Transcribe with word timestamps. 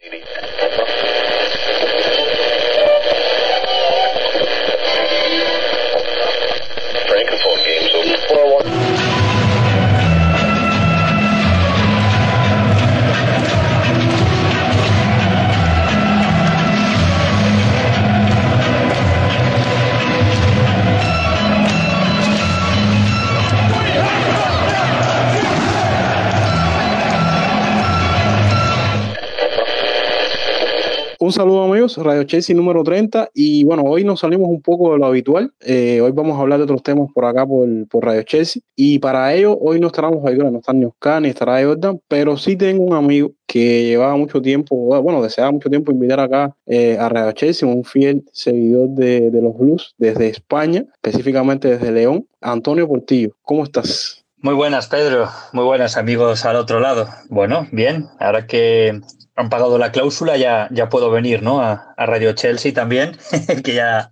Un 0.00 0.57
saludo 31.38 31.62
amigos, 31.62 31.96
Radio 31.98 32.24
Chelsea 32.24 32.56
número 32.56 32.82
30 32.82 33.30
y 33.32 33.62
bueno, 33.62 33.84
hoy 33.84 34.02
nos 34.02 34.18
salimos 34.18 34.48
un 34.48 34.60
poco 34.60 34.94
de 34.94 34.98
lo 34.98 35.06
habitual, 35.06 35.52
eh, 35.60 36.00
hoy 36.00 36.10
vamos 36.10 36.36
a 36.36 36.40
hablar 36.40 36.58
de 36.58 36.64
otros 36.64 36.82
temas 36.82 37.12
por 37.14 37.24
acá 37.26 37.46
por, 37.46 37.68
por 37.86 38.04
Radio 38.04 38.24
Chelsea 38.24 38.60
y 38.74 38.98
para 38.98 39.32
ello 39.32 39.56
hoy 39.56 39.78
no 39.78 39.86
los 39.86 39.96
habituales, 39.96 40.52
no 40.52 40.58
están 40.58 40.80
ni 40.80 40.86
Oscar 40.86 41.22
ni 41.22 41.28
estará 41.28 41.62
Jordan, 41.64 42.00
pero 42.08 42.36
sí 42.36 42.56
tengo 42.56 42.82
un 42.82 42.92
amigo 42.92 43.30
que 43.46 43.84
llevaba 43.84 44.16
mucho 44.16 44.42
tiempo, 44.42 44.74
bueno, 45.00 45.22
deseaba 45.22 45.52
mucho 45.52 45.70
tiempo 45.70 45.92
invitar 45.92 46.18
acá 46.18 46.56
eh, 46.66 46.96
a 46.98 47.08
Radio 47.08 47.30
Chelsea, 47.30 47.68
un 47.68 47.84
fiel 47.84 48.24
seguidor 48.32 48.88
de, 48.88 49.30
de 49.30 49.40
los 49.40 49.56
Blues 49.56 49.94
desde 49.96 50.26
España, 50.26 50.86
específicamente 50.94 51.68
desde 51.68 51.92
León, 51.92 52.26
Antonio 52.40 52.88
Portillo, 52.88 53.30
¿cómo 53.42 53.62
estás? 53.62 54.24
Muy 54.40 54.54
buenas, 54.54 54.86
Pedro. 54.86 55.28
Muy 55.52 55.64
buenas, 55.64 55.96
amigos 55.96 56.44
al 56.44 56.54
otro 56.54 56.78
lado. 56.78 57.08
Bueno, 57.28 57.66
bien. 57.72 58.06
Ahora 58.20 58.46
que 58.46 59.00
han 59.38 59.50
pagado 59.50 59.78
la 59.78 59.92
cláusula, 59.92 60.36
ya, 60.36 60.68
ya 60.72 60.88
puedo 60.88 61.12
venir 61.12 61.44
¿no? 61.44 61.60
a, 61.60 61.94
a 61.96 62.06
Radio 62.06 62.32
Chelsea 62.32 62.74
también, 62.74 63.12
que 63.64 63.74
ya 63.74 64.10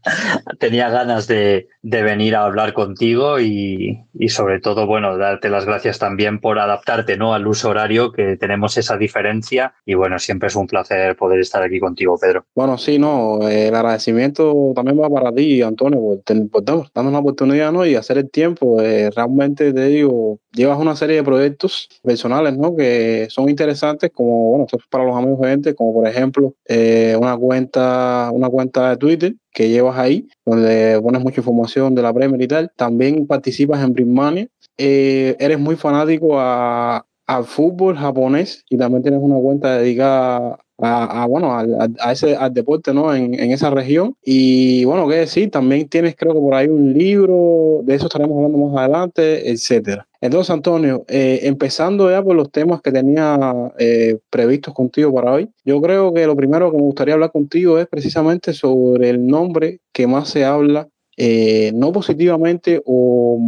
tenía 0.61 0.89
ganas 0.89 1.27
de, 1.27 1.67
de 1.83 2.03
venir 2.03 2.37
a 2.37 2.45
hablar 2.45 2.73
contigo 2.73 3.41
y, 3.41 4.05
y, 4.15 4.29
sobre 4.29 4.61
todo, 4.61 4.87
bueno, 4.87 5.19
darte 5.19 5.49
las 5.49 5.65
gracias 5.65 5.99
también 5.99 6.39
por 6.41 6.61
adaptarte 6.61 7.17
¿no? 7.17 7.35
al 7.35 7.45
uso 7.49 7.71
horario, 7.71 8.13
que 8.13 8.37
tenemos 8.37 8.77
esa 8.77 8.97
diferencia 8.97 9.75
y 9.85 9.95
bueno, 9.95 10.21
siempre 10.21 10.47
es 10.47 10.55
un 10.55 10.69
placer 10.69 11.17
poder 11.17 11.41
estar 11.41 11.61
aquí 11.61 11.81
contigo, 11.81 12.17
Pedro. 12.21 12.45
Bueno, 12.55 12.79
sí, 12.79 12.97
no, 12.97 13.49
el 13.49 13.75
agradecimiento 13.75 14.73
también 14.77 15.01
va 15.01 15.11
para 15.11 15.33
ti, 15.33 15.61
Antonio, 15.61 16.21
por, 16.25 16.51
por 16.51 16.65
darnos 16.65 17.13
la 17.13 17.19
oportunidad 17.19 17.73
¿no? 17.73 17.85
y 17.85 17.97
hacer 17.97 18.19
el 18.19 18.31
tiempo. 18.31 18.81
Eh, 18.81 19.11
realmente 19.11 19.73
te 19.73 19.87
digo, 19.87 20.39
llevas 20.53 20.79
una 20.79 20.95
serie 20.95 21.17
de 21.17 21.25
proyectos 21.25 21.89
personales 22.05 22.57
¿no? 22.57 22.77
que 22.77 23.27
son 23.29 23.49
interesantes, 23.49 24.13
como, 24.15 24.51
bueno, 24.51 24.67
para 24.89 25.05
los 25.05 25.16
amigos 25.17 25.47
gente, 25.47 25.75
como 25.75 25.95
por 25.95 26.07
ejemplo 26.07 26.55
eh, 26.67 27.17
una 27.19 27.37
cuenta, 27.37 28.31
una 28.33 28.49
cuenta 28.49 28.91
de 28.91 28.97
Twitter 28.97 29.35
que 29.53 29.69
llevas 29.69 29.99
ahí, 29.99 30.29
donde 30.45 31.01
pones 31.03 31.23
mucha 31.23 31.41
información 31.41 31.95
de 31.95 32.03
la 32.03 32.13
Premier 32.13 32.41
y 32.41 32.49
tal. 32.49 32.71
También 32.77 33.27
participas 33.27 33.83
en 33.83 33.93
Britmania. 33.93 34.49
Eh, 34.79 35.37
eres 35.39 35.59
muy 35.59 35.77
fanático 35.77 36.39
a, 36.39 37.07
al 37.27 37.45
fútbol 37.45 37.97
japonés 37.97 38.65
y 38.69 38.77
también 38.77 39.03
tienes 39.03 39.21
una 39.23 39.37
cuenta 39.37 39.79
dedicada 39.79 40.59
a, 40.79 41.23
a 41.23 41.27
bueno, 41.27 41.53
a, 41.53 41.65
a, 42.01 42.13
ese, 42.13 42.37
al 42.37 42.53
deporte 42.53 42.93
¿no? 42.93 43.15
En, 43.15 43.35
en, 43.39 43.53
esa 43.53 43.71
región. 43.71 44.17
Y 44.25 44.85
bueno, 44.85 45.09
qué 45.09 45.17
decir, 45.17 45.51
también 45.51 45.89
tienes 45.89 46.17
creo 46.17 46.35
que 46.35 46.41
por 46.41 46.55
ahí 46.55 46.69
un 46.69 46.93
libro, 46.93 47.81
de 47.85 47.95
eso 47.95 48.07
estaremos 48.07 48.37
hablando 48.37 48.59
más 48.59 48.79
adelante, 48.79 49.51
etcétera. 49.51 50.07
Entonces, 50.21 50.51
Antonio, 50.51 51.05
eh, 51.09 51.41
empezando 51.43 52.11
ya 52.11 52.23
por 52.23 52.35
los 52.35 52.51
temas 52.51 52.83
que 52.83 52.91
tenía 52.91 53.73
eh, 53.79 54.19
previstos 54.31 54.75
contigo 54.75 55.15
para 55.15 55.33
hoy, 55.33 55.49
yo 55.65 55.81
creo 55.81 56.13
que 56.13 56.27
lo 56.27 56.37
primero 56.37 56.71
que 56.71 56.79
me 56.79 56.83
gustaría 56.83 57.15
hablar 57.15 57.33
contigo 57.33 57.79
es 57.79 57.87
precisamente 57.87 58.53
sobre 58.53 59.11
el 59.11 59.27
nombre 59.27 59.81
que 59.93 60.07
más 60.07 60.29
se 60.29 60.45
habla 60.45 60.89
eh, 61.19 61.73
no 61.75 61.93
positivamente 61.93 62.83
o, 62.85 63.41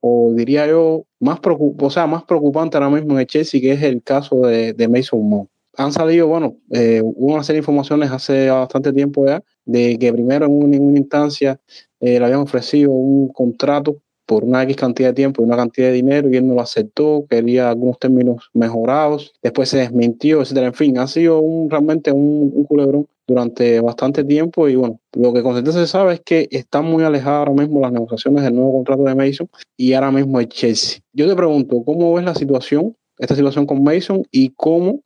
o, 0.00 0.32
diría 0.34 0.66
yo 0.66 1.04
más, 1.20 1.38
o 1.44 1.90
sea, 1.90 2.08
más 2.08 2.24
preocupante 2.24 2.76
ahora 2.76 2.90
mismo 2.90 3.12
en 3.12 3.20
el 3.20 3.26
Chelsea, 3.26 3.60
que 3.60 3.72
es 3.72 3.82
el 3.82 4.02
caso 4.02 4.40
de, 4.40 4.72
de 4.72 4.88
Mason 4.88 5.22
Mount. 5.28 5.48
Han 5.76 5.92
salido, 5.92 6.26
bueno, 6.26 6.56
eh, 6.70 7.00
una 7.02 7.42
serie 7.42 7.60
de 7.60 7.62
informaciones 7.62 8.10
hace 8.10 8.50
bastante 8.50 8.92
tiempo 8.92 9.26
ya, 9.26 9.42
de 9.64 9.98
que 9.98 10.12
primero 10.12 10.46
en 10.46 10.52
una, 10.52 10.76
en 10.76 10.82
una 10.82 10.98
instancia 10.98 11.58
eh, 12.00 12.18
le 12.18 12.24
habían 12.24 12.40
ofrecido 12.40 12.90
un 12.90 13.28
contrato 13.28 13.96
por 14.26 14.44
una 14.44 14.62
X 14.62 14.76
cantidad 14.76 15.08
de 15.08 15.14
tiempo 15.14 15.42
y 15.42 15.46
una 15.46 15.56
cantidad 15.56 15.88
de 15.88 15.94
dinero 15.94 16.30
y 16.30 16.36
él 16.36 16.46
no 16.46 16.54
lo 16.54 16.60
aceptó, 16.60 17.26
quería 17.28 17.70
algunos 17.70 17.98
términos 17.98 18.50
mejorados, 18.52 19.32
después 19.42 19.68
se 19.68 19.78
desmintió, 19.78 20.42
etcétera. 20.42 20.68
En 20.68 20.74
fin, 20.74 20.98
ha 20.98 21.06
sido 21.06 21.40
un, 21.40 21.68
realmente 21.68 22.12
un, 22.12 22.52
un 22.54 22.64
culebrón 22.64 23.06
durante 23.26 23.80
bastante 23.80 24.24
tiempo 24.24 24.68
y 24.68 24.76
bueno, 24.76 25.00
lo 25.12 25.32
que 25.32 25.42
con 25.42 25.54
certeza 25.54 25.80
se 25.80 25.86
sabe 25.86 26.14
es 26.14 26.20
que 26.20 26.48
están 26.50 26.84
muy 26.84 27.02
alejadas 27.02 27.48
ahora 27.48 27.62
mismo 27.62 27.80
las 27.80 27.92
negociaciones 27.92 28.42
del 28.44 28.54
nuevo 28.54 28.72
contrato 28.72 29.04
de 29.04 29.14
Mason 29.14 29.48
y 29.76 29.92
ahora 29.92 30.10
mismo 30.10 30.40
el 30.40 30.48
Chelsea. 30.48 31.00
Yo 31.12 31.28
te 31.28 31.36
pregunto, 31.36 31.82
¿cómo 31.84 32.14
ves 32.14 32.24
la 32.24 32.34
situación, 32.34 32.96
esta 33.18 33.34
situación 33.34 33.66
con 33.66 33.82
Mason 33.82 34.24
y 34.30 34.50
cómo 34.50 35.00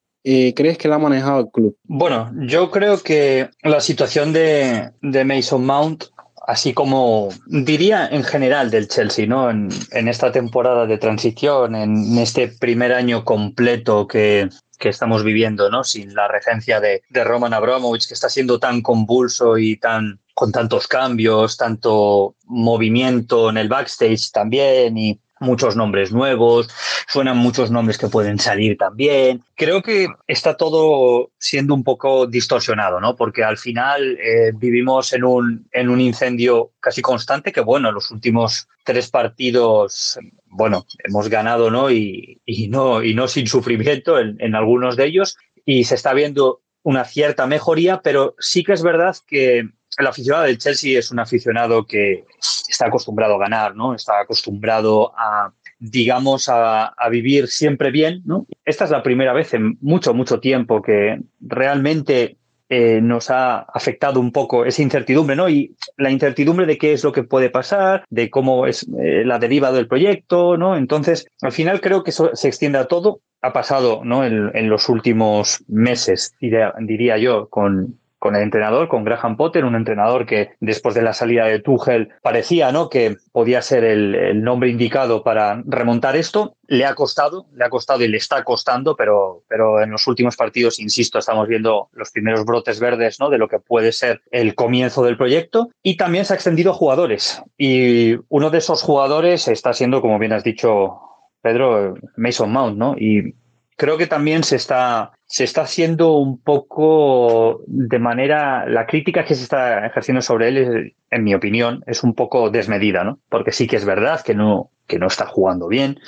crees 0.54 0.78
que 0.78 0.88
la 0.88 0.96
ha 0.96 0.98
manejado 0.98 1.40
el 1.40 1.50
club? 1.50 1.76
Bueno, 1.84 2.32
yo 2.40 2.70
creo 2.70 3.00
que 3.02 3.48
la 3.62 3.80
situación 3.80 4.32
de, 4.32 4.90
de 5.00 5.24
Mason 5.24 5.64
Mount 5.64 6.04
así 6.46 6.72
como 6.72 7.30
diría 7.46 8.06
en 8.06 8.22
general 8.22 8.70
del 8.70 8.88
Chelsea, 8.88 9.26
¿no? 9.26 9.50
En, 9.50 9.68
en, 9.90 10.06
esta 10.06 10.30
temporada 10.30 10.86
de 10.86 10.96
transición, 10.96 11.74
en 11.74 12.16
este 12.18 12.46
primer 12.48 12.92
año 12.92 13.24
completo 13.24 14.06
que, 14.06 14.48
que 14.78 14.88
estamos 14.88 15.24
viviendo, 15.24 15.70
¿no? 15.70 15.84
Sin 15.84 16.14
la 16.14 16.28
regencia 16.28 16.80
de, 16.80 17.02
de, 17.10 17.24
Roman 17.24 17.54
Abramovich, 17.54 18.06
que 18.06 18.14
está 18.14 18.28
siendo 18.28 18.58
tan 18.58 18.82
convulso 18.82 19.58
y 19.58 19.76
tan 19.76 20.20
con 20.34 20.52
tantos 20.52 20.86
cambios, 20.86 21.56
tanto 21.56 22.36
movimiento 22.44 23.48
en 23.48 23.56
el 23.56 23.68
backstage 23.68 24.30
también 24.32 24.98
y 24.98 25.18
muchos 25.40 25.76
nombres 25.76 26.12
nuevos, 26.12 26.68
suenan 27.08 27.36
muchos 27.36 27.70
nombres 27.70 27.98
que 27.98 28.08
pueden 28.08 28.38
salir 28.38 28.76
también. 28.76 29.42
Creo 29.54 29.82
que 29.82 30.08
está 30.26 30.56
todo 30.56 31.30
siendo 31.38 31.74
un 31.74 31.84
poco 31.84 32.26
distorsionado, 32.26 33.00
¿no? 33.00 33.16
Porque 33.16 33.44
al 33.44 33.58
final 33.58 34.18
eh, 34.18 34.52
vivimos 34.54 35.12
en 35.12 35.24
un, 35.24 35.68
en 35.72 35.88
un 35.88 36.00
incendio 36.00 36.72
casi 36.80 37.02
constante 37.02 37.52
que, 37.52 37.60
bueno, 37.60 37.92
los 37.92 38.10
últimos 38.10 38.68
tres 38.84 39.10
partidos, 39.10 40.18
bueno, 40.46 40.86
hemos 41.04 41.28
ganado, 41.28 41.70
¿no? 41.70 41.90
Y, 41.90 42.40
y 42.44 42.68
no, 42.68 43.02
y 43.02 43.14
no 43.14 43.28
sin 43.28 43.46
sufrimiento 43.46 44.18
en, 44.18 44.36
en 44.40 44.54
algunos 44.54 44.96
de 44.96 45.06
ellos. 45.06 45.36
Y 45.64 45.84
se 45.84 45.96
está 45.96 46.14
viendo 46.14 46.62
una 46.82 47.04
cierta 47.04 47.46
mejoría, 47.46 48.00
pero 48.00 48.36
sí 48.38 48.62
que 48.62 48.72
es 48.72 48.82
verdad 48.82 49.16
que 49.26 49.68
el 49.98 50.06
aficionado 50.06 50.44
del 50.44 50.58
Chelsea 50.58 50.98
es 50.98 51.10
un 51.10 51.18
aficionado 51.18 51.86
que 51.86 52.24
está 52.68 52.86
acostumbrado 52.86 53.34
a 53.34 53.38
ganar, 53.38 53.74
¿no? 53.74 53.94
Está 53.94 54.20
acostumbrado 54.20 55.12
a, 55.16 55.52
digamos, 55.78 56.48
a, 56.48 56.94
vivir 57.10 57.48
siempre 57.48 57.90
bien, 57.90 58.22
¿no? 58.24 58.46
Esta 58.64 58.84
es 58.84 58.90
la 58.90 59.02
primera 59.02 59.32
vez 59.32 59.54
en 59.54 59.78
mucho, 59.80 60.12
mucho 60.12 60.40
tiempo 60.40 60.82
que 60.82 61.20
realmente 61.40 62.36
eh, 62.68 63.00
nos 63.00 63.30
ha 63.30 63.60
afectado 63.60 64.18
un 64.18 64.32
poco 64.32 64.64
esa 64.64 64.82
incertidumbre, 64.82 65.36
¿no? 65.36 65.48
Y 65.48 65.76
la 65.96 66.10
incertidumbre 66.10 66.66
de 66.66 66.78
qué 66.78 66.92
es 66.92 67.04
lo 67.04 67.12
que 67.12 67.22
puede 67.22 67.48
pasar, 67.48 68.04
de 68.10 68.28
cómo 68.28 68.66
es 68.66 68.86
eh, 69.00 69.24
la 69.24 69.38
deriva 69.38 69.70
del 69.72 69.86
proyecto, 69.86 70.56
¿no? 70.56 70.76
Entonces, 70.76 71.26
al 71.42 71.52
final 71.52 71.80
creo 71.80 72.02
que 72.02 72.10
eso 72.10 72.30
se 72.34 72.48
extiende 72.48 72.78
a 72.78 72.86
todo. 72.86 73.20
Ha 73.40 73.52
pasado, 73.52 74.00
¿no? 74.04 74.24
En, 74.24 74.68
los 74.68 74.88
últimos 74.88 75.62
meses, 75.68 76.34
diría 76.40 77.16
yo, 77.18 77.48
con 77.48 78.00
con 78.18 78.34
el 78.36 78.42
entrenador, 78.42 78.88
con 78.88 79.04
Graham 79.04 79.36
Potter, 79.36 79.64
un 79.64 79.74
entrenador 79.74 80.26
que 80.26 80.50
después 80.60 80.94
de 80.94 81.02
la 81.02 81.12
salida 81.12 81.46
de 81.46 81.60
Tuchel 81.60 82.10
parecía 82.22 82.72
¿no? 82.72 82.88
que 82.88 83.16
podía 83.32 83.62
ser 83.62 83.84
el, 83.84 84.42
nombre 84.42 84.70
indicado 84.70 85.22
para 85.22 85.62
remontar 85.66 86.16
esto. 86.16 86.56
Le 86.66 86.84
ha 86.84 86.94
costado, 86.94 87.46
le 87.52 87.64
ha 87.64 87.70
costado 87.70 88.02
y 88.04 88.08
le 88.08 88.16
está 88.16 88.42
costando, 88.44 88.96
pero, 88.96 89.42
pero 89.48 89.82
en 89.82 89.90
los 89.90 90.06
últimos 90.06 90.36
partidos, 90.36 90.78
insisto, 90.78 91.18
estamos 91.18 91.46
viendo 91.46 91.88
los 91.92 92.10
primeros 92.10 92.44
brotes 92.44 92.80
verdes 92.80 93.20
¿no? 93.20 93.30
de 93.30 93.38
lo 93.38 93.48
que 93.48 93.58
puede 93.58 93.92
ser 93.92 94.22
el 94.30 94.54
comienzo 94.54 95.04
del 95.04 95.16
proyecto. 95.16 95.70
Y 95.82 95.96
también 95.96 96.24
se 96.24 96.32
ha 96.32 96.36
extendido 96.36 96.72
a 96.72 96.74
jugadores. 96.74 97.42
Y 97.56 98.16
uno 98.28 98.50
de 98.50 98.58
esos 98.58 98.82
jugadores 98.82 99.48
está 99.48 99.72
siendo, 99.72 100.00
como 100.00 100.18
bien 100.18 100.32
has 100.32 100.44
dicho, 100.44 101.00
Pedro, 101.42 101.94
Mason 102.16 102.50
Mount, 102.50 102.76
¿no? 102.76 102.96
Y 102.98 103.34
creo 103.76 103.98
que 103.98 104.06
también 104.06 104.42
se 104.42 104.56
está, 104.56 105.12
se 105.26 105.44
está 105.44 105.62
haciendo 105.62 106.14
un 106.16 106.40
poco 106.40 107.62
de 107.66 107.98
manera, 107.98 108.66
la 108.66 108.86
crítica 108.86 109.24
que 109.24 109.34
se 109.34 109.42
está 109.44 109.86
ejerciendo 109.86 110.22
sobre 110.22 110.48
él, 110.48 110.94
en 111.10 111.24
mi 111.24 111.34
opinión, 111.34 111.84
es 111.86 112.02
un 112.02 112.14
poco 112.14 112.50
desmedida, 112.50 113.04
¿no? 113.04 113.20
Porque 113.28 113.52
sí 113.52 113.66
que 113.66 113.76
es 113.76 113.84
verdad 113.84 114.22
que 114.22 114.34
no, 114.34 114.70
que 114.86 114.98
no 114.98 115.06
está 115.06 115.26
jugando 115.26 115.68
bien, 115.68 116.00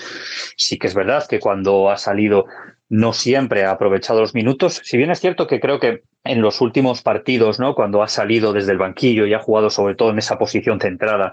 sí 0.56 0.78
que 0.78 0.86
es 0.86 0.94
verdad 0.94 1.26
que 1.28 1.40
cuando 1.40 1.90
ha 1.90 1.98
salido 1.98 2.46
no 2.88 3.12
siempre 3.12 3.64
ha 3.64 3.70
aprovechado 3.70 4.20
los 4.20 4.34
minutos. 4.34 4.80
Si 4.84 4.96
bien 4.96 5.10
es 5.10 5.20
cierto 5.20 5.46
que 5.46 5.60
creo 5.60 5.78
que 5.78 6.02
en 6.24 6.42
los 6.42 6.60
últimos 6.60 7.02
partidos, 7.02 7.58
¿no? 7.58 7.74
Cuando 7.74 8.02
ha 8.02 8.08
salido 8.08 8.52
desde 8.52 8.72
el 8.72 8.78
banquillo 8.78 9.26
y 9.26 9.34
ha 9.34 9.38
jugado 9.38 9.70
sobre 9.70 9.94
todo 9.94 10.10
en 10.10 10.18
esa 10.18 10.38
posición 10.38 10.80
centrada, 10.80 11.32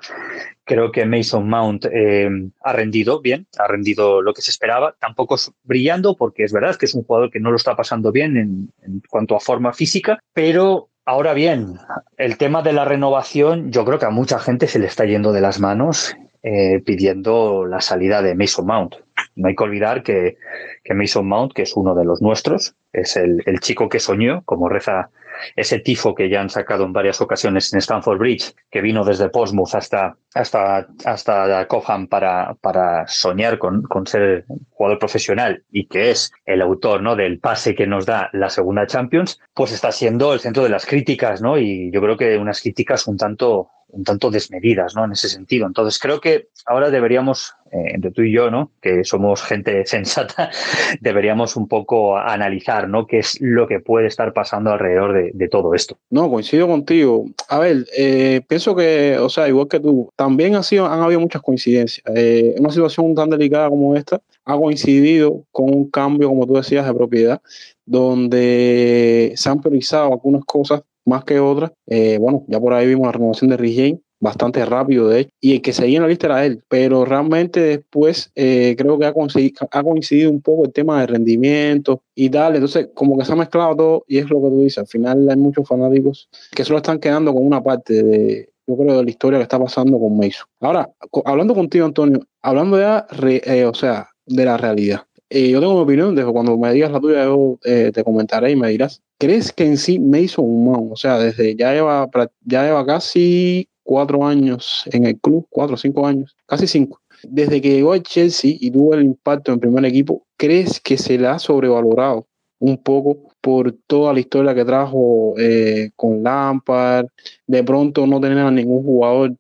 creo 0.63 0.91
que 0.91 1.05
Mason 1.05 1.47
Mount 1.47 1.85
eh, 1.91 2.29
ha 2.61 2.73
rendido 2.73 3.21
bien, 3.21 3.47
ha 3.57 3.67
rendido 3.67 4.21
lo 4.21 4.33
que 4.33 4.41
se 4.41 4.51
esperaba. 4.51 4.95
Tampoco 4.99 5.35
es 5.35 5.51
brillando, 5.63 6.15
porque 6.15 6.43
es 6.43 6.53
verdad 6.53 6.75
que 6.75 6.85
es 6.85 6.95
un 6.95 7.03
jugador 7.03 7.31
que 7.31 7.39
no 7.39 7.51
lo 7.51 7.57
está 7.57 7.75
pasando 7.75 8.11
bien 8.11 8.37
en, 8.37 8.73
en 8.83 9.01
cuanto 9.09 9.35
a 9.35 9.39
forma 9.39 9.73
física, 9.73 10.19
pero 10.33 10.89
Ahora 11.07 11.35
bien, 11.35 11.77
el 12.17 12.39
tema 12.39 12.63
de 12.63 12.73
la 12.73 12.83
renovación, 12.83 13.71
yo 13.71 13.85
creo 13.85 13.99
que 13.99 14.07
a 14.07 14.09
mucha 14.09 14.39
gente 14.39 14.67
se 14.67 14.79
le 14.79 14.87
está 14.87 15.05
yendo 15.05 15.33
de 15.33 15.41
las 15.41 15.59
manos 15.59 16.15
eh, 16.47 16.79
pidiendo 16.85 17.65
la 17.65 17.81
salida 17.81 18.21
de 18.21 18.35
Mason 18.35 18.67
Mount. 18.67 18.97
No 19.35 19.47
hay 19.47 19.55
que 19.55 19.63
olvidar 19.63 20.03
que, 20.03 20.37
que 20.83 20.93
Mason 20.93 21.27
Mount, 21.27 21.53
que 21.53 21.63
es 21.63 21.75
uno 21.75 21.95
de 21.95 22.05
los 22.05 22.21
nuestros, 22.21 22.75
es 22.93 23.17
el, 23.17 23.41
el, 23.47 23.59
chico 23.61 23.89
que 23.89 23.99
soñó, 23.99 24.43
como 24.45 24.69
reza 24.69 25.09
ese 25.55 25.79
tifo 25.79 26.13
que 26.13 26.29
ya 26.29 26.41
han 26.41 26.51
sacado 26.51 26.85
en 26.85 26.93
varias 26.93 27.19
ocasiones 27.19 27.73
en 27.73 27.79
Stanford 27.79 28.19
Bridge, 28.19 28.53
que 28.69 28.81
vino 28.81 29.03
desde 29.03 29.29
Portsmouth 29.29 29.73
hasta, 29.73 30.17
hasta, 30.35 30.87
hasta 31.03 31.67
para, 32.11 32.53
para 32.61 33.07
soñar 33.07 33.57
con, 33.57 33.81
con 33.81 34.05
ser 34.05 34.45
jugador 34.69 34.99
profesional 34.99 35.63
y 35.71 35.87
que 35.87 36.11
es 36.11 36.31
el 36.45 36.61
autor 36.61 37.01
¿no? 37.01 37.15
del 37.15 37.39
pase 37.39 37.73
que 37.73 37.87
nos 37.87 38.05
da 38.05 38.29
la 38.33 38.51
segunda 38.51 38.85
Champions, 38.85 39.39
pues 39.55 39.71
está 39.71 39.91
siendo 39.91 40.31
el 40.31 40.41
centro 40.41 40.61
de 40.61 40.69
las 40.69 40.85
críticas, 40.85 41.41
¿no? 41.41 41.57
Y 41.57 41.89
yo 41.91 42.01
creo 42.01 42.17
que 42.17 42.37
unas 42.37 42.61
críticas 42.61 43.07
un 43.07 43.17
tanto 43.17 43.71
un 43.95 44.03
tanto 44.03 44.29
desmedidas, 44.29 44.95
¿no? 44.95 45.05
En 45.05 45.13
ese 45.13 45.29
sentido. 45.29 45.65
Entonces 45.65 45.99
creo 45.99 46.19
que 46.19 46.49
ahora 46.65 46.89
deberíamos, 46.89 47.53
eh, 47.71 47.93
entre 47.93 48.11
tú 48.11 48.21
y 48.21 48.33
yo, 48.33 48.51
¿no? 48.51 48.71
Que 48.81 49.03
somos 49.03 49.41
gente 49.41 49.85
sensata, 49.85 50.51
deberíamos 50.99 51.55
un 51.55 51.67
poco 51.67 52.17
analizar, 52.17 52.89
¿no? 52.89 53.07
Qué 53.07 53.19
es 53.19 53.39
lo 53.39 53.67
que 53.67 53.79
puede 53.79 54.07
estar 54.07 54.33
pasando 54.33 54.71
alrededor 54.71 55.13
de, 55.13 55.31
de 55.33 55.47
todo 55.47 55.73
esto. 55.73 55.97
No, 56.09 56.29
coincido 56.29 56.67
contigo. 56.67 57.25
A 57.49 57.59
ver, 57.59 57.85
eh, 57.97 58.41
pienso 58.47 58.75
que, 58.75 59.17
o 59.19 59.29
sea, 59.29 59.47
igual 59.47 59.67
que 59.67 59.79
tú, 59.79 60.09
también 60.15 60.55
ha 60.55 60.63
sido, 60.63 60.85
han 60.87 61.01
habido 61.01 61.19
muchas 61.19 61.41
coincidencias. 61.41 62.03
Eh, 62.15 62.55
una 62.59 62.69
situación 62.69 63.15
tan 63.15 63.29
delicada 63.29 63.69
como 63.69 63.95
esta 63.95 64.21
ha 64.43 64.55
coincidido 64.57 65.43
con 65.51 65.73
un 65.73 65.89
cambio, 65.89 66.27
como 66.29 66.45
tú 66.45 66.53
decías, 66.53 66.85
de 66.85 66.93
propiedad, 66.93 67.41
donde 67.85 69.33
se 69.35 69.49
han 69.49 69.61
priorizado 69.61 70.13
algunas 70.13 70.45
cosas 70.45 70.81
más 71.05 71.23
que 71.23 71.39
otras. 71.39 71.71
Eh, 71.87 72.17
bueno, 72.19 72.43
ya 72.47 72.59
por 72.59 72.73
ahí 72.73 72.87
vimos 72.87 73.05
la 73.05 73.13
renovación 73.13 73.49
de 73.49 73.57
Rich 73.57 73.99
bastante 74.19 74.65
rápido 74.65 75.09
de 75.09 75.21
hecho, 75.21 75.29
y 75.39 75.53
el 75.53 75.61
que 75.61 75.73
seguía 75.73 75.97
en 75.97 76.03
la 76.03 76.09
lista 76.09 76.27
era 76.27 76.45
él, 76.45 76.63
pero 76.67 77.05
realmente 77.05 77.59
después 77.59 78.31
eh, 78.35 78.75
creo 78.77 78.97
que 78.97 79.05
ha 79.05 79.09
ha 79.09 79.83
coincidido 79.83 80.31
un 80.31 80.41
poco 80.41 80.65
el 80.65 80.73
tema 80.73 81.01
de 81.01 81.07
rendimiento 81.07 82.01
y 82.15 82.29
tal, 82.29 82.55
entonces 82.55 82.89
como 82.93 83.17
que 83.17 83.25
se 83.25 83.33
ha 83.33 83.35
mezclado 83.35 83.75
todo 83.75 84.05
y 84.07 84.17
es 84.17 84.29
lo 84.29 84.41
que 84.41 84.49
tú 84.49 84.61
dices, 84.61 84.79
al 84.79 84.87
final 84.87 85.29
hay 85.29 85.37
muchos 85.37 85.67
fanáticos 85.67 86.29
que 86.51 86.63
solo 86.63 86.77
están 86.77 86.99
quedando 86.99 87.33
con 87.33 87.45
una 87.45 87.61
parte 87.61 88.01
de, 88.01 88.49
yo 88.65 88.77
creo, 88.77 88.97
de 88.97 89.03
la 89.03 89.09
historia 89.09 89.39
que 89.39 89.43
está 89.43 89.59
pasando 89.59 89.99
con 89.99 90.17
Mason. 90.17 90.47
Ahora, 90.59 90.89
hablando 91.25 91.53
contigo, 91.53 91.85
Antonio, 91.85 92.21
hablando 92.41 92.79
ya, 92.79 93.05
eh, 93.21 93.65
o 93.65 93.73
sea, 93.73 94.09
de 94.25 94.45
la 94.45 94.57
realidad. 94.57 95.01
Eh, 95.37 95.49
yo 95.49 95.59
tengo 95.59 95.75
mi 95.75 95.81
opinión, 95.81 96.15
desde 96.15 96.31
cuando 96.31 96.57
me 96.57 96.71
digas 96.71 96.93
la 96.93 97.01
tuya, 97.01 97.25
yo 97.25 97.59
eh, 97.65 97.91
te 97.93 98.05
comentaré 98.05 98.51
y 98.51 98.55
me 98.55 98.69
dirás. 98.69 99.01
¿Crees 99.17 99.51
que 99.51 99.65
en 99.65 99.75
sí 99.75 99.99
Mason 99.99 100.63
Mount, 100.63 100.93
o 100.93 100.95
sea, 100.95 101.19
desde 101.19 101.57
ya 101.57 101.73
lleva, 101.73 102.09
ya 102.45 102.63
lleva 102.63 102.85
casi 102.85 103.67
cuatro 103.83 104.25
años 104.25 104.83
en 104.93 105.05
el 105.05 105.19
club, 105.19 105.45
cuatro 105.49 105.73
o 105.73 105.77
cinco 105.77 106.07
años, 106.07 106.37
casi 106.45 106.67
cinco, 106.67 107.01
desde 107.23 107.59
que 107.59 107.71
llegó 107.71 107.91
al 107.91 108.03
Chelsea 108.03 108.55
y 108.57 108.71
tuvo 108.71 108.93
el 108.93 109.03
impacto 109.03 109.51
en 109.51 109.59
primer 109.59 109.83
equipo, 109.83 110.25
¿crees 110.37 110.79
que 110.79 110.97
se 110.97 111.17
le 111.17 111.27
ha 111.27 111.37
sobrevalorado 111.37 112.27
un 112.59 112.77
poco 112.77 113.17
por 113.41 113.73
toda 113.87 114.13
la 114.13 114.21
historia 114.21 114.55
que 114.55 114.63
trajo 114.63 115.33
eh, 115.37 115.91
con 115.97 116.23
Lampard? 116.23 117.07
De 117.45 117.61
pronto 117.61 118.07
no 118.07 118.21
tener 118.21 118.37
a 118.37 118.51
ningún 118.51 118.85
jugador 118.85 119.35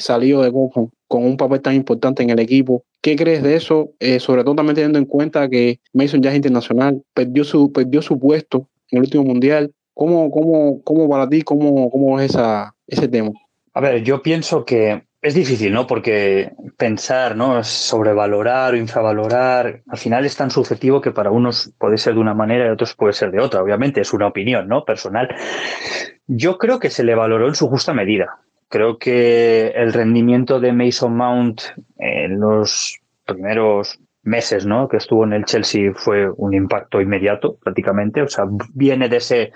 salido 0.00 0.42
de 0.42 0.52
con, 0.52 0.92
con 1.08 1.24
un 1.24 1.36
papel 1.36 1.60
tan 1.60 1.74
importante 1.74 2.22
en 2.22 2.30
el 2.30 2.38
equipo. 2.38 2.84
¿Qué 3.00 3.16
crees 3.16 3.42
de 3.42 3.56
eso? 3.56 3.90
Eh, 4.00 4.20
sobre 4.20 4.44
todo 4.44 4.54
también 4.54 4.74
teniendo 4.74 4.98
en 4.98 5.04
cuenta 5.04 5.48
que 5.48 5.80
Mason 5.92 6.22
ya 6.22 6.30
es 6.30 6.36
internacional, 6.36 7.02
perdió 7.12 7.44
su, 7.44 7.72
perdió 7.72 8.02
su 8.02 8.18
puesto 8.18 8.68
en 8.90 8.98
el 8.98 9.04
último 9.04 9.24
mundial. 9.24 9.72
¿Cómo, 9.92 10.30
cómo, 10.30 10.82
cómo 10.82 11.08
para 11.08 11.28
ti, 11.28 11.42
cómo, 11.42 11.90
cómo 11.90 12.18
es 12.18 12.30
esa, 12.30 12.74
ese 12.86 13.06
tema? 13.06 13.30
A 13.74 13.80
ver, 13.80 14.02
yo 14.02 14.22
pienso 14.22 14.64
que 14.64 15.02
es 15.24 15.34
difícil, 15.34 15.72
¿no? 15.72 15.86
Porque 15.86 16.52
pensar, 16.76 17.34
¿no? 17.34 17.64
Sobrevalorar 17.64 18.74
o 18.74 18.76
infravalorar, 18.76 19.82
al 19.88 19.98
final 19.98 20.26
es 20.26 20.36
tan 20.36 20.50
subjetivo 20.50 21.00
que 21.00 21.12
para 21.12 21.30
unos 21.30 21.72
puede 21.78 21.96
ser 21.96 22.14
de 22.14 22.20
una 22.20 22.34
manera 22.34 22.66
y 22.66 22.70
otros 22.70 22.94
puede 22.94 23.14
ser 23.14 23.30
de 23.30 23.40
otra. 23.40 23.62
Obviamente 23.62 24.02
es 24.02 24.12
una 24.12 24.26
opinión, 24.26 24.68
¿no? 24.68 24.84
Personal. 24.84 25.28
Yo 26.26 26.58
creo 26.58 26.78
que 26.78 26.90
se 26.90 27.04
le 27.04 27.14
valoró 27.14 27.48
en 27.48 27.54
su 27.54 27.68
justa 27.68 27.94
medida. 27.94 28.38
Creo 28.74 28.98
que 28.98 29.68
el 29.68 29.92
rendimiento 29.92 30.58
de 30.58 30.72
Mason 30.72 31.16
Mount 31.16 31.60
en 31.96 32.40
los 32.40 32.98
primeros 33.24 34.00
meses 34.24 34.66
¿no? 34.66 34.88
que 34.88 34.96
estuvo 34.96 35.22
en 35.22 35.32
el 35.32 35.44
Chelsea 35.44 35.92
fue 35.94 36.28
un 36.28 36.54
impacto 36.54 37.00
inmediato 37.00 37.56
prácticamente. 37.62 38.20
O 38.20 38.26
sea, 38.26 38.46
viene 38.74 39.08
de 39.08 39.18
ese, 39.18 39.52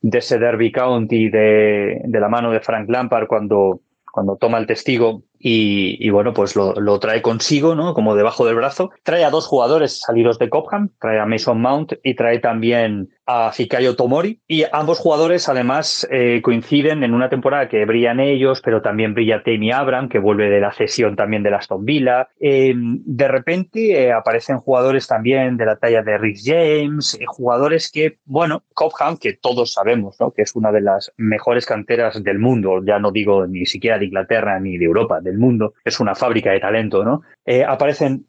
de 0.00 0.18
ese 0.18 0.40
Derby 0.40 0.72
County 0.72 1.28
de, 1.28 2.00
de 2.04 2.20
la 2.20 2.28
mano 2.28 2.50
de 2.50 2.58
Frank 2.58 2.90
Lampard 2.90 3.28
cuando, 3.28 3.82
cuando 4.10 4.34
toma 4.34 4.58
el 4.58 4.66
testigo 4.66 5.22
y, 5.38 6.10
bueno, 6.10 6.34
pues 6.34 6.56
lo, 6.56 6.74
lo, 6.74 6.98
trae 6.98 7.22
consigo, 7.22 7.76
¿no? 7.76 7.94
Como 7.94 8.16
debajo 8.16 8.44
del 8.44 8.56
brazo. 8.56 8.90
Trae 9.04 9.24
a 9.24 9.30
dos 9.30 9.46
jugadores 9.46 10.00
salidos 10.00 10.40
de 10.40 10.50
Cobham, 10.50 10.90
trae 11.00 11.20
a 11.20 11.24
Mason 11.24 11.60
Mount 11.60 11.92
y 12.02 12.14
trae 12.14 12.40
también 12.40 13.10
a 13.30 13.52
Fikayo 13.52 13.94
Tomori. 13.94 14.40
Y 14.48 14.64
ambos 14.72 14.98
jugadores 14.98 15.48
además 15.48 16.06
eh, 16.10 16.40
coinciden 16.42 17.04
en 17.04 17.14
una 17.14 17.28
temporada 17.28 17.68
que 17.68 17.84
brillan 17.84 18.18
ellos, 18.18 18.60
pero 18.60 18.82
también 18.82 19.14
brilla 19.14 19.42
Tammy 19.44 19.70
Abram, 19.70 20.08
que 20.08 20.18
vuelve 20.18 20.50
de 20.50 20.60
la 20.60 20.72
cesión 20.72 21.14
también 21.14 21.42
de 21.44 21.54
Aston 21.54 21.84
Villa. 21.84 22.28
Eh, 22.40 22.72
de 22.74 23.28
repente 23.28 24.04
eh, 24.04 24.12
aparecen 24.12 24.58
jugadores 24.58 25.06
también 25.06 25.56
de 25.56 25.66
la 25.66 25.76
talla 25.76 26.02
de 26.02 26.18
Rick 26.18 26.38
James, 26.42 27.18
jugadores 27.26 27.90
que, 27.92 28.18
bueno, 28.24 28.64
Cobham, 28.74 29.16
que 29.16 29.34
todos 29.34 29.72
sabemos, 29.72 30.16
¿no? 30.18 30.32
Que 30.32 30.42
es 30.42 30.56
una 30.56 30.72
de 30.72 30.80
las 30.80 31.12
mejores 31.16 31.66
canteras 31.66 32.22
del 32.22 32.38
mundo, 32.38 32.82
ya 32.84 32.98
no 32.98 33.12
digo 33.12 33.46
ni 33.46 33.66
siquiera 33.66 33.98
de 33.98 34.06
Inglaterra 34.06 34.58
ni 34.58 34.78
de 34.78 34.86
Europa, 34.86 35.20
del 35.20 35.38
mundo, 35.38 35.74
es 35.84 36.00
una 36.00 36.14
fábrica 36.14 36.50
de 36.50 36.60
talento, 36.60 37.04
¿no? 37.04 37.22
Eh, 37.46 37.64
aparecen 37.64 38.26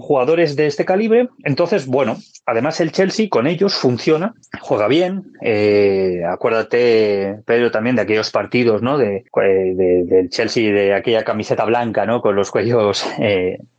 jugadores 0.00 0.56
de 0.56 0.66
este 0.66 0.84
calibre, 0.84 1.28
entonces, 1.44 1.86
bueno, 1.86 2.16
además 2.44 2.80
el 2.80 2.90
Chelsea 2.90 3.28
con 3.30 3.46
ellos 3.46 3.74
funciona, 3.74 4.34
juega 4.60 4.88
bien, 4.88 5.32
eh, 5.42 6.22
acuérdate, 6.28 7.36
Pedro, 7.46 7.70
también 7.70 7.94
de 7.94 8.02
aquellos 8.02 8.30
partidos, 8.30 8.82
¿no? 8.82 8.98
De, 8.98 9.24
eh, 9.42 9.74
de, 9.74 10.04
del 10.04 10.28
Chelsea, 10.28 10.72
de 10.72 10.92
aquella 10.92 11.22
camiseta 11.24 11.64
blanca, 11.64 12.04
¿no? 12.04 12.20
Con 12.20 12.34
los 12.34 12.50
cuellos 12.50 13.06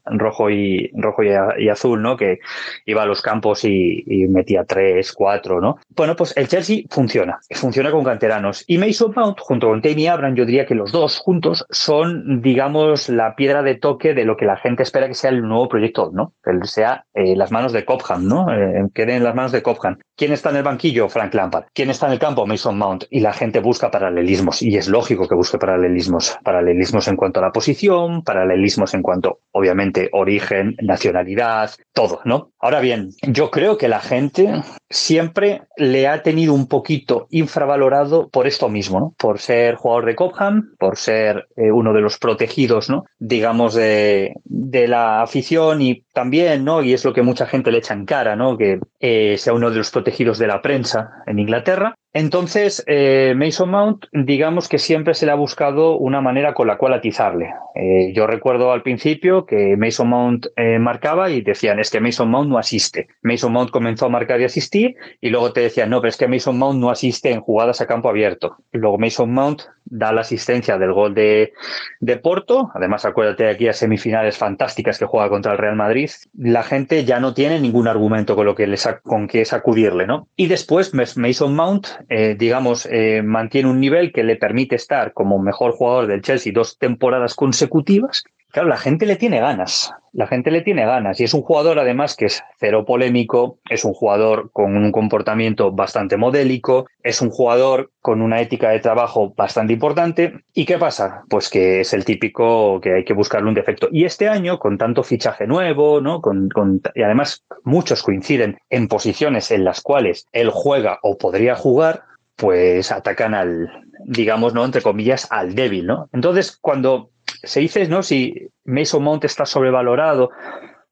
rojo 0.06 0.50
y 0.50 0.92
rojo 0.96 1.24
y, 1.24 1.69
azul, 1.69 2.01
¿no? 2.01 2.18
Que 2.18 2.40
iba 2.86 3.04
a 3.04 3.06
los 3.06 3.22
campos 3.22 3.63
y, 3.66 4.04
y, 4.06 4.28
metía 4.28 4.63
tres, 4.63 5.13
cuatro, 5.13 5.62
¿no? 5.62 5.78
Bueno, 5.96 6.16
pues 6.16 6.36
el 6.38 6.48
Chelsea 6.48 6.84
funciona, 6.90 7.40
funciona 7.51 7.92
con 7.92 8.04
canteranos. 8.04 8.63
Y 8.68 8.77
Mason 8.77 9.13
Mount, 9.15 9.39
junto 9.39 9.68
con 9.68 9.82
Tammy 9.82 10.08
Abraham, 10.08 10.36
yo 10.36 10.46
diría 10.46 10.65
que 10.65 10.75
los 10.75 10.91
dos 10.91 11.20
juntos 11.20 11.65
son, 11.70 12.41
digamos, 12.41 13.10
la 13.10 13.36
piedra 13.36 13.62
de 13.62 13.75
toque 13.75 14.13
de 14.13 14.25
lo 14.25 14.38
que 14.38 14.46
la 14.46 14.58
gente 14.58 14.84
espera 14.84 15.08
que 15.08 15.13
sea 15.13 15.29
el 15.29 15.41
nuevo 15.41 15.68
proyecto, 15.70 16.12
¿no? 16.13 16.34
Que 16.44 16.51
sea 16.68 17.06
eh, 17.13 17.36
las 17.36 17.51
manos 17.51 17.74
de 17.74 17.86
Cobham, 17.86 18.27
¿no? 18.27 18.51
Eh, 18.53 18.86
queden 18.94 19.18
en 19.18 19.24
las 19.24 19.36
manos 19.36 19.51
de 19.51 19.62
Cobham. 19.62 19.98
¿Quién 20.15 20.34
está 20.34 20.50
en 20.50 20.58
el 20.58 20.63
banquillo? 20.63 21.10
Frank 21.10 21.34
Lampard. 21.34 21.65
¿Quién 21.74 21.89
está 21.89 22.08
en 22.08 22.13
el 22.13 22.20
campo? 22.20 22.46
Mason 22.46 22.77
Mount. 22.77 23.06
Y 23.10 23.22
la 23.22 23.34
gente 23.34 23.60
busca 23.60 23.89
paralelismos. 23.89 24.62
Y 24.62 24.77
es 24.77 24.88
lógico 24.88 25.27
que 25.27 25.36
busque 25.36 25.58
paralelismos. 25.58 26.38
Paralelismos 26.44 27.08
en 27.08 27.15
cuanto 27.15 27.39
a 27.39 27.44
la 27.44 27.51
posición, 27.51 28.24
paralelismos 28.24 28.94
en 28.94 29.01
cuanto, 29.01 29.39
obviamente, 29.51 29.99
origen, 30.13 30.75
nacionalidad, 30.82 31.72
todo, 31.94 32.22
¿no? 32.24 32.51
Ahora 32.60 32.79
bien, 32.79 33.10
yo 33.22 33.51
creo 33.51 33.77
que 33.77 33.89
la 33.89 34.00
gente 34.00 34.62
siempre 34.89 35.63
le 35.77 36.08
ha 36.08 36.24
tenido 36.24 36.53
un 36.53 36.68
poquito 36.68 37.27
infravalorado 37.29 38.29
por 38.29 38.48
esto 38.48 38.70
mismo, 38.70 39.00
¿no? 39.00 39.13
Por 39.18 39.39
ser 39.39 39.75
jugador 39.75 40.06
de 40.06 40.15
Cobham, 40.15 40.75
por 40.77 40.98
ser 40.98 41.48
eh, 41.56 41.72
uno 41.72 41.94
de 41.94 42.01
los 42.01 42.18
protegidos, 42.18 42.89
¿no? 42.89 43.06
Digamos, 43.20 43.74
de, 43.75 44.34
de, 44.46 44.88
la 44.88 45.22
afición 45.22 45.82
y 45.82 46.03
también, 46.13 46.63
¿no? 46.63 46.82
Y 46.82 46.94
es 46.94 47.06
lo 47.06 47.13
que 47.13 47.22
mucha 47.22 47.46
gente 47.46 47.72
le 47.72 47.79
echa 47.79 47.94
en 47.94 48.06
cara, 48.06 48.36
¿no? 48.36 48.58
Que 48.58 48.79
eh, 49.00 49.38
sea 49.38 49.53
uno 49.53 49.70
de 49.70 49.77
los 49.77 49.91
protegidos 49.91 50.39
de 50.39 50.48
la 50.48 50.62
prensa 50.62 51.12
en 51.25 51.39
Inglaterra. 51.39 51.96
Entonces, 52.13 52.84
eh, 52.88 53.34
Mason 53.36 53.70
Mount, 53.70 54.06
digamos 54.12 54.68
que 54.68 54.80
siempre 54.80 55.13
se 55.13 55.25
le 55.25 55.32
ha 55.32 55.36
buscado 55.36 55.98
una 55.98 56.22
manera 56.22 56.54
con 56.54 56.68
la 56.68 56.78
cual 56.78 56.94
atizarle. 56.94 57.54
Eh, 57.75 58.13
yo 58.13 58.25
recuerdo 58.25 58.72
al 58.72 58.82
principio 58.82 59.46
que 59.46 59.78
Mason 59.78 60.10
Mount 60.10 60.48
eh, 60.56 60.80
marcaba 60.80 61.30
y 61.30 61.42
decían, 61.42 61.80
es 61.80 61.92
que 61.92 62.00
Mason 62.00 62.30
Mount 62.30 62.50
no 62.50 62.58
asiste. 62.58 63.10
Mason 63.22 63.54
Mount 63.54 63.70
comenzó 63.70 64.08
a 64.08 64.10
marcar 64.10 64.42
y 64.42 64.46
asistir 64.46 64.96
y 65.22 65.30
luego 65.30 65.54
te 65.54 65.62
decían, 65.62 65.92
no, 65.92 66.01
pero 66.01 66.10
es 66.10 66.18
que 66.18 66.28
Mason 66.28 66.58
Mount 66.58 66.80
no 66.80 66.89
asiste 66.89 67.32
en 67.32 67.42
jugadas 67.42 67.80
a 67.82 67.86
campo 67.86 68.10
abierto. 68.10 68.58
Luego 68.72 68.98
Mason 68.98 69.32
Mount 69.32 69.62
da 69.86 70.12
la 70.12 70.22
asistencia 70.22 70.78
del 70.78 70.94
gol 70.94 71.13
de, 71.13 71.54
de 72.00 72.18
Porto. 72.18 72.72
Además, 72.74 73.06
acuérdate 73.06 73.46
de 73.46 73.51
aquí 73.51 73.68
a 73.68 73.74
semifinales 73.74 74.38
fantásticas 74.38 74.98
que 75.00 75.06
juega 75.06 75.30
contra 75.30 75.51
el 75.51 75.58
Real 75.58 75.75
Madrid. 75.75 76.10
La 76.38 76.63
gente 76.63 77.06
ya 77.06 77.20
no 77.20 77.34
tiene 77.34 77.60
ningún 77.60 77.88
argumento 77.88 78.36
con 78.36 78.46
lo 78.46 78.56
que 78.56 78.68
les 78.68 78.88
con 79.04 79.28
que 79.28 79.46
sacudirle, 79.46 80.08
¿no? 80.08 80.28
Y 80.36 80.48
después 80.48 80.94
Mason 80.94 81.56
Mount, 81.56 81.88
eh, 82.08 82.36
digamos, 82.38 82.88
eh, 82.89 83.22
mantiene 83.24 83.70
un 83.70 83.79
nivel 83.79 84.12
que 84.12 84.24
le 84.24 84.36
permite 84.36 84.75
estar 84.75 85.13
como 85.13 85.39
mejor 85.39 85.74
jugador 85.74 86.08
del 86.08 86.22
Chelsea 86.22 86.53
dos 86.53 86.77
temporadas 86.77 87.36
consecutivas 87.36 88.24
Claro, 88.51 88.68
la 88.68 88.77
gente 88.77 89.06
le 89.06 89.15
tiene 89.15 89.39
ganas, 89.39 89.94
la 90.12 90.25
gente 90.25 90.50
le 90.50 90.62
tiene 90.62 90.84
ganas 90.84 91.20
y 91.20 91.24
es 91.24 91.36
un 91.36 91.44
jugador 91.44 91.77
además 91.77 92.15
que 92.15 92.25
es 92.25 92.44
cero 92.60 92.84
polémico, 92.84 93.60
es 93.70 93.86
un 93.86 93.94
jugador 93.94 94.50
con 94.51 94.75
un 94.75 94.91
comportamiento 94.91 95.72
bastante 95.72 96.18
modélico, 96.18 96.88
es 97.03 97.22
un 97.22 97.29
jugador 97.29 97.91
con 98.01 98.24
una 98.24 98.41
ética 98.41 98.72
de 98.72 98.79
trabajo 98.79 99.34
bastante 99.36 99.74
importante. 99.74 100.34
¿Y 100.53 100.65
qué 100.65 100.79
pasa? 100.79 101.24
Pues 101.29 101.50
que 101.50 101.82
es 101.82 101.94
el 101.94 102.06
típico 102.06 102.82
que 102.82 102.96
hay 102.96 103.06
que 103.06 103.13
buscarle 103.13 103.50
un 103.50 103.56
defecto. 103.56 103.88
Y 103.91 104.06
este 104.06 104.27
año, 104.27 104.58
con 104.58 104.79
tanto 104.79 105.03
fichaje 105.03 105.46
nuevo, 105.46 106.01
¿no? 106.01 106.20
Con, 106.20 106.50
y 106.96 107.03
además 107.03 107.46
muchos 107.63 108.01
coinciden 108.01 108.58
en 108.72 108.88
posiciones 108.88 109.51
en 109.51 109.63
las 109.63 109.82
cuales 109.82 110.25
él 110.32 110.50
juega 110.51 110.98
o 111.03 111.20
podría 111.20 111.56
jugar, 111.56 112.01
pues 112.36 112.91
atacan 112.91 113.36
al, 113.36 113.70
digamos, 114.06 114.53
¿no? 114.56 114.65
Entre 114.65 114.82
comillas, 114.82 115.27
al 115.29 115.53
débil, 115.53 115.86
¿no? 115.86 116.10
Entonces, 116.13 116.58
cuando 116.60 117.12
se 117.43 117.60
dice, 117.60 117.88
¿no? 117.88 118.03
Si 118.03 118.50
Mason 118.65 119.03
Mount 119.03 119.25
está 119.25 119.46
sobrevalorado 119.46 120.31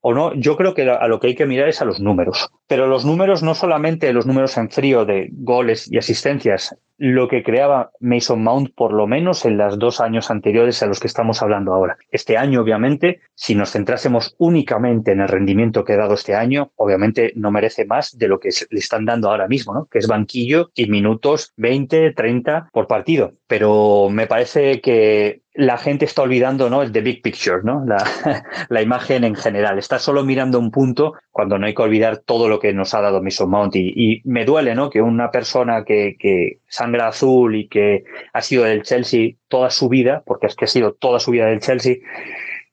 o 0.01 0.13
no, 0.13 0.33
yo 0.35 0.55
creo 0.55 0.73
que 0.73 0.89
a 0.89 1.07
lo 1.07 1.19
que 1.19 1.27
hay 1.27 1.35
que 1.35 1.45
mirar 1.45 1.67
es 1.67 1.81
a 1.81 1.85
los 1.85 1.99
números. 1.99 2.49
Pero 2.67 2.87
los 2.87 3.03
números, 3.03 3.43
no 3.43 3.55
solamente 3.55 4.13
los 4.13 4.25
números 4.25 4.57
en 4.57 4.69
frío 4.69 5.05
de 5.05 5.29
goles 5.31 5.91
y 5.91 5.97
asistencias, 5.97 6.75
lo 6.97 7.27
que 7.27 7.43
creaba 7.43 7.91
Mason 7.99 8.43
Mount 8.43 8.73
por 8.75 8.93
lo 8.93 9.07
menos 9.07 9.45
en 9.45 9.57
los 9.57 9.77
dos 9.77 10.01
años 10.01 10.31
anteriores 10.31 10.81
a 10.81 10.87
los 10.87 10.99
que 10.99 11.07
estamos 11.07 11.41
hablando 11.41 11.73
ahora. 11.73 11.97
Este 12.11 12.37
año, 12.37 12.61
obviamente, 12.61 13.21
si 13.35 13.55
nos 13.55 13.71
centrásemos 13.71 14.35
únicamente 14.39 15.11
en 15.11 15.21
el 15.21 15.27
rendimiento 15.27 15.83
que 15.83 15.93
ha 15.93 15.97
dado 15.97 16.15
este 16.15 16.35
año, 16.35 16.71
obviamente 16.75 17.33
no 17.35 17.51
merece 17.51 17.85
más 17.85 18.17
de 18.17 18.27
lo 18.27 18.39
que 18.39 18.49
le 18.69 18.79
están 18.79 19.05
dando 19.05 19.29
ahora 19.29 19.47
mismo, 19.47 19.73
¿no? 19.73 19.85
Que 19.85 19.99
es 19.99 20.07
banquillo 20.07 20.71
y 20.73 20.87
minutos 20.87 21.53
20, 21.57 22.13
30 22.13 22.69
por 22.71 22.87
partido. 22.87 23.33
Pero 23.47 24.09
me 24.09 24.27
parece 24.27 24.81
que 24.81 25.41
la 25.57 25.79
gente 25.79 26.05
está 26.05 26.21
olvidando 26.21 26.69
¿no? 26.69 26.83
el 26.83 26.91
the 26.91 27.01
big 27.01 27.23
picture, 27.23 27.61
¿no? 27.63 27.83
La, 28.69 28.81
imagen 28.81 29.23
en 29.23 29.35
general. 29.35 29.79
Está 29.79 29.97
solo 29.97 30.23
mirando 30.23 30.59
un 30.59 30.69
punto 30.69 31.13
cuando 31.31 31.57
no 31.57 31.65
hay 31.65 31.73
que 31.73 31.81
olvidar 31.81 32.17
todo 32.17 32.47
lo 32.47 32.59
que 32.59 32.73
nos 32.73 32.93
ha 32.93 33.01
dado 33.01 33.23
Mason 33.23 33.49
Mount. 33.49 33.75
Y, 33.75 33.91
y 33.95 34.21
me 34.23 34.45
duele 34.45 34.75
¿no? 34.75 34.91
que 34.91 35.01
una 35.01 35.31
persona 35.31 35.83
que, 35.83 36.15
que, 36.19 36.59
sangre 36.69 37.01
azul 37.01 37.55
y 37.55 37.67
que 37.67 38.03
ha 38.33 38.41
sido 38.41 38.65
del 38.65 38.83
Chelsea 38.83 39.31
toda 39.47 39.71
su 39.71 39.89
vida, 39.89 40.21
porque 40.27 40.45
es 40.45 40.55
que 40.55 40.65
ha 40.65 40.67
sido 40.67 40.93
toda 40.93 41.19
su 41.19 41.31
vida 41.31 41.47
del 41.47 41.59
Chelsea, 41.59 41.95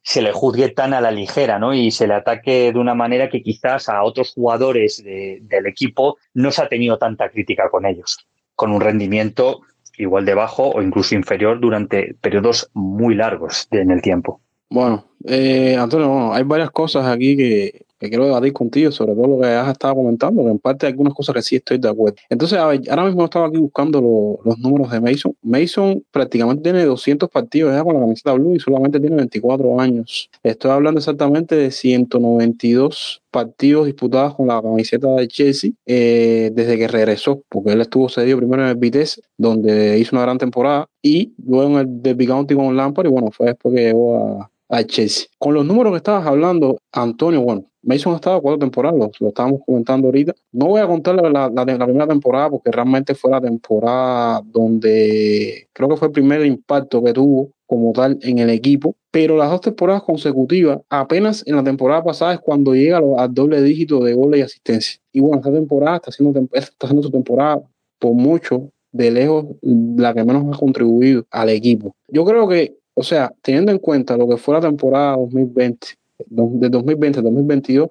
se 0.02 0.20
le 0.20 0.32
juzgue 0.32 0.68
tan 0.68 0.92
a 0.92 1.00
la 1.00 1.10
ligera, 1.10 1.58
¿no? 1.58 1.72
Y 1.72 1.90
se 1.90 2.06
le 2.06 2.12
ataque 2.12 2.70
de 2.70 2.78
una 2.78 2.94
manera 2.94 3.30
que 3.30 3.42
quizás 3.42 3.88
a 3.88 4.02
otros 4.02 4.34
jugadores 4.34 5.02
de, 5.02 5.38
del 5.40 5.66
equipo 5.66 6.18
no 6.34 6.50
se 6.50 6.60
ha 6.60 6.68
tenido 6.68 6.98
tanta 6.98 7.30
crítica 7.30 7.70
con 7.70 7.86
ellos, 7.86 8.18
con 8.54 8.72
un 8.72 8.82
rendimiento 8.82 9.62
igual 9.98 10.24
de 10.24 10.34
bajo 10.34 10.70
o 10.70 10.82
incluso 10.82 11.14
inferior 11.14 11.60
durante 11.60 12.14
periodos 12.20 12.70
muy 12.74 13.14
largos 13.14 13.68
en 13.70 13.90
el 13.90 14.02
tiempo. 14.02 14.40
Bueno, 14.70 15.04
eh, 15.24 15.76
Antonio, 15.78 16.32
hay 16.32 16.42
varias 16.42 16.70
cosas 16.70 17.06
aquí 17.06 17.36
que, 17.36 17.83
que 17.98 18.08
quiero 18.08 18.26
debatir 18.26 18.52
contigo 18.52 18.90
sobre 18.92 19.14
todo 19.14 19.26
lo 19.26 19.40
que 19.40 19.46
has 19.46 19.70
estado 19.70 19.94
comentando, 19.94 20.44
que 20.44 20.50
en 20.50 20.58
parte 20.58 20.86
hay 20.86 20.92
algunas 20.92 21.14
cosas 21.14 21.34
que 21.34 21.42
sí 21.42 21.56
estoy 21.56 21.78
de 21.78 21.88
acuerdo. 21.88 22.16
Entonces, 22.28 22.58
a 22.58 22.66
ver, 22.66 22.80
ahora 22.90 23.06
mismo 23.06 23.24
estaba 23.24 23.46
aquí 23.46 23.58
buscando 23.58 24.40
los 24.44 24.58
números 24.58 24.90
de 24.90 25.00
Mason. 25.00 25.36
Mason 25.42 26.04
prácticamente 26.10 26.62
tiene 26.62 26.84
200 26.84 27.28
partidos 27.30 27.82
con 27.82 27.94
la 27.94 28.00
camiseta 28.00 28.32
blue 28.32 28.54
y 28.54 28.60
solamente 28.60 29.00
tiene 29.00 29.16
24 29.16 29.80
años. 29.80 30.30
Estoy 30.42 30.70
hablando 30.70 30.98
exactamente 30.98 31.54
de 31.54 31.70
192 31.70 33.22
partidos 33.30 33.86
disputados 33.86 34.36
con 34.36 34.46
la 34.46 34.62
camiseta 34.62 35.08
de 35.08 35.26
Chelsea 35.26 35.72
eh, 35.86 36.50
desde 36.54 36.78
que 36.78 36.86
regresó, 36.86 37.42
porque 37.48 37.72
él 37.72 37.80
estuvo 37.80 38.08
cedido 38.08 38.38
primero 38.38 38.62
en 38.62 38.68
el 38.68 38.76
Vitesse, 38.76 39.22
donde 39.36 39.98
hizo 39.98 40.14
una 40.14 40.22
gran 40.22 40.38
temporada, 40.38 40.88
y 41.02 41.34
luego 41.44 41.72
en 41.72 41.78
el 41.78 42.02
Derby 42.02 42.28
County 42.28 42.54
con 42.54 42.76
Lampard, 42.76 43.06
y 43.06 43.10
bueno, 43.10 43.30
fue 43.32 43.46
después 43.48 43.74
que 43.74 43.82
llegó 43.82 44.40
a, 44.40 44.50
a 44.68 44.84
Chelsea. 44.84 45.26
Con 45.38 45.54
los 45.54 45.64
números 45.64 45.92
que 45.92 45.98
estabas 45.98 46.26
hablando, 46.26 46.78
Antonio, 46.92 47.42
bueno, 47.42 47.64
Mason 47.82 48.14
ha 48.14 48.16
estado 48.16 48.40
cuatro 48.40 48.58
temporadas, 48.58 49.10
lo, 49.20 49.28
estábamos 49.28 49.60
comentando 49.66 50.08
ahorita. 50.08 50.34
No 50.52 50.66
voy 50.66 50.80
a 50.80 50.86
contar 50.86 51.16
la, 51.16 51.50
la, 51.50 51.86
primera 51.86 52.06
temporada 52.06 52.50
porque 52.50 52.70
realmente 52.70 53.14
fue 53.14 53.30
la 53.30 53.40
temporada 53.40 54.42
donde 54.44 55.68
creo 55.72 55.88
que 55.90 55.96
fue 55.96 56.08
el 56.08 56.12
primer 56.12 56.44
impacto 56.46 57.02
que 57.02 57.12
tuvo 57.12 57.50
como 57.66 57.92
tal 57.92 58.18
en 58.22 58.38
el 58.38 58.50
equipo, 58.50 58.94
pero 59.10 59.36
las 59.36 59.50
dos 59.50 59.62
temporadas 59.62 60.02
consecutivas, 60.02 60.80
apenas 60.88 61.42
en 61.46 61.56
la 61.56 61.64
temporada 61.64 62.02
pasada 62.02 62.34
es 62.34 62.40
cuando 62.40 62.74
llega 62.74 62.98
al 62.98 63.34
doble 63.34 63.62
dígito 63.62 64.00
de 64.00 64.14
goles 64.14 64.40
y 64.40 64.42
asistencia. 64.42 65.00
Y 65.12 65.20
bueno, 65.20 65.36
esta 65.38 65.52
temporada 65.52 65.96
está 65.96 66.10
haciendo, 66.10 66.48
está 66.52 66.86
haciendo 66.86 67.02
su 67.02 67.10
temporada 67.10 67.62
por 67.98 68.12
mucho 68.12 68.70
de 68.92 69.10
lejos 69.10 69.46
la 69.62 70.14
que 70.14 70.24
menos 70.24 70.54
ha 70.54 70.58
contribuido 70.58 71.26
al 71.30 71.48
equipo. 71.48 71.94
Yo 72.08 72.24
creo 72.24 72.46
que, 72.46 72.76
o 72.94 73.02
sea, 73.02 73.32
teniendo 73.42 73.72
en 73.72 73.78
cuenta 73.78 74.16
lo 74.16 74.28
que 74.28 74.36
fue 74.36 74.54
la 74.54 74.60
temporada 74.60 75.16
2020, 75.16 75.88
de 76.26 76.68
2020 76.68 77.18
a 77.18 77.22
2022, 77.22 77.90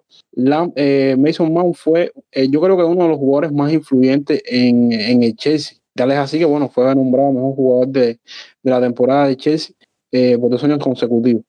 eh, 0.75 1.15
Mason 1.17 1.51
Mount 1.51 1.75
fue, 1.75 2.11
eh, 2.31 2.47
yo 2.49 2.61
creo 2.61 2.77
que 2.77 2.83
uno 2.83 3.03
de 3.03 3.09
los 3.09 3.17
jugadores 3.17 3.51
más 3.51 3.71
influyentes 3.71 4.41
en, 4.45 4.91
en 4.93 5.23
el 5.23 5.35
Chelsea. 5.35 5.77
Tal 5.93 6.11
es 6.11 6.17
así 6.17 6.39
que, 6.39 6.45
bueno, 6.45 6.69
fue 6.69 6.95
nombrado 6.95 7.31
mejor 7.31 7.55
jugador 7.55 7.87
de, 7.89 8.19
de 8.63 8.71
la 8.71 8.81
temporada 8.81 9.27
de 9.27 9.37
Chelsea 9.37 9.75
eh, 10.11 10.37
por 10.37 10.49
dos 10.49 10.63
años 10.63 10.79
consecutivos. 10.79 11.43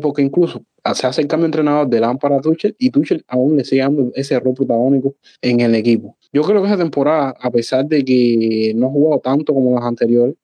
porque 0.00 0.22
incluso 0.22 0.62
se 0.94 1.06
hace 1.06 1.20
el 1.20 1.28
cambio 1.28 1.44
de 1.44 1.48
entrenador 1.48 1.86
de 1.88 2.00
Lampard 2.00 2.32
a 2.32 2.40
Tuchel 2.40 2.74
y 2.78 2.90
Tuchel 2.90 3.22
aún 3.28 3.56
le 3.56 3.64
sigue 3.64 3.82
dando 3.82 4.10
ese 4.14 4.40
rol 4.40 4.54
protagónico 4.54 5.14
en 5.42 5.60
el 5.60 5.74
equipo. 5.74 6.16
Yo 6.32 6.42
creo 6.42 6.62
que 6.62 6.68
esa 6.68 6.78
temporada, 6.78 7.34
a 7.38 7.50
pesar 7.50 7.86
de 7.86 8.02
que 8.04 8.72
no 8.74 8.86
ha 8.86 8.90
jugado 8.90 9.20
tanto 9.20 9.52
como 9.52 9.74
las 9.74 9.84
anteriores, 9.84 10.34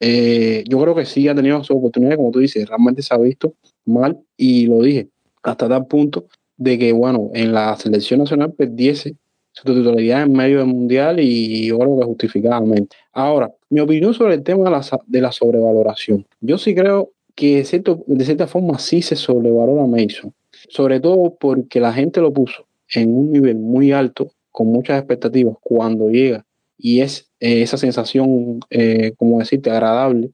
yo 0.00 0.80
creo 0.80 0.94
que 0.94 1.06
sí 1.06 1.26
ha 1.28 1.34
tenido 1.34 1.62
su 1.64 1.76
oportunidad, 1.76 2.16
como 2.16 2.30
tú 2.30 2.40
dices, 2.40 2.68
realmente 2.68 3.02
se 3.02 3.14
ha 3.14 3.18
visto 3.18 3.54
mal 3.84 4.18
y 4.36 4.66
lo 4.66 4.82
dije, 4.82 5.08
hasta 5.42 5.68
tal 5.68 5.86
punto 5.86 6.26
de 6.56 6.78
que, 6.78 6.92
bueno, 6.92 7.30
en 7.34 7.52
la 7.52 7.76
selección 7.76 8.20
nacional 8.20 8.52
perdiese 8.52 9.16
su 9.52 9.64
titularidad 9.64 10.22
en 10.22 10.32
medio 10.32 10.58
del 10.58 10.66
mundial 10.66 11.18
y 11.18 11.66
yo 11.66 11.78
creo 11.78 11.98
que 11.98 12.04
justificadamente. 12.04 12.96
Ahora, 13.12 13.50
mi 13.70 13.80
opinión 13.80 14.12
sobre 14.12 14.34
el 14.34 14.42
tema 14.42 14.64
de 15.06 15.20
la, 15.20 15.32
sobrevaloración. 15.32 16.26
Yo 16.40 16.58
sí 16.58 16.74
creo 16.74 17.12
que 17.34 17.64
de, 17.64 18.24
cierta 18.24 18.46
forma 18.46 18.78
sí 18.78 19.00
se 19.00 19.16
sobrevalora 19.16 19.86
Mason, 19.86 20.32
sobre 20.68 21.00
todo 21.00 21.34
porque 21.38 21.80
la 21.80 21.92
gente 21.92 22.20
lo 22.20 22.32
puso 22.32 22.66
en 22.90 23.16
un 23.16 23.32
nivel 23.32 23.56
muy 23.56 23.92
alto, 23.92 24.30
con 24.50 24.68
muchas 24.68 24.98
expectativas, 24.98 25.56
cuando 25.60 26.10
llega 26.10 26.44
y 26.78 27.00
es 27.00 27.25
eh, 27.40 27.62
esa 27.62 27.76
sensación, 27.76 28.60
eh, 28.70 29.12
como 29.16 29.38
decirte, 29.38 29.70
agradable 29.70 30.30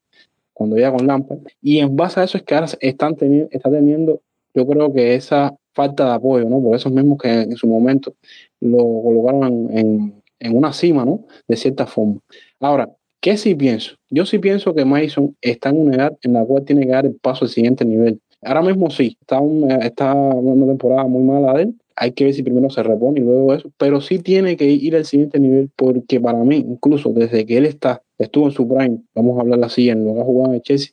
cuando 0.52 0.76
llega 0.76 0.92
con 0.92 1.06
Lampard. 1.06 1.40
Y 1.60 1.78
en 1.78 1.96
base 1.96 2.20
a 2.20 2.24
eso 2.24 2.38
es 2.38 2.44
que 2.44 2.54
ahora 2.54 2.68
están 2.80 3.16
teniendo, 3.16 3.48
está 3.50 3.70
teniendo, 3.70 4.20
yo 4.54 4.66
creo 4.66 4.92
que 4.92 5.14
esa 5.14 5.56
falta 5.72 6.06
de 6.06 6.12
apoyo, 6.12 6.48
¿no? 6.48 6.62
Por 6.62 6.76
esos 6.76 6.92
mismos 6.92 7.18
que 7.18 7.28
en 7.28 7.56
su 7.56 7.66
momento 7.66 8.14
lo 8.60 8.78
colocaron 8.78 9.68
en, 9.76 10.22
una 10.54 10.72
cima, 10.72 11.04
¿no? 11.04 11.24
De 11.46 11.56
cierta 11.56 11.86
forma. 11.86 12.18
Ahora, 12.60 12.90
¿qué 13.20 13.36
sí 13.36 13.54
pienso? 13.54 13.94
Yo 14.10 14.26
sí 14.26 14.38
pienso 14.38 14.74
que 14.74 14.84
Mason 14.84 15.36
está 15.40 15.70
en 15.70 15.80
una 15.80 15.96
edad 15.96 16.18
en 16.22 16.32
la 16.32 16.44
cual 16.44 16.64
tiene 16.64 16.82
que 16.82 16.92
dar 16.92 17.06
el 17.06 17.14
paso 17.14 17.44
al 17.44 17.50
siguiente 17.50 17.84
nivel. 17.84 18.20
Ahora 18.42 18.62
mismo 18.62 18.90
sí, 18.90 19.16
está, 19.20 19.40
está 19.82 20.14
una 20.14 20.66
temporada 20.66 21.04
muy 21.04 21.22
mala 21.22 21.54
de 21.54 21.62
él. 21.62 21.74
Hay 21.96 22.12
que 22.12 22.24
ver 22.24 22.34
si 22.34 22.42
primero 22.42 22.70
se 22.70 22.82
repone 22.82 23.20
y 23.20 23.22
luego 23.22 23.54
eso. 23.54 23.70
Pero 23.78 24.00
sí 24.00 24.18
tiene 24.18 24.56
que 24.56 24.66
ir 24.66 24.96
al 24.96 25.04
siguiente 25.04 25.38
nivel 25.38 25.70
porque 25.76 26.20
para 26.20 26.38
mí, 26.38 26.56
incluso 26.56 27.10
desde 27.10 27.46
que 27.46 27.58
él 27.58 27.66
está 27.66 28.02
estuvo 28.18 28.46
en 28.46 28.52
su 28.52 28.68
prime, 28.68 29.00
vamos 29.14 29.38
a 29.38 29.42
hablar 29.42 29.62
así, 29.64 29.88
en 29.88 30.04
lo 30.04 30.14
que 30.14 30.20
ha 30.20 30.24
jugado 30.24 30.54
en 30.54 30.60
Chelsea, 30.62 30.92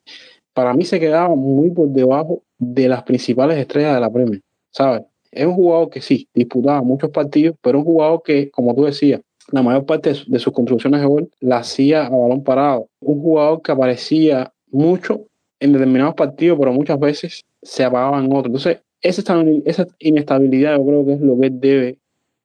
para 0.53 0.73
mí 0.73 0.83
se 0.83 0.99
quedaba 0.99 1.35
muy 1.35 1.71
por 1.71 1.89
debajo 1.89 2.43
de 2.57 2.89
las 2.89 3.03
principales 3.03 3.57
estrellas 3.57 3.95
de 3.95 4.01
la 4.01 4.11
Premier, 4.11 4.41
¿sabes? 4.71 5.03
Es 5.31 5.45
un 5.45 5.53
jugador 5.53 5.89
que 5.89 6.01
sí, 6.01 6.27
disputaba 6.33 6.81
muchos 6.81 7.11
partidos, 7.11 7.55
pero 7.61 7.79
un 7.79 7.85
jugador 7.85 8.23
que, 8.23 8.49
como 8.49 8.73
tú 8.73 8.85
decías, 8.85 9.21
la 9.51 9.63
mayor 9.63 9.85
parte 9.85 10.13
de 10.27 10.39
sus 10.39 10.53
construcciones 10.53 11.01
de 11.01 11.07
gol 11.07 11.29
la 11.39 11.57
hacía 11.57 12.05
a 12.05 12.09
balón 12.09 12.43
parado. 12.43 12.87
Un 12.99 13.21
jugador 13.21 13.61
que 13.61 13.71
aparecía 13.71 14.51
mucho 14.71 15.27
en 15.59 15.73
determinados 15.73 16.15
partidos, 16.15 16.57
pero 16.59 16.73
muchas 16.73 16.99
veces 16.99 17.45
se 17.61 17.83
apagaba 17.83 18.19
en 18.19 18.25
otros. 18.25 18.47
Entonces, 18.47 18.81
esa, 19.01 19.87
inestabilidad 19.99 20.77
yo 20.77 20.85
creo 20.85 21.05
que 21.05 21.13
es 21.13 21.21
lo 21.21 21.39
que 21.39 21.49
debe, 21.49 21.97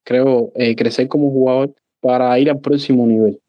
creo, 0.05 0.53
eh, 0.55 0.75
crecer 0.77 1.09
como 1.09 1.31
jugador 1.31 1.75
para 2.01 2.39
ir 2.39 2.51
al 2.51 2.61
próximo 2.61 3.07
nivel. 3.07 3.41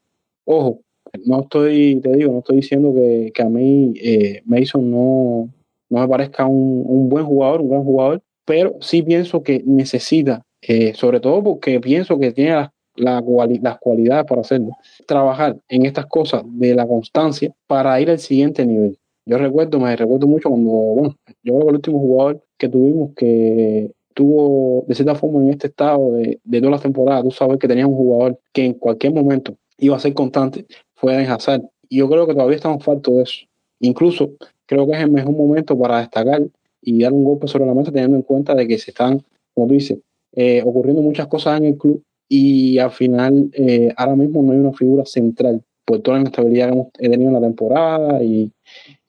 Ojo, 0.45 0.79
no 1.25 1.41
estoy, 1.41 1.99
te 2.01 2.13
digo, 2.13 2.31
no 2.31 2.39
estoy 2.39 2.57
diciendo 2.57 2.93
que, 2.93 3.31
a 3.41 3.49
mí 3.49 3.93
eh, 4.01 4.41
Mason 4.45 4.89
no, 4.89 5.49
no 5.89 5.99
me 5.99 6.07
parezca 6.07 6.45
un, 6.45 7.09
buen 7.09 7.25
jugador, 7.25 7.61
un 7.61 7.69
gran 7.69 7.83
jugador, 7.83 8.21
pero 8.45 8.75
sí 8.81 9.01
pienso 9.01 9.43
que 9.43 9.63
necesita, 9.65 10.43
eh, 10.61 10.93
sobre 10.95 11.19
todo 11.19 11.43
porque 11.43 11.79
pienso 11.79 12.19
que 12.19 12.31
tiene 12.31 12.51
las 12.51 12.71
las 12.95 13.77
cualidades 13.79 14.25
para 14.25 14.41
hacerlo. 14.41 14.71
Trabajar 15.05 15.57
en 15.67 15.85
estas 15.85 16.05
cosas 16.05 16.43
de 16.45 16.73
la 16.75 16.87
constancia 16.87 17.53
para 17.67 17.99
ir 17.99 18.09
al 18.09 18.19
siguiente 18.19 18.65
nivel. 18.65 18.97
Yo 19.25 19.37
recuerdo, 19.37 19.79
me 19.79 19.95
recuerdo 19.95 20.27
mucho 20.27 20.49
cuando, 20.49 20.69
bueno, 20.69 21.15
yo 21.43 21.53
creo 21.53 21.61
que 21.61 21.69
el 21.69 21.75
último 21.75 21.99
jugador 21.99 22.43
que 22.57 22.69
tuvimos 22.69 23.11
que 23.15 23.91
tuvo 24.13 24.85
de 24.87 24.95
cierta 24.95 25.15
forma 25.15 25.41
en 25.41 25.49
este 25.49 25.67
estado 25.67 26.13
de, 26.13 26.39
de 26.43 26.59
todas 26.59 26.71
las 26.71 26.81
temporadas, 26.81 27.23
tú 27.23 27.31
sabes 27.31 27.57
que 27.57 27.67
tenía 27.67 27.87
un 27.87 27.95
jugador 27.95 28.39
que 28.53 28.65
en 28.65 28.73
cualquier 28.73 29.13
momento 29.13 29.55
iba 29.77 29.95
a 29.95 29.99
ser 29.99 30.13
constante, 30.13 30.65
fue 30.95 31.21
en 31.21 31.29
Hazard. 31.29 31.63
Y 31.89 31.97
yo 31.97 32.09
creo 32.09 32.25
que 32.25 32.33
todavía 32.33 32.55
estamos 32.55 32.83
faltos 32.83 33.17
de 33.17 33.23
eso. 33.23 33.45
Incluso 33.79 34.31
creo 34.65 34.87
que 34.87 34.93
es 34.93 34.99
el 34.99 35.11
mejor 35.11 35.35
momento 35.35 35.77
para 35.77 35.99
destacar 35.99 36.43
y 36.81 37.01
dar 37.01 37.13
un 37.13 37.23
golpe 37.23 37.47
sobre 37.47 37.65
la 37.65 37.73
mesa 37.73 37.91
teniendo 37.91 38.15
en 38.15 38.23
cuenta 38.23 38.55
de 38.55 38.67
que 38.67 38.77
se 38.77 38.91
están, 38.91 39.21
como 39.53 39.67
tú 39.67 39.73
dices, 39.73 39.99
eh, 40.33 40.61
ocurriendo 40.63 41.01
muchas 41.01 41.27
cosas 41.27 41.59
en 41.59 41.65
el 41.65 41.77
club 41.77 42.03
y 42.29 42.77
al 42.79 42.91
final 42.91 43.49
eh, 43.53 43.93
ahora 43.97 44.15
mismo 44.15 44.41
no 44.41 44.51
hay 44.51 44.59
una 44.59 44.73
figura 44.73 45.05
central 45.05 45.61
por 45.85 45.99
toda 46.01 46.17
la 46.17 46.21
inestabilidad 46.21 46.67
que 46.67 46.73
hemos 46.73 46.91
tenido 46.93 47.29
en 47.29 47.33
la 47.33 47.41
temporada 47.41 48.23
y, 48.23 48.51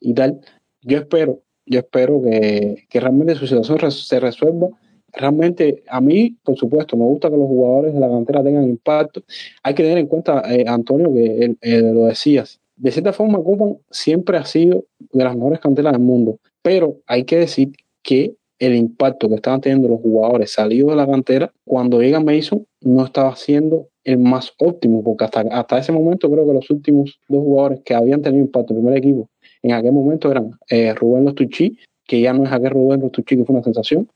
y 0.01 0.15
tal. 0.15 0.41
Yo 0.83 0.99
espero, 0.99 1.43
yo 1.67 1.81
espero 1.81 2.23
que, 2.23 2.85
que 2.89 3.01
realmente 3.01 3.35
su 3.35 3.47
situación 3.47 3.91
se 3.91 4.21
resuelva. 4.21 4.69
Realmente, 5.13 5.83
a 5.89 6.01
mí, 6.01 6.37
por 6.43 6.57
supuesto, 6.57 6.97
me 6.97 7.05
gusta 7.05 7.31
que 7.31 7.37
los 7.37 7.47
jugadores 7.47 7.95
de 7.95 8.01
la 8.01 8.09
cantera 8.09 8.43
tengan 8.43 8.69
impacto. 8.69 9.23
Hay 9.63 9.75
que 9.75 9.83
tener 9.83 9.99
en 9.99 10.07
cuenta, 10.07 10.43
eh, 10.53 10.65
Antonio, 10.67 11.13
que 11.13 11.57
lo 11.81 12.05
decías, 12.05 12.61
de 12.77 12.91
cierta 12.91 13.13
forma, 13.13 13.43
Copan 13.43 13.79
siempre 13.91 14.37
ha 14.37 14.45
sido 14.45 14.85
de 15.13 15.25
las 15.25 15.35
mejores 15.35 15.61
canteras 15.61 15.93
del 15.93 16.03
mundo, 16.03 16.39
pero 16.63 16.99
hay 17.07 17.25
que 17.25 17.39
decir 17.39 17.73
que 18.03 18.37
el 18.59 18.75
impacto 18.75 19.29
que 19.29 19.35
estaban 19.37 19.61
teniendo 19.61 19.89
los 19.89 20.01
jugadores 20.01 20.53
salidos 20.53 20.91
de 20.91 20.97
la 20.97 21.07
cantera, 21.07 21.53
cuando 21.65 22.01
llega 22.01 22.21
Mason, 22.21 22.67
no 22.83 23.05
estaba 23.05 23.35
siendo 23.37 23.89
el 24.05 24.19
más 24.19 24.53
óptimo, 24.59 25.03
porque 25.03 25.25
hasta, 25.25 25.41
hasta 25.41 25.79
ese 25.79 25.93
momento 25.93 26.31
creo 26.31 26.47
que 26.47 26.53
los 26.53 26.71
últimos 26.71 27.19
dos 27.29 27.41
jugadores 27.43 27.81
que 27.85 27.95
habían 27.95 28.23
tenido 28.23 28.45
impacto 28.45 28.73
en 28.73 28.79
el 28.79 28.85
primer 28.85 28.99
equipo 28.99 29.29
en 29.63 29.73
aquel 29.73 29.93
momento 29.93 30.31
eran 30.31 30.53
eh, 30.69 30.95
Rubén 30.95 31.25
Lostucci, 31.25 31.79
que 32.05 32.21
ya 32.21 32.33
no 32.33 32.45
es 32.45 32.53
aquel 32.53 32.71
Rubén 32.71 33.01
Lostucci 33.01 33.37
que 33.37 33.45
fue 33.45 33.55
una 33.55 33.65
sensación, 33.65 34.09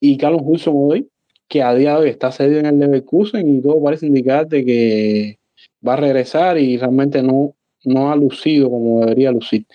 y 0.00 0.16
Carlos 0.16 0.42
Hudson 0.44 0.74
hoy, 0.76 1.08
que 1.48 1.62
a 1.62 1.74
día 1.74 1.96
de 1.96 2.02
hoy 2.02 2.10
está 2.10 2.30
cedido 2.32 2.60
en 2.60 2.66
el 2.66 2.78
Leverkusen 2.78 3.56
y 3.56 3.60
todo 3.60 3.82
parece 3.82 4.06
indicar 4.06 4.46
de 4.48 4.64
que 4.64 5.38
va 5.86 5.94
a 5.94 5.96
regresar 5.96 6.58
y 6.58 6.78
realmente 6.78 7.22
no, 7.22 7.54
no 7.84 8.10
ha 8.10 8.16
lucido 8.16 8.70
como 8.70 9.00
debería 9.00 9.32
lucir. 9.32 9.66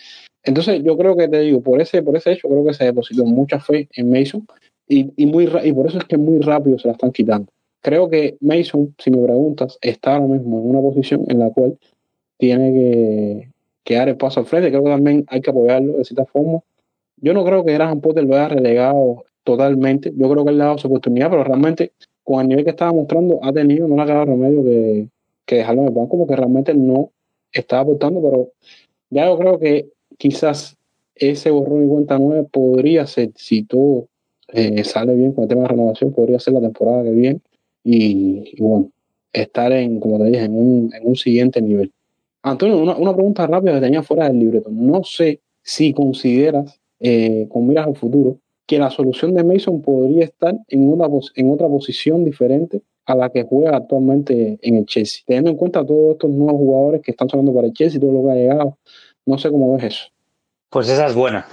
Entonces, 0.43 0.81
yo 0.83 0.97
creo 0.97 1.17
que 1.17 1.27
te 1.27 1.41
digo, 1.41 1.61
por 1.61 1.81
ese, 1.81 2.01
por 2.01 2.15
ese 2.15 2.31
hecho, 2.31 2.47
creo 2.47 2.65
que 2.65 2.73
se 2.73 2.85
depositó 2.85 3.25
mucha 3.25 3.59
fe 3.59 3.89
en 3.93 4.09
Mason 4.09 4.47
y, 4.87 5.11
y, 5.17 5.25
muy, 5.25 5.49
y 5.63 5.73
por 5.73 5.87
eso 5.87 5.97
es 5.97 6.05
que 6.05 6.17
muy 6.17 6.39
rápido 6.39 6.79
se 6.79 6.87
la 6.87 6.93
están 6.93 7.11
quitando. 7.11 7.51
Creo 7.81 8.09
que 8.09 8.37
Mason, 8.39 8.95
si 8.97 9.11
me 9.11 9.23
preguntas, 9.23 9.77
está 9.81 10.15
ahora 10.15 10.27
mismo 10.27 10.59
en 10.59 10.69
una 10.69 10.81
posición 10.81 11.25
en 11.27 11.39
la 11.39 11.49
cual 11.49 11.77
tiene 12.37 12.73
que, 12.73 13.49
que 13.85 14.15
paso 14.15 14.41
al 14.41 14.45
frente. 14.47 14.69
Creo 14.69 14.83
que 14.83 14.89
también 14.89 15.25
hay 15.29 15.39
que 15.39 15.51
apoyarlo 15.51 15.97
de 15.97 16.03
cierta 16.03 16.25
forma. 16.25 16.59
Yo 17.17 17.33
no 17.33 17.45
creo 17.45 17.63
que 17.63 17.73
Graham 17.73 18.01
Potter 18.01 18.25
lo 18.25 18.35
haya 18.35 18.49
relegado 18.49 19.23
totalmente. 19.43 20.11
Yo 20.17 20.29
creo 20.29 20.43
que 20.43 20.51
él 20.51 20.57
le 20.57 20.63
ha 20.63 20.67
dado 20.67 20.77
su 20.79 20.87
oportunidad, 20.87 21.29
pero 21.29 21.43
realmente 21.43 21.93
con 22.23 22.41
el 22.41 22.49
nivel 22.49 22.65
que 22.65 22.71
estaba 22.71 22.91
mostrando 22.91 23.39
ha 23.43 23.53
tenido, 23.53 23.87
no 23.87 23.95
le 23.95 24.01
ha 24.01 24.05
quedado 24.05 24.25
remedio 24.25 24.63
que, 24.63 25.07
que 25.45 25.55
dejarlo 25.57 25.83
en 25.83 25.87
el 25.89 25.93
banco 25.93 26.17
porque 26.17 26.35
realmente 26.35 26.73
no 26.73 27.11
estaba 27.51 27.83
aportando, 27.83 28.21
pero 28.21 28.51
ya 29.09 29.27
yo 29.27 29.37
creo 29.37 29.59
que 29.59 29.89
quizás 30.17 30.75
ese 31.13 31.51
borrón 31.51 31.85
y 31.85 31.87
cuenta 31.87 32.17
nueva 32.17 32.43
podría 32.43 33.05
ser, 33.07 33.31
si 33.35 33.63
todo 33.63 34.07
eh, 34.49 34.83
sale 34.83 35.13
bien 35.15 35.31
con 35.31 35.43
el 35.43 35.49
tema 35.49 35.61
de 35.61 35.67
renovación, 35.69 36.11
podría 36.11 36.39
ser 36.39 36.53
la 36.55 36.61
temporada 36.61 37.03
que 37.03 37.11
viene 37.11 37.39
y, 37.83 38.59
bueno, 38.59 38.91
estar 39.31 39.71
en, 39.71 39.99
como 39.99 40.17
te 40.17 40.25
dije, 40.25 40.43
en 40.43 40.55
un, 40.55 40.91
en 40.93 41.07
un 41.07 41.15
siguiente 41.15 41.61
nivel. 41.61 41.91
Antonio, 42.45 42.77
una, 42.77 42.95
una, 42.95 43.13
pregunta 43.13 43.47
rápida 43.47 43.73
que 43.73 43.81
tenía 43.81 44.03
fuera 44.03 44.27
del 44.27 44.37
libreto. 44.37 44.69
No 44.71 45.03
sé 45.03 45.41
si 45.63 45.93
consideras, 45.93 46.79
eh, 46.99 47.47
con 47.49 47.67
miras 47.67 47.87
al 47.87 47.95
futuro, 47.95 48.37
que 48.67 48.77
la 48.77 48.91
solución 48.91 49.33
de 49.33 49.43
Mason 49.43 49.81
podría 49.81 50.25
estar 50.25 50.55
en, 50.67 50.87
una, 50.87 51.07
en 51.35 51.51
otra 51.51 51.67
posición 51.67 52.23
diferente 52.23 52.83
a 53.07 53.15
la 53.15 53.31
que 53.31 53.43
juega 53.43 53.75
actualmente 53.75 54.59
en 54.61 54.75
el 54.75 54.85
Chelsea. 54.85 55.23
Teniendo 55.25 55.49
en 55.49 55.57
cuenta 55.57 55.83
todos 55.83 56.13
estos 56.13 56.29
nuevos 56.29 56.57
jugadores 56.57 57.01
que 57.01 57.11
están 57.11 57.29
sonando 57.29 57.51
para 57.51 57.65
el 57.65 57.73
Chelsea, 57.73 57.99
todo 57.99 58.11
lo 58.11 58.23
que 58.23 58.31
ha 58.31 58.35
llegado, 58.35 58.77
no 59.25 59.37
sé 59.39 59.49
cómo 59.49 59.73
ves 59.75 59.85
eso. 59.85 60.05
Pues 60.69 60.87
esa 60.89 61.07
es 61.07 61.15
buena, 61.15 61.47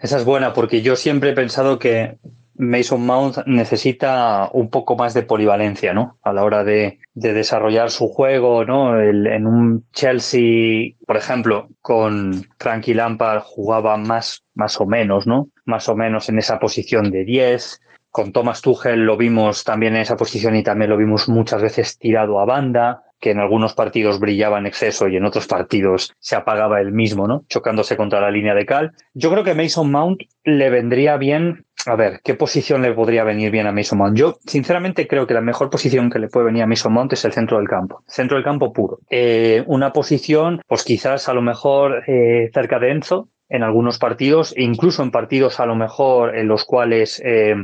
esa 0.00 0.16
es 0.16 0.24
buena, 0.24 0.54
porque 0.54 0.80
yo 0.80 0.96
siempre 0.96 1.30
he 1.30 1.34
pensado 1.34 1.78
que 1.78 2.16
Mason 2.58 3.04
Mount 3.04 3.38
necesita 3.46 4.50
un 4.52 4.68
poco 4.70 4.96
más 4.96 5.14
de 5.14 5.22
polivalencia, 5.22 5.94
¿no? 5.94 6.18
A 6.22 6.32
la 6.32 6.44
hora 6.44 6.64
de, 6.64 6.98
de 7.14 7.32
desarrollar 7.32 7.90
su 7.90 8.08
juego, 8.08 8.64
¿no? 8.64 9.00
En 9.00 9.46
un 9.46 9.86
Chelsea, 9.92 10.94
por 11.06 11.16
ejemplo, 11.16 11.68
con 11.80 12.44
Frankie 12.58 12.94
Lampard 12.94 13.42
jugaba 13.42 13.96
más, 13.96 14.44
más 14.54 14.80
o 14.80 14.86
menos, 14.86 15.26
¿no? 15.26 15.48
Más 15.64 15.88
o 15.88 15.96
menos 15.96 16.28
en 16.28 16.38
esa 16.38 16.58
posición 16.58 17.10
de 17.10 17.24
10 17.24 17.80
con 18.10 18.32
Thomas 18.32 18.62
Tuchel 18.62 19.04
lo 19.04 19.16
vimos 19.16 19.64
también 19.64 19.94
en 19.94 20.00
esa 20.00 20.16
posición 20.16 20.56
y 20.56 20.62
también 20.62 20.90
lo 20.90 20.96
vimos 20.96 21.28
muchas 21.28 21.62
veces 21.62 21.98
tirado 21.98 22.40
a 22.40 22.44
banda, 22.44 23.04
que 23.20 23.30
en 23.30 23.38
algunos 23.38 23.74
partidos 23.74 24.20
brillaba 24.20 24.58
en 24.58 24.66
exceso 24.66 25.08
y 25.08 25.16
en 25.16 25.24
otros 25.24 25.46
partidos 25.46 26.12
se 26.18 26.36
apagaba 26.36 26.80
el 26.80 26.92
mismo, 26.92 27.26
¿no? 27.26 27.44
Chocándose 27.48 27.96
contra 27.96 28.20
la 28.20 28.30
línea 28.30 28.54
de 28.54 28.66
cal. 28.66 28.92
Yo 29.14 29.30
creo 29.30 29.44
que 29.44 29.54
Mason 29.54 29.90
Mount 29.90 30.22
le 30.44 30.70
vendría 30.70 31.16
bien. 31.16 31.66
A 31.86 31.96
ver, 31.96 32.20
¿qué 32.22 32.34
posición 32.34 32.82
le 32.82 32.92
podría 32.92 33.24
venir 33.24 33.50
bien 33.50 33.66
a 33.66 33.72
Mason 33.72 33.98
Mount? 33.98 34.16
Yo, 34.16 34.38
sinceramente, 34.46 35.06
creo 35.06 35.26
que 35.26 35.34
la 35.34 35.40
mejor 35.40 35.70
posición 35.70 36.10
que 36.10 36.18
le 36.18 36.28
puede 36.28 36.46
venir 36.46 36.62
a 36.62 36.66
Mason 36.66 36.92
Mount 36.92 37.12
es 37.12 37.24
el 37.24 37.32
centro 37.32 37.58
del 37.58 37.68
campo. 37.68 38.02
Centro 38.06 38.36
del 38.36 38.44
campo 38.44 38.72
puro. 38.72 38.98
Eh, 39.08 39.62
una 39.66 39.92
posición, 39.92 40.60
pues 40.66 40.82
quizás 40.84 41.28
a 41.28 41.34
lo 41.34 41.40
mejor 41.40 42.02
eh, 42.06 42.50
cerca 42.52 42.78
de 42.78 42.90
Enzo, 42.90 43.28
en 43.48 43.62
algunos 43.62 43.98
partidos, 43.98 44.52
e 44.56 44.62
incluso 44.62 45.02
en 45.02 45.10
partidos 45.10 45.60
a 45.60 45.66
lo 45.66 45.76
mejor 45.76 46.36
en 46.36 46.48
los 46.48 46.64
cuales, 46.64 47.22
eh, 47.24 47.54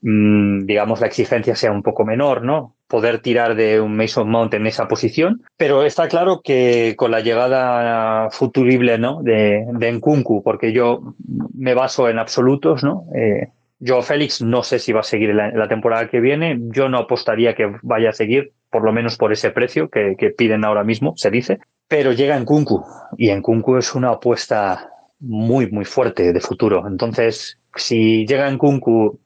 mmm, 0.00 0.64
digamos, 0.64 1.00
la 1.00 1.08
exigencia 1.08 1.54
sea 1.56 1.72
un 1.72 1.82
poco 1.82 2.04
menor, 2.04 2.42
¿no? 2.42 2.75
Poder 2.88 3.20
tirar 3.20 3.56
de 3.56 3.80
un 3.80 3.96
Mason 3.96 4.28
Mount 4.30 4.54
en 4.54 4.66
esa 4.66 4.88
posición. 4.88 5.42
Pero 5.56 5.82
está 5.82 6.08
claro 6.08 6.40
que 6.42 6.94
con 6.96 7.10
la 7.10 7.20
llegada 7.20 8.30
futurible, 8.30 8.98
¿no? 8.98 9.22
De, 9.22 9.64
de 9.72 9.92
Nkunku, 9.92 10.42
porque 10.42 10.72
yo 10.72 11.14
me 11.54 11.74
baso 11.74 12.08
en 12.08 12.18
absolutos, 12.18 12.84
¿no? 12.84 13.06
Eh, 13.14 13.48
yo, 13.78 14.00
Félix, 14.02 14.40
no 14.40 14.62
sé 14.62 14.78
si 14.78 14.92
va 14.92 15.00
a 15.00 15.04
seguir 15.04 15.34
la, 15.34 15.50
la, 15.50 15.68
temporada 15.68 16.08
que 16.08 16.20
viene. 16.20 16.58
Yo 16.70 16.88
no 16.88 16.98
apostaría 16.98 17.54
que 17.54 17.76
vaya 17.82 18.10
a 18.10 18.12
seguir, 18.12 18.52
por 18.70 18.84
lo 18.84 18.92
menos 18.92 19.16
por 19.16 19.32
ese 19.32 19.50
precio 19.50 19.90
que, 19.90 20.14
que 20.16 20.30
piden 20.30 20.64
ahora 20.64 20.82
mismo, 20.82 21.12
se 21.16 21.30
dice. 21.30 21.58
Pero 21.88 22.12
llega 22.12 22.36
en 22.36 22.44
Kunku 22.44 22.84
y 23.18 23.28
en 23.28 23.42
Kunku 23.42 23.76
es 23.76 23.94
una 23.94 24.10
apuesta 24.10 24.90
muy, 25.20 25.70
muy 25.70 25.84
fuerte 25.84 26.32
de 26.32 26.40
futuro. 26.40 26.86
Entonces, 26.86 27.58
si 27.74 28.26
llega 28.26 28.48
en 28.48 28.58
Kunku, 28.58 29.20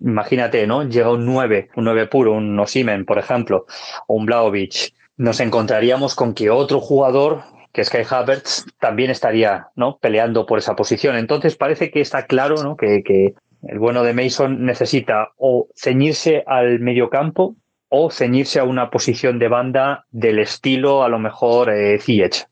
imagínate, 0.00 0.66
¿no? 0.66 0.82
Llega 0.88 1.10
un 1.10 1.26
9, 1.26 1.70
un 1.76 1.84
9 1.84 2.06
puro, 2.06 2.32
un 2.32 2.58
Osimen, 2.58 3.04
por 3.04 3.18
ejemplo, 3.18 3.66
o 4.06 4.14
un 4.14 4.26
Blaovic, 4.26 4.94
nos 5.16 5.40
encontraríamos 5.40 6.14
con 6.14 6.34
que 6.34 6.50
otro 6.50 6.80
jugador 6.80 7.42
que 7.72 7.80
es 7.80 7.90
Kai 7.90 8.04
Havertz 8.08 8.66
también 8.78 9.10
estaría 9.10 9.68
¿no? 9.74 9.98
peleando 9.98 10.46
por 10.46 10.58
esa 10.58 10.76
posición. 10.76 11.16
Entonces 11.16 11.56
parece 11.56 11.90
que 11.90 12.00
está 12.00 12.26
claro 12.26 12.62
¿no? 12.62 12.76
que, 12.76 13.02
que 13.02 13.34
el 13.64 13.78
bueno 13.80 14.04
de 14.04 14.14
Mason 14.14 14.64
necesita 14.64 15.32
o 15.36 15.68
ceñirse 15.74 16.44
al 16.46 16.78
mediocampo 16.78 17.56
o 17.96 18.10
ceñirse 18.10 18.58
a 18.58 18.64
una 18.64 18.90
posición 18.90 19.38
de 19.38 19.46
banda 19.46 20.04
del 20.10 20.40
estilo, 20.40 21.04
a 21.04 21.08
lo 21.08 21.20
mejor, 21.20 21.70
eh, 21.70 22.00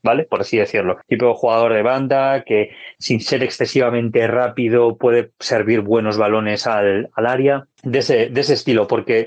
¿vale? 0.01 0.25
Por 0.25 0.43
así 0.43 0.57
decirlo. 0.57 0.99
Tipo 1.09 1.27
de 1.27 1.35
jugador 1.35 1.73
de 1.73 1.83
banda 1.83 2.45
que, 2.45 2.71
sin 3.01 3.21
ser 3.21 3.43
excesivamente 3.43 4.25
rápido, 4.29 4.97
puede 4.97 5.33
servir 5.41 5.81
buenos 5.81 6.17
balones 6.17 6.69
al, 6.69 7.11
al 7.17 7.27
área. 7.27 7.67
De 7.83 7.99
ese, 7.99 8.29
de 8.29 8.41
ese 8.41 8.55
estilo, 8.55 8.87
porque 8.87 9.27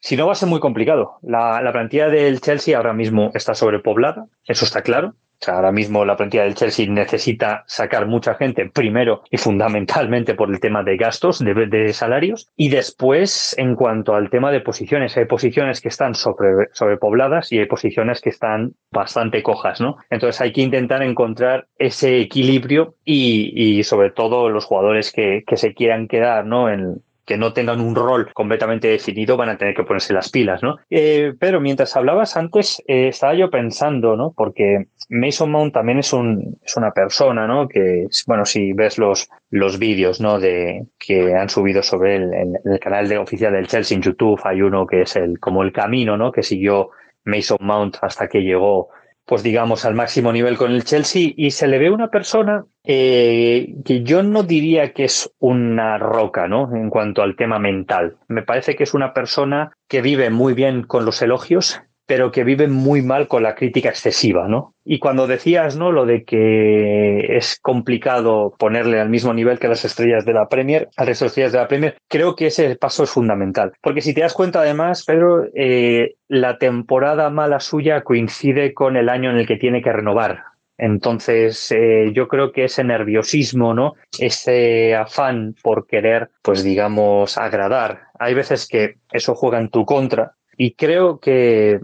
si 0.00 0.16
no 0.16 0.26
va 0.26 0.32
a 0.32 0.34
ser 0.34 0.48
muy 0.48 0.60
complicado. 0.60 1.18
La, 1.22 1.60
la 1.60 1.72
plantilla 1.72 2.08
del 2.08 2.40
Chelsea 2.40 2.76
ahora 2.76 2.94
mismo 2.94 3.30
está 3.34 3.54
sobrepoblada, 3.54 4.26
eso 4.46 4.64
está 4.64 4.80
claro. 4.82 5.14
O 5.42 5.44
sea, 5.44 5.54
ahora 5.54 5.72
mismo 5.72 6.04
la 6.04 6.18
plantilla 6.18 6.42
del 6.42 6.54
Chelsea 6.54 6.86
necesita 6.86 7.64
sacar 7.66 8.06
mucha 8.06 8.34
gente, 8.34 8.68
primero 8.68 9.22
y 9.30 9.38
fundamentalmente 9.38 10.34
por 10.34 10.50
el 10.50 10.60
tema 10.60 10.82
de 10.82 10.98
gastos, 10.98 11.38
de, 11.38 11.54
de 11.54 11.94
salarios, 11.94 12.50
y 12.56 12.68
después 12.68 13.54
en 13.56 13.74
cuanto 13.74 14.14
al 14.14 14.28
tema 14.28 14.52
de 14.52 14.60
posiciones. 14.60 15.16
Hay 15.16 15.24
posiciones 15.24 15.80
que 15.80 15.88
están 15.88 16.14
sobre, 16.14 16.68
sobrepobladas 16.72 17.52
y 17.52 17.58
hay 17.58 17.64
posiciones 17.66 18.20
que 18.20 18.28
están 18.28 18.74
bastante 18.90 19.42
cojas, 19.42 19.80
¿no? 19.80 19.96
Entonces 20.10 20.42
hay 20.42 20.52
que 20.52 20.60
intentar 20.60 21.02
encontrar 21.02 21.68
ese 21.78 22.20
equilibrio 22.20 22.96
y, 23.02 23.78
y 23.78 23.82
sobre 23.84 24.10
todo 24.10 24.50
los 24.50 24.66
jugadores 24.66 25.10
que, 25.10 25.42
que 25.46 25.56
se 25.56 25.72
quieran 25.72 26.06
quedar, 26.06 26.44
¿no? 26.44 26.68
En, 26.68 27.02
que 27.30 27.36
no 27.36 27.52
tengan 27.52 27.80
un 27.80 27.94
rol 27.94 28.28
completamente 28.32 28.88
definido 28.88 29.36
van 29.36 29.50
a 29.50 29.56
tener 29.56 29.72
que 29.72 29.84
ponerse 29.84 30.12
las 30.12 30.30
pilas, 30.30 30.64
¿no? 30.64 30.78
Eh, 30.90 31.32
pero 31.38 31.60
mientras 31.60 31.94
hablabas 31.94 32.36
antes, 32.36 32.82
eh, 32.88 33.06
estaba 33.06 33.34
yo 33.34 33.50
pensando, 33.50 34.16
¿no? 34.16 34.32
Porque 34.36 34.88
Mason 35.08 35.48
Mount 35.48 35.72
también 35.72 36.00
es, 36.00 36.12
un, 36.12 36.58
es 36.60 36.76
una 36.76 36.90
persona, 36.90 37.46
¿no? 37.46 37.68
Que, 37.68 38.08
bueno, 38.26 38.44
si 38.44 38.72
ves 38.72 38.98
los, 38.98 39.30
los 39.48 39.78
vídeos, 39.78 40.20
¿no? 40.20 40.40
De, 40.40 40.86
que 40.98 41.36
han 41.36 41.48
subido 41.48 41.84
sobre 41.84 42.16
él 42.16 42.34
en, 42.34 42.54
el 42.64 42.80
canal 42.80 43.08
de, 43.08 43.18
oficial 43.18 43.52
del 43.52 43.68
Chelsea 43.68 43.96
en 43.96 44.02
YouTube, 44.02 44.40
hay 44.42 44.62
uno 44.62 44.84
que 44.84 45.02
es 45.02 45.14
el, 45.14 45.38
como 45.38 45.62
el 45.62 45.70
camino, 45.70 46.16
¿no? 46.16 46.32
Que 46.32 46.42
siguió 46.42 46.90
Mason 47.22 47.58
Mount 47.60 47.98
hasta 48.02 48.26
que 48.26 48.40
llegó 48.40 48.88
pues 49.30 49.44
digamos, 49.44 49.84
al 49.84 49.94
máximo 49.94 50.32
nivel 50.32 50.56
con 50.56 50.72
el 50.72 50.82
Chelsea 50.82 51.30
y 51.36 51.52
se 51.52 51.68
le 51.68 51.78
ve 51.78 51.88
una 51.88 52.08
persona 52.08 52.64
eh, 52.82 53.76
que 53.84 54.02
yo 54.02 54.24
no 54.24 54.42
diría 54.42 54.92
que 54.92 55.04
es 55.04 55.32
una 55.38 55.98
roca, 55.98 56.48
¿no? 56.48 56.74
En 56.74 56.90
cuanto 56.90 57.22
al 57.22 57.36
tema 57.36 57.60
mental. 57.60 58.16
Me 58.26 58.42
parece 58.42 58.74
que 58.74 58.82
es 58.82 58.92
una 58.92 59.14
persona 59.14 59.70
que 59.86 60.02
vive 60.02 60.30
muy 60.30 60.52
bien 60.52 60.82
con 60.82 61.04
los 61.04 61.22
elogios, 61.22 61.80
pero 62.10 62.32
que 62.32 62.42
vive 62.42 62.66
muy 62.66 63.02
mal 63.02 63.28
con 63.28 63.44
la 63.44 63.54
crítica 63.54 63.88
excesiva, 63.88 64.48
¿no? 64.48 64.74
Y 64.84 64.98
cuando 64.98 65.28
decías, 65.28 65.76
¿no? 65.76 65.92
Lo 65.92 66.06
de 66.06 66.24
que 66.24 67.36
es 67.36 67.60
complicado 67.62 68.52
ponerle 68.58 68.98
al 68.98 69.08
mismo 69.08 69.32
nivel 69.32 69.60
que 69.60 69.68
las 69.68 69.84
estrellas 69.84 70.24
de 70.24 70.32
la 70.32 70.48
Premier, 70.48 70.88
a 70.96 71.04
las 71.04 71.22
estrellas 71.22 71.52
de 71.52 71.58
la 71.58 71.68
Premier, 71.68 71.96
creo 72.08 72.34
que 72.34 72.48
ese 72.48 72.74
paso 72.74 73.04
es 73.04 73.10
fundamental. 73.10 73.74
Porque 73.80 74.00
si 74.00 74.12
te 74.12 74.22
das 74.22 74.34
cuenta, 74.34 74.62
además, 74.62 75.04
Pedro, 75.04 75.44
eh, 75.54 76.16
la 76.26 76.58
temporada 76.58 77.30
mala 77.30 77.60
suya 77.60 78.02
coincide 78.02 78.74
con 78.74 78.96
el 78.96 79.08
año 79.08 79.30
en 79.30 79.36
el 79.36 79.46
que 79.46 79.56
tiene 79.56 79.80
que 79.80 79.92
renovar. 79.92 80.42
Entonces, 80.78 81.70
eh, 81.70 82.10
yo 82.12 82.26
creo 82.26 82.50
que 82.50 82.64
ese 82.64 82.82
nerviosismo, 82.82 83.72
¿no? 83.72 83.94
Ese 84.18 84.96
afán 84.96 85.54
por 85.62 85.86
querer, 85.86 86.30
pues 86.42 86.64
digamos, 86.64 87.38
agradar. 87.38 88.08
Hay 88.18 88.34
veces 88.34 88.66
que 88.66 88.96
eso 89.12 89.36
juega 89.36 89.60
en 89.60 89.68
tu 89.68 89.84
contra. 89.84 90.32
Y 90.56 90.74
creo 90.74 91.20
que 91.20 91.80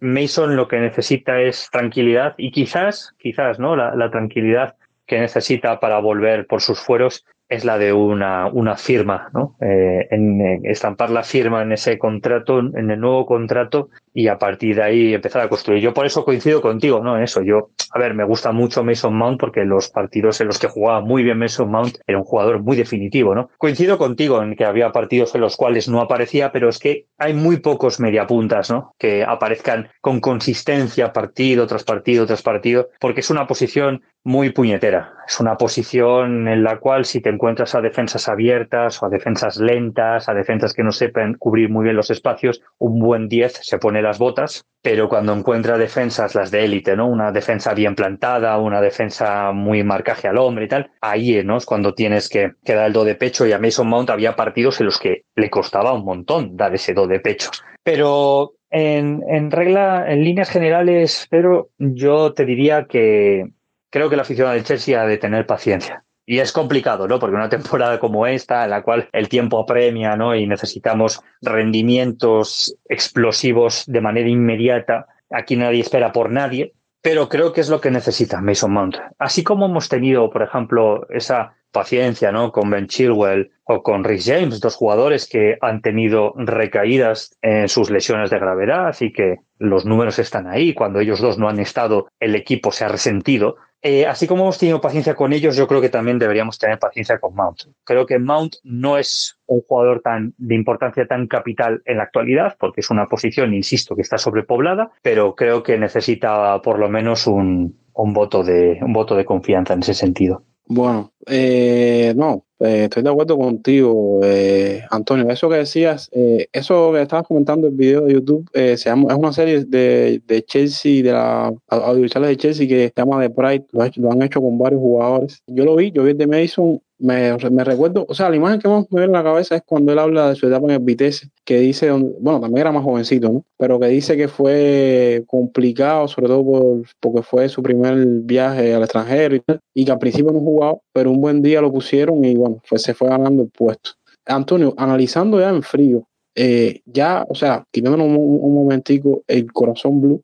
Mason 0.00 0.56
lo 0.56 0.68
que 0.68 0.78
necesita 0.78 1.40
es 1.40 1.68
tranquilidad 1.70 2.34
y 2.38 2.50
quizás, 2.50 3.14
quizás, 3.18 3.58
¿no? 3.58 3.76
La, 3.76 3.94
la, 3.94 4.10
tranquilidad 4.10 4.76
que 5.06 5.20
necesita 5.20 5.80
para 5.80 5.98
volver 6.00 6.46
por 6.46 6.60
sus 6.60 6.80
fueros 6.80 7.24
es 7.48 7.64
la 7.64 7.78
de 7.78 7.92
una, 7.92 8.48
una 8.48 8.76
firma, 8.76 9.30
¿no? 9.32 9.56
Eh, 9.60 10.08
en, 10.10 10.40
en 10.40 10.66
estampar 10.66 11.10
la 11.10 11.22
firma 11.22 11.62
en 11.62 11.72
ese 11.72 11.98
contrato, 11.98 12.58
en 12.58 12.90
el 12.90 13.00
nuevo 13.00 13.26
contrato 13.26 13.88
y 14.16 14.28
a 14.28 14.38
partir 14.38 14.76
de 14.76 14.82
ahí 14.82 15.14
empezar 15.14 15.42
a 15.42 15.48
construir. 15.50 15.82
Yo 15.82 15.92
por 15.92 16.06
eso 16.06 16.24
coincido 16.24 16.62
contigo, 16.62 17.04
¿no? 17.04 17.18
En 17.18 17.22
eso. 17.22 17.42
Yo, 17.42 17.68
a 17.92 17.98
ver, 17.98 18.14
me 18.14 18.24
gusta 18.24 18.50
mucho 18.50 18.82
Mason 18.82 19.14
Mount 19.14 19.38
porque 19.38 19.66
los 19.66 19.90
partidos 19.90 20.40
en 20.40 20.46
los 20.46 20.58
que 20.58 20.68
jugaba 20.68 21.02
muy 21.02 21.22
bien 21.22 21.38
Mason 21.38 21.70
Mount 21.70 21.98
era 22.06 22.16
un 22.16 22.24
jugador 22.24 22.62
muy 22.62 22.78
definitivo, 22.78 23.34
¿no? 23.34 23.50
Coincido 23.58 23.98
contigo 23.98 24.42
en 24.42 24.56
que 24.56 24.64
había 24.64 24.90
partidos 24.90 25.34
en 25.34 25.42
los 25.42 25.58
cuales 25.58 25.86
no 25.90 26.00
aparecía, 26.00 26.50
pero 26.50 26.70
es 26.70 26.78
que 26.78 27.08
hay 27.18 27.34
muy 27.34 27.58
pocos 27.58 28.00
mediapuntas, 28.00 28.70
¿no? 28.70 28.94
Que 28.98 29.22
aparezcan 29.22 29.90
con 30.00 30.20
consistencia 30.20 31.12
partido 31.12 31.66
tras 31.66 31.84
partido 31.84 32.24
tras 32.24 32.40
partido, 32.40 32.88
porque 32.98 33.20
es 33.20 33.28
una 33.28 33.46
posición 33.46 34.02
muy 34.26 34.50
puñetera. 34.50 35.12
Es 35.28 35.38
una 35.38 35.56
posición 35.56 36.48
en 36.48 36.64
la 36.64 36.78
cual 36.78 37.04
si 37.04 37.20
te 37.20 37.30
encuentras 37.30 37.76
a 37.76 37.80
defensas 37.80 38.28
abiertas 38.28 39.00
o 39.00 39.06
a 39.06 39.08
defensas 39.08 39.56
lentas, 39.58 40.28
a 40.28 40.34
defensas 40.34 40.74
que 40.74 40.82
no 40.82 40.90
sepan 40.90 41.34
cubrir 41.34 41.70
muy 41.70 41.84
bien 41.84 41.94
los 41.94 42.10
espacios, 42.10 42.60
un 42.78 42.98
buen 42.98 43.28
10 43.28 43.60
se 43.62 43.78
pone 43.78 44.02
las 44.06 44.18
botas, 44.18 44.64
pero 44.82 45.08
cuando 45.08 45.32
encuentra 45.32 45.78
defensas, 45.78 46.34
las 46.34 46.50
de 46.50 46.64
élite, 46.64 46.96
¿no? 46.96 47.08
Una 47.08 47.32
defensa 47.32 47.74
bien 47.74 47.94
plantada, 47.94 48.56
una 48.58 48.80
defensa 48.80 49.52
muy 49.52 49.82
marcaje 49.82 50.28
al 50.28 50.38
hombre 50.38 50.66
y 50.66 50.68
tal, 50.68 50.90
ahí 51.00 51.42
¿no? 51.44 51.56
es 51.56 51.66
cuando 51.66 51.94
tienes 51.94 52.28
que, 52.28 52.52
que 52.64 52.74
dar 52.74 52.86
el 52.86 52.92
do 52.92 53.04
de 53.04 53.16
pecho 53.16 53.46
y 53.46 53.52
a 53.52 53.58
Mason 53.58 53.88
Mount 53.88 54.10
había 54.10 54.36
partidos 54.36 54.80
en 54.80 54.86
los 54.86 54.98
que 54.98 55.24
le 55.34 55.50
costaba 55.50 55.92
un 55.92 56.04
montón 56.04 56.56
dar 56.56 56.74
ese 56.74 56.94
do 56.94 57.06
de 57.06 57.20
pecho. 57.20 57.50
Pero 57.82 58.54
en, 58.70 59.22
en 59.28 59.50
regla, 59.50 60.06
en 60.08 60.22
líneas 60.22 60.50
generales, 60.50 61.26
pero 61.30 61.70
yo 61.78 62.32
te 62.32 62.44
diría 62.44 62.86
que 62.86 63.50
creo 63.90 64.08
que 64.08 64.16
la 64.16 64.22
afición 64.22 64.52
del 64.52 64.64
Chelsea 64.64 65.00
ha 65.00 65.06
de 65.06 65.18
tener 65.18 65.46
paciencia. 65.46 66.05
Y 66.26 66.40
es 66.40 66.52
complicado, 66.52 67.06
¿no? 67.08 67.18
Porque 67.18 67.36
una 67.36 67.48
temporada 67.56 67.98
como 67.98 68.26
esta, 68.26 68.64
en 68.64 68.70
la 68.70 68.82
cual 68.82 69.08
el 69.12 69.28
tiempo 69.28 69.60
apremia, 69.60 70.16
¿no? 70.16 70.34
Y 70.34 70.46
necesitamos 70.46 71.22
rendimientos 71.40 72.76
explosivos 72.88 73.84
de 73.86 74.00
manera 74.00 74.28
inmediata, 74.28 75.06
aquí 75.30 75.56
nadie 75.56 75.80
espera 75.80 76.12
por 76.12 76.30
nadie, 76.30 76.74
pero 77.02 77.28
creo 77.28 77.52
que 77.52 77.60
es 77.60 77.68
lo 77.68 77.80
que 77.80 77.90
necesita 77.90 78.40
Mason 78.40 78.72
Mount. 78.72 78.96
Así 79.18 79.44
como 79.44 79.66
hemos 79.66 79.88
tenido, 79.88 80.28
por 80.28 80.42
ejemplo, 80.42 81.06
esa 81.10 81.54
paciencia, 81.70 82.32
¿no? 82.32 82.52
Con 82.52 82.70
Ben 82.70 82.86
Chilwell 82.86 83.52
o 83.64 83.82
con 83.82 84.02
Rick 84.02 84.22
James, 84.24 84.60
dos 84.60 84.76
jugadores 84.76 85.28
que 85.28 85.58
han 85.60 85.82
tenido 85.82 86.32
recaídas 86.36 87.36
en 87.42 87.68
sus 87.68 87.90
lesiones 87.90 88.30
de 88.30 88.38
gravedad 88.38 88.96
y 88.98 89.12
que 89.12 89.36
los 89.58 89.84
números 89.84 90.18
están 90.18 90.46
ahí. 90.46 90.72
Cuando 90.72 91.00
ellos 91.00 91.20
dos 91.20 91.38
no 91.38 91.48
han 91.48 91.60
estado, 91.60 92.08
el 92.18 92.34
equipo 92.34 92.72
se 92.72 92.84
ha 92.84 92.88
resentido. 92.88 93.56
Eh, 93.82 94.06
así 94.06 94.26
como 94.26 94.42
hemos 94.42 94.58
tenido 94.58 94.80
paciencia 94.80 95.14
con 95.14 95.32
ellos, 95.32 95.56
yo 95.56 95.68
creo 95.68 95.80
que 95.80 95.88
también 95.88 96.18
deberíamos 96.18 96.58
tener 96.58 96.78
paciencia 96.78 97.18
con 97.18 97.34
Mount. 97.34 97.62
Creo 97.84 98.06
que 98.06 98.18
Mount 98.18 98.56
no 98.64 98.98
es 98.98 99.38
un 99.46 99.60
jugador 99.60 100.00
tan 100.00 100.34
de 100.38 100.54
importancia 100.54 101.06
tan 101.06 101.26
capital 101.26 101.82
en 101.84 101.98
la 101.98 102.04
actualidad, 102.04 102.56
porque 102.58 102.80
es 102.80 102.90
una 102.90 103.06
posición, 103.06 103.54
insisto, 103.54 103.94
que 103.94 104.02
está 104.02 104.18
sobrepoblada, 104.18 104.90
pero 105.02 105.34
creo 105.34 105.62
que 105.62 105.78
necesita 105.78 106.60
por 106.62 106.78
lo 106.78 106.88
menos 106.88 107.26
un, 107.26 107.78
un 107.92 108.12
voto 108.12 108.42
de 108.42 108.78
un 108.82 108.92
voto 108.92 109.14
de 109.14 109.24
confianza 109.24 109.74
en 109.74 109.80
ese 109.80 109.94
sentido. 109.94 110.42
Bueno, 110.68 111.12
eh, 111.26 112.12
no, 112.16 112.44
eh, 112.58 112.84
estoy 112.84 113.04
de 113.04 113.10
acuerdo 113.10 113.38
contigo, 113.38 114.20
eh, 114.24 114.82
Antonio. 114.90 115.30
Eso 115.30 115.48
que 115.48 115.56
decías, 115.56 116.08
eh, 116.12 116.48
eso 116.52 116.90
que 116.92 117.02
estabas 117.02 117.26
comentando 117.26 117.68
en 117.68 117.74
el 117.74 117.78
video 117.78 118.00
de 118.02 118.14
YouTube, 118.14 118.48
eh, 118.52 118.76
se 118.76 118.90
llama, 118.90 119.12
es 119.12 119.18
una 119.18 119.32
serie 119.32 119.64
de, 119.64 120.20
de 120.26 120.42
Chelsea, 120.44 121.04
de 121.04 121.12
la 121.12 121.52
audiovisuales 121.68 122.30
de 122.30 122.36
Chelsea 122.36 122.66
que 122.66 122.88
se 122.88 122.92
llama 122.96 123.20
The 123.20 123.30
Pride, 123.30 123.66
lo, 123.70 123.84
lo, 123.96 124.12
han 124.12 124.22
hecho 124.22 124.40
con 124.40 124.58
varios 124.58 124.80
jugadores. 124.80 125.42
Yo 125.46 125.64
lo 125.64 125.76
vi, 125.76 125.92
yo 125.92 126.02
vi 126.02 126.10
el 126.10 126.18
de 126.18 126.26
Mason 126.26 126.80
me, 126.98 127.36
me, 127.50 127.64
recuerdo, 127.64 128.06
o 128.08 128.14
sea, 128.14 128.30
la 128.30 128.36
imagen 128.36 128.60
que 128.60 128.68
más 128.68 128.86
me 128.90 129.00
viene 129.00 129.06
en 129.06 129.12
la 129.12 129.22
cabeza 129.22 129.56
es 129.56 129.62
cuando 129.64 129.92
él 129.92 129.98
habla 129.98 130.30
de 130.30 130.34
su 130.34 130.46
etapa 130.46 130.64
en 130.66 130.72
el 130.72 130.78
Vitesse, 130.78 131.30
que 131.44 131.58
dice, 131.58 131.90
bueno, 131.90 132.40
también 132.40 132.62
era 132.62 132.72
más 132.72 132.84
jovencito, 132.84 133.30
¿no? 133.30 133.44
Pero 133.58 133.78
que 133.78 133.88
dice 133.88 134.16
que 134.16 134.28
fue 134.28 135.24
complicado, 135.26 136.08
sobre 136.08 136.28
todo 136.28 136.44
por, 136.44 136.82
porque 137.00 137.22
fue 137.22 137.48
su 137.48 137.62
primer 137.62 137.96
viaje 138.22 138.74
al 138.74 138.82
extranjero 138.82 139.36
y, 139.74 139.84
que 139.84 139.92
al 139.92 139.98
principio 139.98 140.32
no 140.32 140.40
jugaba, 140.40 140.78
pero 140.92 141.10
un 141.10 141.20
buen 141.20 141.42
día 141.42 141.60
lo 141.60 141.72
pusieron 141.72 142.24
y 142.24 142.34
bueno, 142.34 142.62
pues 142.68 142.82
se 142.82 142.94
fue 142.94 143.08
ganando 143.08 143.42
el 143.42 143.50
puesto. 143.50 143.90
Antonio, 144.24 144.74
analizando 144.76 145.38
ya 145.38 145.50
en 145.50 145.62
frío, 145.62 146.08
eh, 146.34 146.80
ya, 146.84 147.24
o 147.28 147.34
sea, 147.34 147.64
quitándonos 147.70 148.08
un, 148.08 148.16
un 148.16 148.54
momentico 148.54 149.22
el 149.26 149.50
corazón 149.52 150.00
blue, 150.00 150.22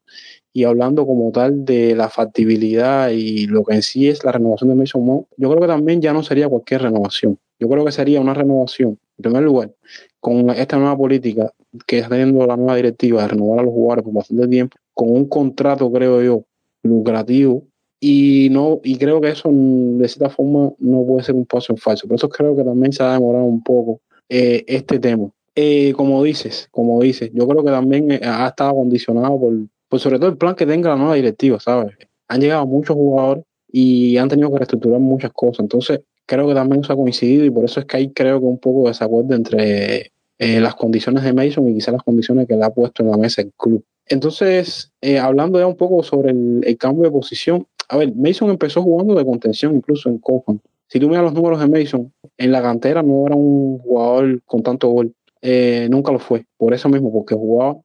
y 0.53 0.65
hablando 0.65 1.07
como 1.07 1.31
tal 1.33 1.65
de 1.65 1.95
la 1.95 2.09
factibilidad 2.09 3.11
y 3.11 3.47
lo 3.47 3.65
que 3.65 3.75
en 3.75 3.83
sí 3.83 4.09
es 4.09 4.23
la 4.25 4.33
renovación 4.33 4.71
de 4.71 4.77
Mason 4.77 5.05
Mount, 5.05 5.27
yo 5.37 5.49
creo 5.49 5.61
que 5.61 5.67
también 5.67 6.01
ya 6.01 6.13
no 6.13 6.23
sería 6.23 6.49
cualquier 6.49 6.83
renovación. 6.83 7.39
Yo 7.59 7.69
creo 7.69 7.85
que 7.85 7.93
sería 7.93 8.21
una 8.21 8.35
renovación, 8.35 8.99
en 9.19 9.23
primer 9.23 9.43
lugar, 9.43 9.73
con 10.21 10.51
esta 10.51 10.77
nueva 10.77 10.97
política 10.97 11.53
que 11.87 11.99
está 11.99 12.11
teniendo 12.11 12.47
la 12.47 12.57
nueva 12.57 12.77
directiva 12.77 13.23
de 13.23 13.29
renovar 13.29 13.61
a 13.61 13.63
los 13.63 13.73
jugadores 13.73 14.05
por 14.05 14.15
bastante 14.15 14.49
tiempo, 14.49 14.77
con 14.93 15.11
un 15.11 15.29
contrato, 15.29 15.91
creo 15.91 16.23
yo, 16.23 16.45
lucrativo. 16.83 17.65
Y 18.01 18.49
no, 18.51 18.81
y 18.83 18.97
creo 18.97 19.21
que 19.21 19.31
eso 19.31 19.49
de 19.53 20.09
cierta 20.09 20.29
forma 20.29 20.73
no 20.79 21.05
puede 21.07 21.23
ser 21.23 21.37
un 21.37 21.47
paso 21.47 21.73
en 21.73 21.79
falso. 21.79 22.09
Por 22.09 22.17
eso 22.17 22.29
creo 22.29 22.57
que 22.57 22.65
también 22.65 22.93
se 22.93 23.03
ha 23.03 23.13
demorado 23.13 23.45
un 23.45 23.63
poco 23.63 24.01
eh, 24.29 24.65
este 24.67 24.99
tema. 24.99 25.31
Eh, 25.55 25.93
como 25.93 26.23
dices, 26.25 26.69
como 26.73 27.01
dices, 27.01 27.31
yo 27.33 27.47
creo 27.47 27.63
que 27.63 27.71
también 27.71 28.11
ha 28.25 28.49
estado 28.49 28.75
condicionado 28.75 29.39
por, 29.39 29.53
pues 29.93 30.01
sobre 30.01 30.19
todo 30.19 30.31
el 30.31 30.39
plan 30.39 30.55
que 30.55 30.65
tenga 30.65 30.89
la 30.89 30.97
nueva 30.97 31.17
directiva, 31.17 31.61
¿sabes? 31.61 31.93
Han 32.27 32.41
llegado 32.41 32.67
muchos 32.67 32.97
jugadores 32.97 33.45
y 33.71 34.17
han 34.17 34.27
tenido 34.31 34.51
que 34.51 34.57
reestructurar 34.57 34.99
muchas 35.01 35.33
cosas. 35.35 35.61
Entonces, 35.61 36.01
creo 36.25 36.49
que 36.49 36.55
también 36.55 36.81
eso 36.81 36.95
ha 36.95 36.97
coincidido 36.97 37.45
y 37.45 37.51
por 37.51 37.67
eso 37.67 37.81
es 37.81 37.85
que 37.85 37.99
hay, 37.99 38.09
creo 38.09 38.41
que 38.41 38.47
un 38.47 38.57
poco 38.57 38.85
de 38.85 38.89
desacuerdo 38.89 39.35
entre 39.35 40.13
eh, 40.39 40.61
las 40.61 40.77
condiciones 40.77 41.25
de 41.25 41.35
Mason 41.35 41.69
y 41.69 41.75
quizás 41.75 41.93
las 41.93 42.03
condiciones 42.05 42.49
que 42.49 42.57
le 42.57 42.65
ha 42.65 42.71
puesto 42.71 43.03
en 43.03 43.11
la 43.11 43.19
mesa 43.19 43.43
el 43.43 43.53
club. 43.55 43.85
Entonces, 44.07 44.91
eh, 45.03 45.19
hablando 45.19 45.59
ya 45.59 45.67
un 45.67 45.77
poco 45.77 46.03
sobre 46.03 46.31
el, 46.31 46.77
cambio 46.79 47.05
de 47.05 47.11
posición, 47.11 47.67
a 47.91 47.99
ver, 47.99 48.15
Mason 48.15 48.49
empezó 48.49 48.81
jugando 48.81 49.15
de 49.15 49.27
contención 49.27 49.77
incluso 49.77 50.09
en 50.09 50.17
Copan. 50.17 50.63
Si 50.89 51.01
tú 51.01 51.09
miras 51.11 51.25
los 51.25 51.35
números 51.35 51.61
de 51.61 51.69
Mason, 51.69 52.11
en 52.39 52.51
la 52.51 52.63
cantera 52.63 53.03
no 53.03 53.27
era 53.27 53.37
un 53.37 53.79
jugador 53.81 54.41
con 54.47 54.63
tanto 54.63 54.89
gol. 54.89 55.13
Eh, 55.43 55.87
nunca 55.91 56.13
lo 56.13 56.19
fue, 56.19 56.47
por 56.57 56.73
eso 56.73 56.89
mismo, 56.89 57.13
porque 57.13 57.35
jugaba 57.35 57.77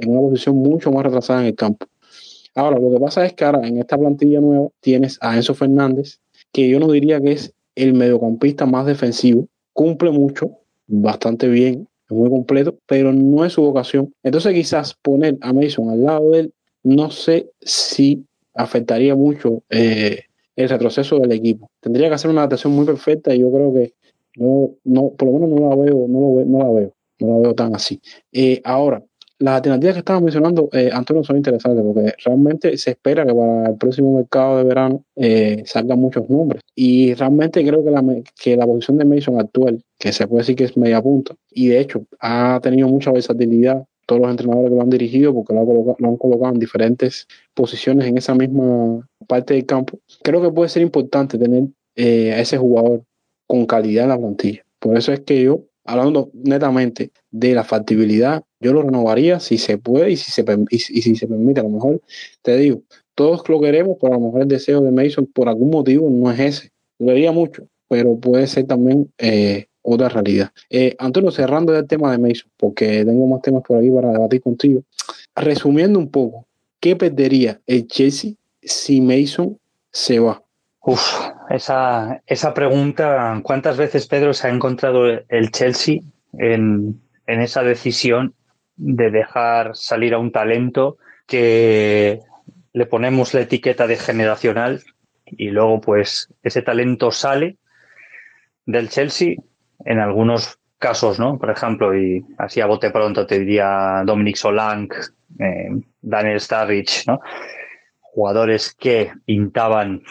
en 0.00 0.10
una 0.10 0.20
posición 0.20 0.56
mucho 0.56 0.90
más 0.90 1.04
retrasada 1.04 1.40
en 1.40 1.46
el 1.48 1.54
campo. 1.54 1.86
Ahora, 2.54 2.78
lo 2.78 2.90
que 2.90 3.00
pasa 3.00 3.24
es 3.24 3.32
que 3.34 3.44
ahora 3.44 3.66
en 3.66 3.78
esta 3.78 3.96
plantilla 3.96 4.40
nueva 4.40 4.68
tienes 4.80 5.18
a 5.20 5.36
Enzo 5.36 5.54
Fernández, 5.54 6.20
que 6.52 6.68
yo 6.68 6.80
no 6.80 6.90
diría 6.90 7.20
que 7.20 7.32
es 7.32 7.54
el 7.76 7.94
mediocampista 7.94 8.66
más 8.66 8.86
defensivo, 8.86 9.46
cumple 9.72 10.10
mucho, 10.10 10.50
bastante 10.86 11.48
bien, 11.48 11.88
es 12.08 12.16
muy 12.16 12.28
completo, 12.28 12.76
pero 12.86 13.12
no 13.12 13.44
es 13.44 13.52
su 13.52 13.62
vocación. 13.62 14.12
Entonces 14.22 14.52
quizás 14.52 14.94
poner 15.00 15.38
a 15.40 15.52
Mason 15.52 15.90
al 15.90 16.02
lado 16.04 16.30
de 16.32 16.40
él, 16.40 16.54
no 16.82 17.10
sé 17.10 17.50
si 17.60 18.24
afectaría 18.54 19.14
mucho 19.14 19.62
eh, 19.70 20.24
el 20.56 20.68
retroceso 20.68 21.18
del 21.20 21.32
equipo. 21.32 21.70
Tendría 21.80 22.08
que 22.08 22.14
hacer 22.14 22.30
una 22.30 22.40
adaptación 22.40 22.72
muy 22.72 22.84
perfecta 22.84 23.34
y 23.34 23.40
yo 23.40 23.50
creo 23.52 23.72
que 23.72 23.94
No, 24.36 24.70
no, 24.84 25.10
por 25.16 25.28
lo 25.28 25.34
menos 25.34 25.50
no 25.50 25.68
la 25.70 25.76
veo, 25.76 26.06
no, 26.08 26.20
lo 26.20 26.44
no 26.44 26.58
la 26.58 26.70
veo, 26.70 26.94
no 27.20 27.28
la 27.28 27.38
veo 27.38 27.54
tan 27.54 27.74
así. 27.74 28.00
Eh, 28.32 28.60
ahora, 28.64 29.02
las 29.40 29.56
alternativas 29.56 29.94
que 29.94 30.00
estaba 30.00 30.20
mencionando, 30.20 30.68
eh, 30.72 30.90
Antonio, 30.92 31.24
son 31.24 31.38
interesantes 31.38 31.82
porque 31.82 32.12
realmente 32.24 32.76
se 32.76 32.90
espera 32.90 33.24
que 33.24 33.34
para 33.34 33.70
el 33.70 33.76
próximo 33.76 34.16
mercado 34.16 34.58
de 34.58 34.64
verano 34.64 35.04
eh, 35.16 35.62
salgan 35.64 35.98
muchos 35.98 36.28
nombres. 36.28 36.62
Y 36.74 37.14
realmente 37.14 37.66
creo 37.66 37.82
que 37.82 37.90
la, 37.90 38.04
que 38.38 38.56
la 38.56 38.66
posición 38.66 38.98
de 38.98 39.06
Mason 39.06 39.40
actual, 39.40 39.82
que 39.98 40.12
se 40.12 40.28
puede 40.28 40.42
decir 40.42 40.56
que 40.56 40.64
es 40.64 40.76
media 40.76 41.00
punta, 41.02 41.34
y 41.50 41.68
de 41.68 41.80
hecho 41.80 42.04
ha 42.20 42.60
tenido 42.62 42.88
mucha 42.88 43.12
versatilidad 43.12 43.84
todos 44.04 44.20
los 44.20 44.30
entrenadores 44.30 44.70
que 44.70 44.76
lo 44.76 44.82
han 44.82 44.90
dirigido 44.90 45.32
porque 45.32 45.54
lo, 45.54 45.96
han 45.98 46.16
colocado, 46.16 46.52
en 46.52 46.60
diferentes 46.60 47.26
posiciones 47.54 48.08
en 48.08 48.18
esa 48.18 48.34
misma 48.34 49.08
parte 49.26 49.54
del 49.54 49.64
campo. 49.64 50.00
Creo 50.22 50.42
que 50.42 50.50
puede 50.50 50.68
ser 50.68 50.82
importante 50.82 51.38
tener 51.38 51.64
eh, 51.96 52.32
a 52.32 52.40
ese 52.40 52.58
jugador 52.58 53.04
con 53.46 53.64
calidad 53.66 54.04
en 54.04 54.10
la 54.10 54.18
plantilla. 54.18 54.66
Por 54.80 54.98
eso 54.98 55.12
es 55.12 55.20
que 55.20 55.42
yo, 55.42 55.62
hablando 55.90 56.30
netamente 56.34 57.10
de 57.30 57.54
la 57.54 57.64
factibilidad 57.64 58.44
yo 58.60 58.74
lo 58.74 58.82
renovaría 58.82 59.40
si 59.40 59.56
se 59.56 59.78
puede 59.78 60.10
y 60.10 60.16
si 60.16 60.30
se, 60.30 60.44
y, 60.68 60.78
si 60.78 61.16
se 61.16 61.26
permite. 61.26 61.60
A 61.60 61.62
lo 61.62 61.70
mejor, 61.70 62.02
te 62.42 62.56
digo, 62.58 62.82
todos 63.14 63.48
lo 63.48 63.60
queremos, 63.60 63.96
pero 64.00 64.14
a 64.14 64.18
lo 64.18 64.26
mejor 64.26 64.42
el 64.42 64.48
deseo 64.48 64.82
de 64.82 64.92
Mason 64.92 65.26
por 65.26 65.48
algún 65.48 65.70
motivo 65.70 66.08
no 66.10 66.30
es 66.30 66.40
ese. 66.40 66.70
Lo 66.98 67.06
quería 67.06 67.32
mucho, 67.32 67.66
pero 67.88 68.18
puede 68.18 68.46
ser 68.46 68.66
también 68.66 69.10
eh, 69.16 69.66
otra 69.80 70.10
realidad. 70.10 70.50
Eh, 70.68 70.94
Antonio, 70.98 71.30
cerrando 71.30 71.76
el 71.76 71.86
tema 71.86 72.12
de 72.12 72.18
Mason, 72.18 72.50
porque 72.58 73.04
tengo 73.04 73.26
más 73.26 73.40
temas 73.40 73.62
por 73.66 73.78
aquí 73.78 73.90
para 73.90 74.12
debatir 74.12 74.42
contigo. 74.42 74.82
Resumiendo 75.34 75.98
un 75.98 76.10
poco, 76.10 76.46
¿qué 76.80 76.96
perdería 76.96 77.60
el 77.66 77.86
Chelsea 77.86 78.34
si 78.62 79.00
Mason 79.00 79.58
se 79.90 80.18
va? 80.18 80.42
Uf, 80.82 81.28
esa, 81.50 82.22
esa 82.26 82.54
pregunta, 82.54 83.38
¿cuántas 83.42 83.76
veces 83.76 84.06
Pedro 84.06 84.32
se 84.32 84.48
ha 84.48 84.50
encontrado 84.50 85.06
el 85.06 85.50
Chelsea 85.50 86.00
en, 86.32 87.00
en 87.26 87.40
esa 87.40 87.62
decisión 87.62 88.34
de 88.76 89.10
dejar 89.10 89.76
salir 89.76 90.14
a 90.14 90.18
un 90.18 90.32
talento 90.32 90.96
que 91.26 92.20
le 92.72 92.86
ponemos 92.86 93.34
la 93.34 93.42
etiqueta 93.42 93.86
de 93.86 93.96
generacional 93.96 94.82
y 95.26 95.50
luego 95.50 95.80
pues 95.80 96.32
ese 96.42 96.62
talento 96.62 97.10
sale 97.10 97.58
del 98.64 98.88
Chelsea 98.88 99.34
en 99.84 99.98
algunos 99.98 100.58
casos, 100.78 101.18
¿no? 101.18 101.38
Por 101.38 101.50
ejemplo, 101.50 101.96
y 101.96 102.24
así 102.38 102.60
a 102.60 102.66
bote 102.66 102.90
pronto 102.90 103.26
te 103.26 103.38
diría 103.38 104.02
Dominic 104.04 104.36
Solank, 104.36 104.94
eh, 105.38 105.68
Daniel 106.00 106.40
Starrich, 106.40 107.06
¿no? 107.06 107.20
Jugadores 108.00 108.74
que 108.74 109.12
pintaban 109.24 110.02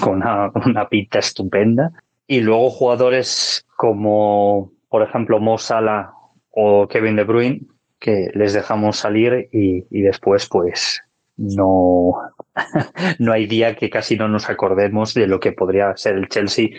con 0.00 0.22
una, 0.22 0.88
pinta 0.88 1.18
estupenda 1.18 1.92
y 2.26 2.40
luego 2.40 2.70
jugadores 2.70 3.66
como, 3.76 4.72
por 4.88 5.02
ejemplo, 5.02 5.40
Mo 5.40 5.58
Salah 5.58 6.12
o 6.50 6.88
Kevin 6.88 7.16
De 7.16 7.24
Bruyne 7.24 7.60
que 7.98 8.30
les 8.34 8.52
dejamos 8.52 8.96
salir 8.96 9.48
y, 9.52 10.02
después 10.02 10.48
pues 10.48 11.00
no, 11.36 12.14
no 13.20 13.32
hay 13.32 13.46
día 13.46 13.76
que 13.76 13.88
casi 13.88 14.16
no 14.16 14.28
nos 14.28 14.50
acordemos 14.50 15.14
de 15.14 15.28
lo 15.28 15.38
que 15.38 15.52
podría 15.52 15.96
ser 15.96 16.16
el 16.16 16.28
Chelsea 16.28 16.70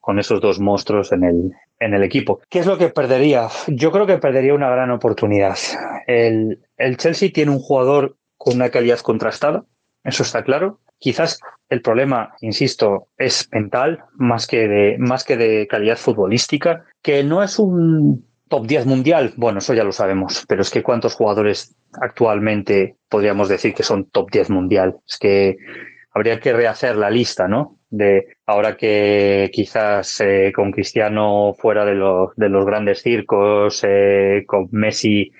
con 0.00 0.20
esos 0.20 0.40
dos 0.40 0.60
monstruos 0.60 1.10
en 1.10 1.24
el, 1.24 1.52
en 1.80 1.94
el 1.94 2.04
equipo. 2.04 2.40
¿Qué 2.48 2.60
es 2.60 2.66
lo 2.66 2.78
que 2.78 2.88
perdería? 2.90 3.48
Yo 3.66 3.90
creo 3.90 4.06
que 4.06 4.18
perdería 4.18 4.54
una 4.54 4.70
gran 4.70 4.92
oportunidad. 4.92 5.58
El, 6.06 6.60
el 6.76 6.96
Chelsea 6.96 7.30
tiene 7.32 7.50
un 7.50 7.58
jugador 7.58 8.16
con 8.36 8.54
una 8.54 8.70
calidad 8.70 9.00
contrastada, 9.00 9.64
eso 10.04 10.22
está 10.22 10.44
claro. 10.44 10.78
Quizás 10.98 11.40
el 11.68 11.80
problema, 11.82 12.34
insisto, 12.40 13.08
es 13.16 13.48
mental 13.52 14.04
más 14.14 14.46
que 14.46 14.68
de, 14.68 14.96
más 14.98 15.24
que 15.24 15.36
de 15.36 15.66
calidad 15.66 15.96
futbolística, 15.96 16.84
que 17.02 17.22
no 17.22 17.42
es 17.42 17.58
un 17.58 18.28
Top 18.48 18.66
10 18.66 18.86
mundial, 18.86 19.34
bueno, 19.36 19.58
eso 19.58 19.74
ya 19.74 19.84
lo 19.84 19.92
sabemos, 19.92 20.44
pero 20.48 20.62
es 20.62 20.70
que 20.70 20.82
cuántos 20.82 21.14
jugadores 21.14 21.76
actualmente 22.00 22.96
podríamos 23.08 23.48
decir 23.48 23.74
que 23.74 23.82
son 23.82 24.08
top 24.08 24.30
10 24.30 24.50
mundial. 24.50 24.96
Es 25.06 25.18
que 25.18 25.56
habría 26.12 26.40
que 26.40 26.54
rehacer 26.54 26.96
la 26.96 27.10
lista, 27.10 27.46
¿no? 27.46 27.78
De 27.90 28.36
ahora 28.46 28.76
que 28.76 29.50
quizás 29.52 30.20
eh, 30.20 30.52
con 30.54 30.72
Cristiano 30.72 31.54
fuera 31.58 31.84
de, 31.84 31.94
los 31.94 32.34
de 32.36 32.48
los 32.48 32.64
grandes 32.64 33.02
circos, 33.02 33.84
eh, 33.86 34.44
con 34.46 34.68
Messi 34.72 35.30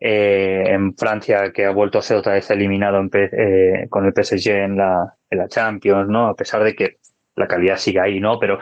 eh, 0.00 0.64
en 0.66 0.94
Francia 0.96 1.52
que 1.52 1.64
ha 1.64 1.70
vuelto 1.70 1.98
a 1.98 2.02
ser 2.02 2.18
otra 2.18 2.34
vez 2.34 2.50
eliminado 2.50 3.00
con 3.90 4.06
el 4.06 4.12
PSG 4.12 4.50
en 4.50 4.76
la, 4.76 5.14
Champions, 5.48 6.08
¿no? 6.08 6.28
A 6.28 6.34
pesar 6.34 6.62
de 6.64 6.74
que 6.74 6.96
la 7.34 7.46
calidad 7.46 7.76
sigue 7.76 8.00
ahí, 8.00 8.20
¿no? 8.20 8.38
Pero 8.38 8.58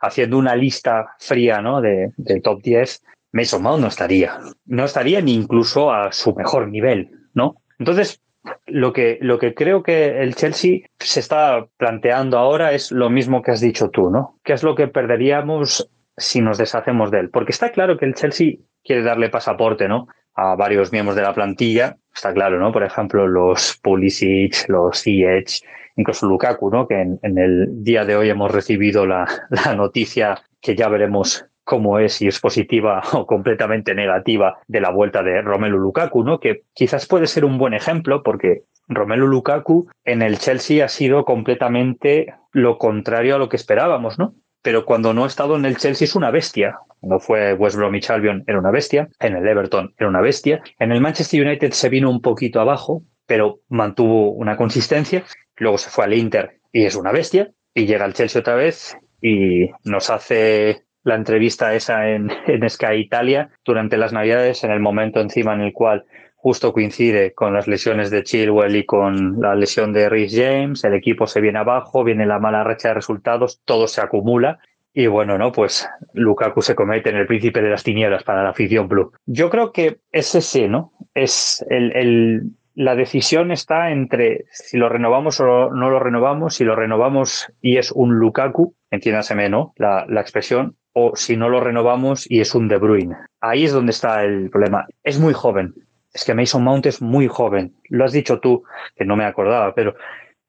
haciendo 0.00 0.38
una 0.38 0.56
lista 0.56 1.14
fría, 1.18 1.60
¿no? 1.60 1.80
De, 1.80 2.12
top 2.42 2.62
10, 2.62 3.02
Mason 3.32 3.62
Mount 3.62 3.82
no 3.82 3.88
estaría. 3.88 4.38
No 4.66 4.84
estaría 4.84 5.20
ni 5.20 5.34
incluso 5.34 5.92
a 5.92 6.12
su 6.12 6.34
mejor 6.34 6.68
nivel, 6.68 7.10
¿no? 7.34 7.56
Entonces, 7.78 8.20
lo 8.66 8.92
que, 8.92 9.18
lo 9.20 9.38
que 9.38 9.54
creo 9.54 9.82
que 9.82 10.22
el 10.22 10.34
Chelsea 10.34 10.80
se 10.98 11.20
está 11.20 11.66
planteando 11.76 12.38
ahora 12.38 12.72
es 12.72 12.90
lo 12.90 13.10
mismo 13.10 13.42
que 13.42 13.52
has 13.52 13.60
dicho 13.60 13.90
tú, 13.90 14.10
¿no? 14.10 14.38
¿Qué 14.44 14.54
es 14.54 14.62
lo 14.62 14.74
que 14.74 14.88
perderíamos 14.88 15.90
si 16.16 16.40
nos 16.40 16.58
deshacemos 16.58 17.10
de 17.10 17.20
él? 17.20 17.30
Porque 17.30 17.52
está 17.52 17.70
claro 17.70 17.98
que 17.98 18.06
el 18.06 18.14
Chelsea 18.14 18.54
quiere 18.82 19.02
darle 19.02 19.28
pasaporte, 19.28 19.88
¿no? 19.88 20.08
A 20.42 20.56
varios 20.56 20.90
miembros 20.90 21.16
de 21.16 21.22
la 21.22 21.34
plantilla. 21.34 21.98
Está 22.14 22.32
claro, 22.32 22.58
¿no? 22.58 22.72
Por 22.72 22.82
ejemplo, 22.82 23.28
los 23.28 23.78
Pulisic, 23.82 24.68
los 24.68 25.02
Ziyech, 25.02 25.60
incluso 25.96 26.26
Lukaku, 26.26 26.70
¿no? 26.70 26.88
Que 26.88 26.98
en, 26.98 27.38
el 27.38 27.84
día 27.84 28.06
de 28.06 28.16
hoy 28.16 28.30
hemos 28.30 28.50
recibido 28.50 29.04
la, 29.04 29.26
la 29.50 29.74
noticia 29.74 30.40
que 30.62 30.74
ya 30.74 30.88
veremos 30.88 31.44
cómo 31.62 31.98
es, 31.98 32.14
si 32.14 32.26
es 32.26 32.40
positiva 32.40 33.02
o 33.12 33.26
completamente 33.26 33.94
negativa, 33.94 34.58
de 34.66 34.80
la 34.80 34.90
vuelta 34.90 35.22
de 35.22 35.42
Romelu 35.42 35.78
Lukaku, 35.78 36.24
¿no? 36.24 36.40
Que 36.40 36.62
quizás 36.72 37.06
puede 37.06 37.26
ser 37.26 37.44
un 37.44 37.58
buen 37.58 37.74
ejemplo 37.74 38.22
porque 38.22 38.62
Romelu 38.88 39.26
Lukaku 39.26 39.90
en 40.04 40.22
el 40.22 40.38
Chelsea 40.38 40.82
ha 40.82 40.88
sido 40.88 41.26
completamente 41.26 42.34
lo 42.52 42.78
contrario 42.78 43.34
a 43.34 43.38
lo 43.38 43.50
que 43.50 43.56
esperábamos, 43.56 44.18
¿no? 44.18 44.34
Pero 44.62 44.84
cuando 44.84 45.14
no 45.14 45.24
ha 45.24 45.26
estado 45.26 45.56
en 45.56 45.64
el 45.64 45.76
Chelsea 45.76 46.04
es 46.04 46.14
una 46.14 46.30
bestia. 46.30 46.78
Cuando 47.00 47.18
fue 47.18 47.54
West 47.54 47.76
Bromwich 47.76 48.10
Albion 48.10 48.44
era 48.46 48.58
una 48.58 48.70
bestia, 48.70 49.08
en 49.18 49.36
el 49.36 49.46
Everton 49.48 49.94
era 49.98 50.08
una 50.08 50.20
bestia, 50.20 50.62
en 50.78 50.92
el 50.92 51.00
Manchester 51.00 51.46
United 51.46 51.72
se 51.72 51.88
vino 51.88 52.10
un 52.10 52.20
poquito 52.20 52.60
abajo, 52.60 53.02
pero 53.26 53.60
mantuvo 53.68 54.32
una 54.32 54.56
consistencia, 54.56 55.24
luego 55.56 55.78
se 55.78 55.88
fue 55.88 56.04
al 56.04 56.14
Inter 56.14 56.60
y 56.72 56.84
es 56.84 56.94
una 56.96 57.10
bestia, 57.10 57.52
y 57.74 57.86
llega 57.86 58.04
al 58.04 58.12
Chelsea 58.12 58.40
otra 58.40 58.54
vez 58.54 58.96
y 59.22 59.70
nos 59.84 60.10
hace 60.10 60.84
la 61.02 61.14
entrevista 61.14 61.74
esa 61.74 62.10
en, 62.10 62.30
en 62.46 62.68
Sky 62.68 62.96
Italia 62.96 63.50
durante 63.64 63.96
las 63.96 64.12
Navidades, 64.12 64.62
en 64.64 64.72
el 64.72 64.80
momento 64.80 65.20
encima 65.20 65.54
en 65.54 65.62
el 65.62 65.72
cual 65.72 66.04
justo 66.42 66.72
coincide 66.72 67.34
con 67.34 67.52
las 67.52 67.68
lesiones 67.68 68.10
de 68.10 68.22
Chilwell 68.22 68.74
y 68.74 68.86
con 68.86 69.40
la 69.40 69.54
lesión 69.54 69.92
de 69.92 70.08
Rhys 70.08 70.34
James, 70.34 70.82
el 70.84 70.94
equipo 70.94 71.26
se 71.26 71.42
viene 71.42 71.58
abajo, 71.58 72.02
viene 72.02 72.24
la 72.24 72.38
mala 72.38 72.64
racha 72.64 72.88
de 72.88 72.94
resultados, 72.94 73.60
todo 73.66 73.86
se 73.86 74.00
acumula 74.00 74.58
y 74.94 75.06
bueno, 75.06 75.36
¿no? 75.36 75.52
Pues 75.52 75.86
Lukaku 76.14 76.62
se 76.62 76.74
comete 76.74 77.10
en 77.10 77.16
el 77.16 77.26
príncipe 77.26 77.60
de 77.60 77.68
las 77.68 77.84
tinieblas 77.84 78.24
para 78.24 78.42
la 78.42 78.50
afición 78.50 78.88
blue. 78.88 79.12
Yo 79.26 79.50
creo 79.50 79.70
que 79.70 79.98
es 80.12 80.34
ese, 80.34 80.66
¿no? 80.66 80.92
Es 81.14 81.64
el, 81.68 81.94
el, 81.94 82.42
la 82.74 82.96
decisión 82.96 83.50
está 83.50 83.90
entre 83.90 84.46
si 84.50 84.78
lo 84.78 84.88
renovamos 84.88 85.40
o 85.40 85.70
no 85.70 85.90
lo 85.90 85.98
renovamos, 85.98 86.54
si 86.54 86.64
lo 86.64 86.74
renovamos 86.74 87.52
y 87.60 87.76
es 87.76 87.92
un 87.92 88.14
Lukaku, 88.14 88.74
entiéndaseme, 88.90 89.50
¿no? 89.50 89.74
La, 89.76 90.06
la 90.08 90.22
expresión, 90.22 90.76
o 90.94 91.14
si 91.14 91.36
no 91.36 91.50
lo 91.50 91.60
renovamos 91.60 92.28
y 92.30 92.40
es 92.40 92.54
un 92.54 92.66
De 92.66 92.78
Bruyne. 92.78 93.16
Ahí 93.40 93.64
es 93.64 93.72
donde 93.72 93.90
está 93.90 94.24
el 94.24 94.48
problema. 94.50 94.86
Es 95.04 95.20
muy 95.20 95.34
joven. 95.34 95.74
Es 96.12 96.24
que 96.24 96.34
Mason 96.34 96.64
Mount 96.64 96.86
es 96.86 97.00
muy 97.00 97.28
joven. 97.28 97.74
Lo 97.88 98.04
has 98.04 98.12
dicho 98.12 98.40
tú, 98.40 98.64
que 98.96 99.04
no 99.04 99.16
me 99.16 99.24
acordaba, 99.24 99.74
pero 99.74 99.94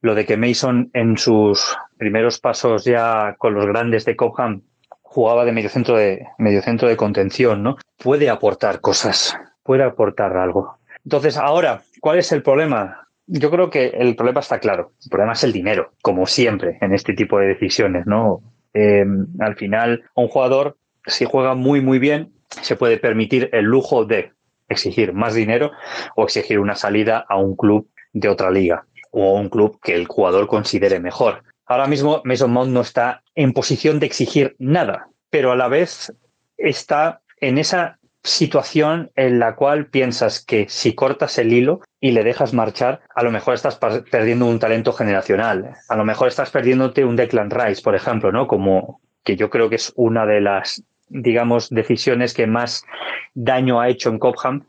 lo 0.02 0.16
de 0.16 0.26
que 0.26 0.38
Mason 0.38 0.90
en 0.94 1.18
sus 1.18 1.78
primeros 1.98 2.40
pasos 2.40 2.84
ya 2.84 3.36
con 3.38 3.54
los 3.54 3.66
grandes 3.66 4.06
de 4.06 4.16
Cobham 4.16 4.64
jugaba 5.04 5.46
de 5.46 5.52
mediocentro 5.52 5.98
de 5.98 6.26
de 6.38 6.98
contención, 6.98 7.64
¿no? 7.64 7.78
Puede 7.98 8.30
aportar 8.30 8.82
cosas, 8.82 9.38
puede 9.64 9.84
aportar 9.84 10.36
algo. 10.38 10.78
Entonces, 11.04 11.38
ahora, 11.38 11.82
¿cuál 12.00 12.20
es 12.20 12.32
el 12.32 12.42
problema? 12.42 13.08
Yo 13.28 13.52
creo 13.52 13.70
que 13.70 13.88
el 13.88 14.16
problema 14.16 14.40
está 14.40 14.60
claro. 14.60 14.94
El 15.04 15.10
problema 15.10 15.34
es 15.34 15.44
el 15.44 15.52
dinero, 15.52 15.92
como 16.02 16.26
siempre 16.26 16.78
en 16.82 16.94
este 16.94 17.14
tipo 17.14 17.40
de 17.40 17.48
decisiones, 17.48 18.06
¿no? 18.06 18.42
Eh, 18.74 19.06
al 19.40 19.56
final, 19.56 20.04
un 20.16 20.28
jugador, 20.28 20.78
si 21.06 21.26
juega 21.26 21.56
muy, 21.56 21.82
muy 21.82 22.00
bien, 22.00 22.32
se 22.50 22.76
puede 22.76 22.98
permitir 22.98 23.50
el 23.54 23.66
lujo 23.66 24.06
de 24.06 24.32
exigir 24.72 25.14
más 25.14 25.34
dinero 25.34 25.72
o 26.16 26.24
exigir 26.24 26.60
una 26.60 26.76
salida 26.76 27.26
a 27.28 27.38
un 27.38 27.56
club 27.56 27.90
de 28.14 28.30
otra 28.30 28.52
liga 28.52 28.86
o 29.12 29.38
a 29.38 29.40
un 29.40 29.50
club 29.50 29.80
que 29.82 29.96
el 29.96 30.08
jugador 30.08 30.48
considere 30.48 31.00
mejor. 31.00 31.44
Ahora 31.66 31.88
mismo 31.88 32.22
Mason 32.26 32.52
Mount 32.52 32.72
no 32.72 32.82
está 32.82 33.24
en 33.36 33.54
posición 33.54 34.00
de 34.00 34.06
exigir 34.06 34.56
nada, 34.60 35.08
pero 35.30 35.52
a 35.52 35.56
la 35.56 35.68
vez 35.68 36.14
está 36.58 37.22
en 37.40 37.58
esa 37.58 38.00
situación 38.24 39.12
en 39.16 39.40
la 39.40 39.56
cual 39.56 39.88
piensas 39.88 40.44
que 40.44 40.68
si 40.70 40.94
cortas 40.94 41.38
el 41.40 41.54
hilo 41.54 41.82
y 42.00 42.12
le 42.12 42.24
dejas 42.24 42.54
marchar, 42.54 43.02
a 43.16 43.24
lo 43.24 43.32
mejor 43.32 43.56
estás 43.56 43.80
perdiendo 44.12 44.46
un 44.46 44.60
talento 44.60 44.94
generacional. 44.94 45.74
A 45.90 45.96
lo 45.96 46.06
mejor 46.06 46.28
estás 46.28 46.52
perdiéndote 46.52 47.04
un 47.04 47.16
Declan 47.16 47.50
Rice, 47.50 47.82
por 47.82 47.96
ejemplo, 47.96 48.32
¿no? 48.32 48.48
Como 48.48 49.02
que 49.24 49.36
yo 49.36 49.50
creo 49.50 49.70
que 49.70 49.76
es 49.76 49.92
una 49.96 50.26
de 50.26 50.42
las 50.42 50.84
digamos, 51.12 51.70
decisiones 51.70 52.34
que 52.34 52.48
más 52.48 52.86
daño 53.34 53.80
ha 53.80 53.90
hecho 53.90 54.10
en 54.10 54.20
Cobham 54.20 54.66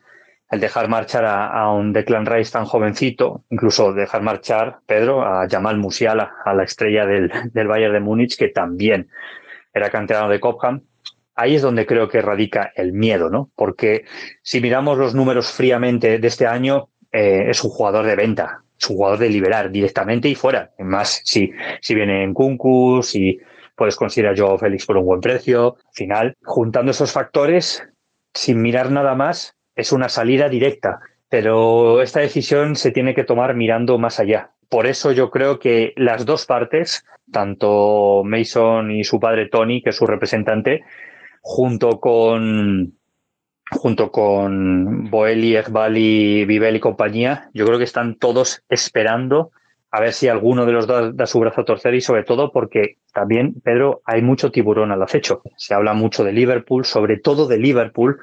el 0.51 0.61
dejar 0.61 0.89
marchar 0.89 1.25
a, 1.25 1.71
un 1.73 1.95
Declan 1.95 2.27
Rice 2.27 2.53
tan 2.53 2.67
jovencito, 2.67 3.43
incluso 3.49 3.95
dejar 3.95 4.21
marchar, 4.21 4.81
Pedro, 4.85 5.23
a 5.23 5.49
Jamal 5.49 5.79
Musiala, 5.79 6.35
a 6.45 6.53
la 6.53 6.65
estrella 6.65 7.07
del, 7.07 7.33
del 7.55 7.67
Bayern 7.67 7.95
de 7.95 8.01
Múnich, 8.01 8.37
que 8.37 8.49
también 8.49 9.09
era 9.73 9.89
canterano 9.89 10.29
de 10.29 10.41
Cobham. 10.41 10.83
Ahí 11.35 11.55
es 11.55 11.63
donde 11.63 11.87
creo 11.87 12.07
que 12.07 12.21
radica 12.21 12.71
el 12.77 12.93
miedo, 12.93 13.31
¿no? 13.31 13.51
Porque 13.57 14.05
si 14.43 14.61
miramos 14.61 14.99
los 14.99 15.15
números 15.15 15.51
fríamente 15.51 16.19
de 16.19 16.29
este 16.29 16.47
año, 16.47 16.91
eh, 17.11 17.47
es 17.49 17.65
un 17.65 17.71
jugador 17.71 18.05
de 18.05 18.17
venta, 18.17 18.63
es 18.79 18.91
un 18.91 18.97
jugador 18.97 19.19
de 19.21 19.31
liberar 19.31 19.71
directamente 19.71 20.29
y 20.29 20.35
fuera. 20.35 20.73
Más 20.79 21.23
si, 21.25 21.51
si 21.81 21.95
viene 21.95 22.25
en 22.25 22.35
Kunku, 22.35 23.03
si 23.03 23.41
puedes 23.83 23.97
considerar 23.97 24.37
yo 24.37 24.57
Félix 24.59 24.87
por 24.87 24.97
un 24.97 25.07
buen 25.07 25.21
precio. 25.21 25.75
Al 25.75 25.93
final, 25.93 26.37
juntando 26.45 26.93
esos 26.93 27.11
factores, 27.11 27.83
sin 28.33 28.63
mirar 28.63 28.93
nada 28.93 29.17
más, 29.17 29.57
es 29.75 29.91
una 29.91 30.09
salida 30.09 30.49
directa, 30.49 31.01
pero 31.29 32.01
esta 32.01 32.21
decisión 32.21 32.77
se 32.77 32.93
tiene 32.93 33.13
que 33.13 33.25
tomar 33.25 33.57
mirando 33.57 33.99
más 33.99 34.21
allá. 34.21 34.53
Por 34.69 34.87
eso 34.87 35.11
yo 35.11 35.33
creo 35.33 35.59
que 35.59 35.95
las 35.97 36.25
dos 36.25 36.47
partes, 36.47 37.05
tanto 37.33 38.23
Mason 38.25 38.93
y 38.93 39.03
su 39.03 39.19
padre 39.19 39.49
Tony, 39.49 39.83
que 39.83 39.91
es 39.91 39.97
su 39.97 40.07
representante, 40.07 40.85
junto 41.41 41.99
con 41.99 42.97
junto 43.69 44.13
con 44.13 45.11
Boeli, 45.11 45.57
Ekbali, 45.57 46.45
Vivel 46.45 46.77
y 46.77 46.81
compañía, 46.81 47.51
yo 47.53 47.67
creo 47.67 47.79
que 47.79 47.85
están 47.85 48.15
todos 48.15 48.63
esperando 48.69 49.51
a 49.93 50.01
ver 50.01 50.15
si 50.15 50.27
alguno 50.27 50.65
de 50.65 50.73
los 50.73 50.87
dos 50.87 51.15
da 51.15 51.27
su 51.27 51.39
brazo 51.39 51.61
a 51.61 51.65
torcer 51.67 51.95
y 51.95 52.01
sobre 52.01 52.25
todo 52.25 52.51
porque 52.51 52.97
también, 53.13 53.61
Pedro, 53.63 54.01
hay 54.07 54.23
mucho 54.23 54.51
tiburón 54.51 54.91
al 54.91 55.03
acecho. 55.03 55.43
Se 55.57 55.75
habla 55.75 55.93
mucho 55.93 56.25
de 56.25 56.33
Liverpool, 56.33 56.87
sobre 56.87 57.19
todo 57.19 57.47
de 57.47 57.59
Liverpool, 57.59 58.19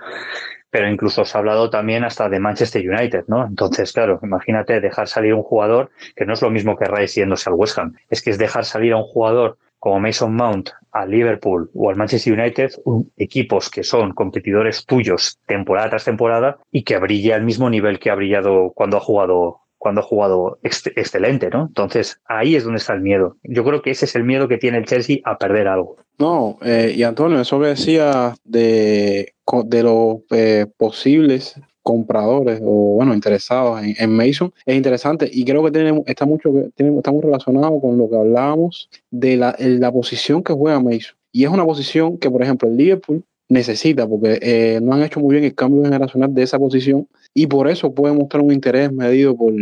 pero 0.71 0.89
incluso 0.89 1.25
se 1.25 1.38
ha 1.38 1.39
hablado 1.39 1.69
también 1.69 2.03
hasta 2.03 2.27
de 2.27 2.39
Manchester 2.39 2.89
United, 2.89 3.25
¿no? 3.27 3.45
Entonces, 3.45 3.93
claro, 3.93 4.19
imagínate 4.23 4.82
dejar 4.82 5.08
salir 5.08 5.36
un 5.36 5.43
jugador 5.43 5.91
que 6.15 6.25
no 6.25 6.34
es 6.34 6.41
lo 6.41 6.49
mismo 6.49 6.75
que 6.75 6.86
Rice 6.86 7.21
yéndose 7.21 7.47
al 7.49 7.55
West 7.55 7.77
Ham, 7.77 7.93
es 8.10 8.23
que 8.23 8.32
es 8.32 8.39
dejar 8.39 8.65
salir 8.65 8.93
a 8.93 8.97
un 8.97 9.03
jugador 9.03 9.60
como 9.77 9.99
Mason 9.99 10.36
Mount 10.36 10.71
a 10.91 11.05
Liverpool 11.05 11.69
o 11.75 11.91
al 11.91 11.95
Manchester 11.95 12.34
United, 12.34 12.71
equipos 13.15 13.69
que 13.69 13.84
son 13.84 14.13
competidores 14.13 14.86
tuyos 14.88 15.39
temporada 15.45 15.91
tras 15.91 16.05
temporada 16.05 16.58
y 16.71 16.84
que 16.84 16.97
brille 16.97 17.34
al 17.34 17.43
mismo 17.43 17.69
nivel 17.69 17.99
que 17.99 18.10
ha 18.10 18.15
brillado 18.15 18.71
cuando 18.73 18.97
ha 18.97 19.01
jugado 19.01 19.62
cuando 19.80 20.02
ha 20.02 20.04
jugado 20.04 20.60
excelente, 20.62 21.50
¿no? 21.50 21.68
Entonces, 21.68 22.22
ahí 22.26 22.56
es 22.56 22.63
donde 22.63 22.78
está 22.78 22.94
el 22.94 23.02
miedo. 23.02 23.38
Yo 23.44 23.63
creo 23.63 23.82
que 23.82 23.92
ese 23.92 24.06
es 24.06 24.15
el 24.15 24.24
miedo 24.24 24.48
que 24.48 24.58
tiene 24.58 24.78
el 24.78 24.86
Chelsea 24.86 25.18
a 25.24 25.38
perder 25.38 25.68
algo. 25.68 25.96
No, 26.20 26.60
eh, 26.62 26.94
y 26.96 27.04
Antonio, 27.04 27.39
eso 27.39 27.60
que 27.60 27.68
decía 27.68 28.36
de, 28.44 29.34
de 29.65 29.84
los 29.84 30.18
eh, 30.32 30.68
posibles 30.78 31.60
compradores 31.82 32.60
o 32.62 32.96
bueno 32.96 33.13
interesados 33.15 33.82
en, 33.82 34.12
Mason 34.12 34.54
es 34.65 34.76
interesante 34.76 35.28
y 35.32 35.44
creo 35.46 35.63
que 35.63 35.72
tiene, 35.72 36.04
está 36.06 36.26
mucho 36.26 36.52
tiene, 36.76 36.96
está 36.98 37.12
muy 37.12 37.22
relacionado 37.22 37.80
con 37.80 37.98
lo 37.98 38.08
que 38.10 38.18
hablábamos 38.18 38.89
de 39.10 39.38
la, 39.38 39.56
la 39.58 39.92
posición 39.92 40.44
que 40.44 40.54
juega 40.54 40.80
Mason 40.82 41.15
y 41.32 41.46
es 41.46 41.50
una 41.50 41.65
posición 41.65 42.18
que 42.18 42.30
por 42.30 42.44
ejemplo 42.44 42.70
el 42.70 42.78
Liverpool 42.78 43.24
necesita 43.49 44.07
porque 44.07 44.39
eh, 44.41 44.79
no 44.81 44.93
han 44.93 45.03
hecho 45.03 45.19
muy 45.19 45.33
bien 45.33 45.43
el 45.43 45.55
cambio 45.55 45.83
generacional 45.83 46.33
de 46.33 46.43
esa 46.43 46.59
posición 46.59 47.07
y 47.33 47.47
por 47.47 47.67
eso 47.67 47.93
puede 47.93 48.13
mostrar 48.13 48.43
un 48.43 48.53
interés 48.53 48.91
medido 48.93 49.35
por, 49.35 49.53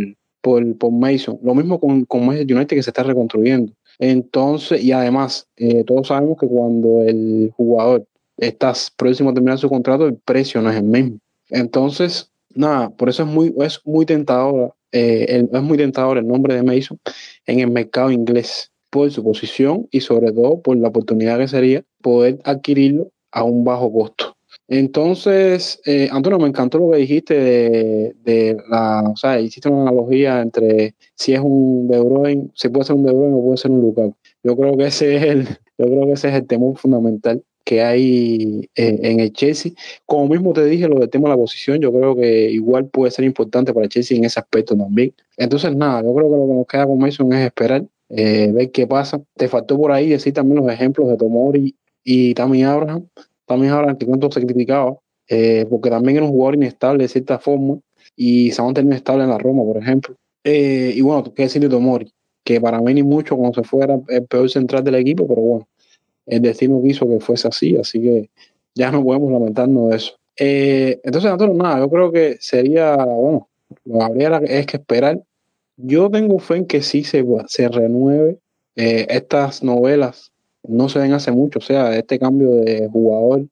por, 0.42 0.76
por 0.76 0.92
Mason. 0.92 1.38
Lo 1.42 1.54
mismo 1.54 1.80
con, 1.80 2.04
con 2.04 2.28
United 2.28 2.66
que 2.66 2.82
se 2.82 2.90
está 2.90 3.02
reconstruyendo. 3.02 3.72
Entonces, 3.98 4.82
y 4.82 4.92
además, 4.92 5.48
eh, 5.56 5.82
todos 5.84 6.08
sabemos 6.08 6.38
que 6.38 6.46
cuando 6.46 7.02
el 7.02 7.52
jugador 7.56 8.06
está 8.36 8.72
próximo 8.96 9.30
a 9.30 9.34
terminar 9.34 9.58
su 9.58 9.68
contrato, 9.68 10.06
el 10.06 10.16
precio 10.16 10.62
no 10.62 10.70
es 10.70 10.76
el 10.76 10.84
mismo. 10.84 11.18
Entonces, 11.50 12.30
nada, 12.54 12.90
por 12.90 13.08
eso 13.08 13.24
es 13.24 13.28
muy, 13.28 13.54
es 13.58 13.80
muy 13.84 14.06
tentador, 14.06 14.74
eh, 14.92 15.48
es 15.50 15.62
muy 15.62 15.78
tentador 15.78 16.18
el 16.18 16.28
nombre 16.28 16.54
de 16.54 16.62
Mason 16.62 16.98
en 17.46 17.60
el 17.60 17.70
mercado 17.70 18.10
inglés 18.10 18.70
por 18.90 19.10
su 19.10 19.24
posición 19.24 19.88
y 19.90 20.00
sobre 20.00 20.32
todo 20.32 20.60
por 20.62 20.76
la 20.76 20.88
oportunidad 20.88 21.38
que 21.38 21.48
sería 21.48 21.84
poder 22.00 22.38
adquirirlo 22.44 23.10
a 23.32 23.44
un 23.44 23.64
bajo 23.64 23.92
costo. 23.92 24.38
Entonces, 24.66 25.80
eh, 25.86 26.08
Antonio, 26.12 26.38
me 26.38 26.48
encantó 26.48 26.78
lo 26.78 26.90
que 26.90 26.98
dijiste 26.98 27.34
de, 27.34 28.56
la, 28.68 29.02
o 29.10 29.16
sea, 29.16 29.40
hiciste 29.40 29.68
una 29.68 29.82
analogía 29.82 30.42
entre 30.42 30.94
si 31.14 31.32
es 31.32 31.40
un 31.40 31.88
De 31.88 31.98
Bruyne, 32.00 32.50
si 32.54 32.68
puede 32.68 32.84
ser 32.84 32.96
un 32.96 33.04
De 33.04 33.12
Bruyne 33.12 33.34
o 33.34 33.42
puede 33.42 33.56
ser 33.56 33.70
un 33.70 33.80
Lukaku. 33.80 34.14
Yo 34.42 34.56
creo 34.56 34.76
que 34.76 34.86
ese 34.86 35.16
es 35.16 35.22
el, 35.22 35.44
yo 35.78 35.86
creo 35.86 36.06
que 36.06 36.12
ese 36.12 36.28
es 36.28 36.34
el 36.34 36.46
temor 36.46 36.76
fundamental 36.76 37.42
que 37.64 37.82
hay 37.82 38.68
eh, 38.76 38.98
en 39.02 39.20
el 39.20 39.32
Chelsea. 39.32 39.72
Como 40.06 40.28
mismo 40.28 40.52
te 40.52 40.64
dije, 40.64 40.88
lo 40.88 40.98
del 41.00 41.10
tema 41.10 41.28
de 41.28 41.36
la 41.36 41.40
posición, 41.40 41.78
yo 41.80 41.92
creo 41.92 42.16
que 42.16 42.50
igual 42.50 42.86
puede 42.88 43.10
ser 43.10 43.24
importante 43.24 43.74
para 43.74 43.84
el 43.84 43.90
Chelsea 43.90 44.16
en 44.16 44.24
ese 44.24 44.40
aspecto 44.40 44.76
también. 44.76 45.14
Entonces, 45.36 45.74
nada, 45.76 46.02
yo 46.02 46.14
creo 46.14 46.30
que 46.30 46.36
lo 46.36 46.46
que 46.46 46.54
nos 46.54 46.66
queda 46.66 46.86
con 46.86 46.98
Mason 46.98 47.32
es 47.32 47.46
esperar, 47.46 47.84
eh, 48.08 48.50
ver 48.52 48.70
qué 48.70 48.86
pasa. 48.86 49.20
Te 49.36 49.48
faltó 49.48 49.76
por 49.76 49.92
ahí 49.92 50.08
decir 50.08 50.32
también 50.32 50.62
los 50.64 50.72
ejemplos 50.72 51.08
de 51.08 51.16
Tomori 51.16 51.74
y 52.04 52.34
Tammy 52.34 52.64
Abraham 52.64 53.06
también 53.48 53.72
ahora 53.72 53.96
que 53.96 54.06
cuánto 54.06 54.30
se 54.30 54.44
criticaba, 54.46 54.94
eh, 55.26 55.66
porque 55.68 55.90
también 55.90 56.18
era 56.18 56.26
un 56.26 56.32
jugador 56.32 56.54
inestable 56.54 57.02
de 57.02 57.08
cierta 57.08 57.38
forma 57.38 57.78
y 58.14 58.52
se 58.52 58.60
ha 58.60 58.64
mantenido 58.64 58.94
estable 58.94 59.24
en 59.24 59.30
la 59.30 59.38
Roma, 59.38 59.64
por 59.64 59.78
ejemplo. 59.78 60.14
Eh, 60.44 60.92
y 60.94 61.00
bueno, 61.00 61.24
qué 61.34 61.44
decir 61.44 61.62
de 61.62 61.68
Tomori, 61.68 62.12
que 62.44 62.60
para 62.60 62.80
mí 62.80 62.94
ni 62.94 63.02
mucho 63.02 63.36
cuando 63.36 63.60
se 63.60 63.68
fuera 63.68 63.98
el 64.08 64.26
peor 64.26 64.48
central 64.50 64.84
del 64.84 64.96
equipo, 64.96 65.26
pero 65.26 65.40
bueno, 65.40 65.68
el 66.26 66.42
destino 66.42 66.80
quiso 66.82 67.08
que 67.08 67.20
fuese 67.20 67.48
así, 67.48 67.74
así 67.76 68.00
que 68.00 68.30
ya 68.74 68.92
no 68.92 69.02
podemos 69.02 69.32
lamentarnos 69.32 69.90
de 69.90 69.96
eso. 69.96 70.12
Eh, 70.36 71.00
entonces, 71.02 71.30
Antonio, 71.30 71.54
nada, 71.54 71.80
yo 71.80 71.90
creo 71.90 72.12
que 72.12 72.36
sería, 72.38 72.96
bueno, 72.96 73.48
lo 73.84 74.02
habría 74.02 74.36
es 74.44 74.66
que 74.66 74.76
esperar. 74.76 75.22
Yo 75.78 76.10
tengo 76.10 76.38
fe 76.38 76.56
en 76.56 76.66
que 76.66 76.82
sí 76.82 77.02
se, 77.02 77.24
se 77.46 77.68
renueve 77.68 78.38
estas 78.76 79.64
novelas 79.64 80.32
no 80.68 80.88
se 80.88 80.98
ven 80.98 81.12
hace 81.12 81.32
mucho. 81.32 81.58
O 81.58 81.62
sea, 81.62 81.96
este 81.96 82.18
cambio 82.18 82.52
de 82.52 82.88
jugador 82.92 83.46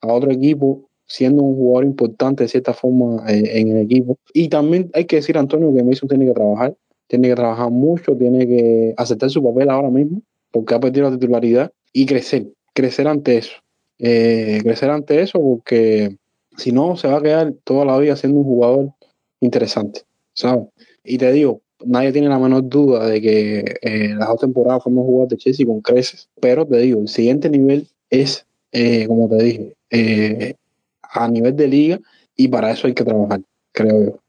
a 0.00 0.12
otro 0.12 0.30
equipo, 0.30 0.88
siendo 1.06 1.42
un 1.42 1.54
jugador 1.54 1.84
importante 1.84 2.44
de 2.44 2.48
cierta 2.48 2.72
forma 2.72 3.24
eh, 3.30 3.60
en 3.60 3.68
el 3.68 3.78
equipo. 3.78 4.18
Y 4.32 4.48
también 4.48 4.90
hay 4.94 5.04
que 5.04 5.16
decir, 5.16 5.38
Antonio, 5.38 5.72
que 5.74 5.82
Mason 5.82 6.08
tiene 6.08 6.26
que 6.26 6.32
trabajar, 6.32 6.74
tiene 7.06 7.28
que 7.28 7.34
trabajar 7.34 7.70
mucho, 7.70 8.16
tiene 8.16 8.46
que 8.46 8.94
aceptar 8.96 9.30
su 9.30 9.42
papel 9.42 9.70
ahora 9.70 9.90
mismo, 9.90 10.22
porque 10.50 10.74
ha 10.74 10.80
perdido 10.80 11.10
la 11.10 11.16
titularidad, 11.16 11.72
y 11.92 12.06
crecer, 12.06 12.48
crecer 12.72 13.06
ante 13.06 13.38
eso. 13.38 13.52
Eh, 13.98 14.58
crecer 14.62 14.90
ante 14.90 15.20
eso, 15.20 15.40
porque 15.40 16.16
si 16.56 16.72
no, 16.72 16.96
se 16.96 17.08
va 17.08 17.18
a 17.18 17.22
quedar 17.22 17.54
toda 17.64 17.84
la 17.84 17.96
vida 17.98 18.16
siendo 18.16 18.40
un 18.40 18.44
jugador 18.44 18.92
interesante, 19.40 20.02
¿sabes? 20.32 20.66
Y 21.04 21.18
te 21.18 21.30
digo, 21.32 21.60
nadie 21.86 22.12
tiene 22.12 22.28
la 22.28 22.38
menor 22.38 22.68
duda 22.68 23.06
de 23.06 23.20
que 23.20 23.74
eh, 23.82 24.14
las 24.16 24.28
dos 24.28 24.40
temporadas 24.40 24.82
fuimos 24.82 25.04
jugadores 25.04 25.30
de 25.30 25.36
Chelsea 25.36 25.66
con 25.66 25.80
creces, 25.80 26.28
pero 26.40 26.66
te 26.66 26.78
digo, 26.78 27.00
el 27.00 27.08
siguiente 27.08 27.48
nivel 27.50 27.86
es, 28.10 28.46
eh, 28.72 29.06
como 29.06 29.28
te 29.28 29.42
dije, 29.42 29.76
eh, 29.90 30.54
a 31.02 31.28
nivel 31.28 31.54
de 31.56 31.68
liga 31.68 32.00
y 32.36 32.48
para 32.48 32.70
eso 32.70 32.86
hay 32.86 32.94
que 32.94 33.04
trabajar, 33.04 33.40
creo 33.72 34.04
yo. 34.04 34.20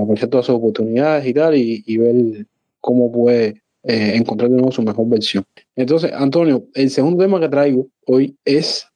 aprovechar 0.00 0.28
todas 0.28 0.46
sus 0.46 0.54
oportunidades 0.54 1.26
y 1.26 1.34
tal 1.34 1.54
y, 1.56 1.96
ver 1.96 2.46
cómo 2.80 3.10
puede 3.10 3.60
encontrar 3.84 4.48
de 4.50 4.56
nuevo 4.56 4.72
su 4.72 4.82
mejor 4.82 5.08
versión. 5.08 5.44
Entonces, 5.76 6.12
Antonio, 6.12 6.64
el 6.74 6.90
segundo 6.90 7.24
tema 7.24 7.40
que 7.40 7.48
traigo 7.48 7.88
hoy 8.06 8.36
es 8.44 8.86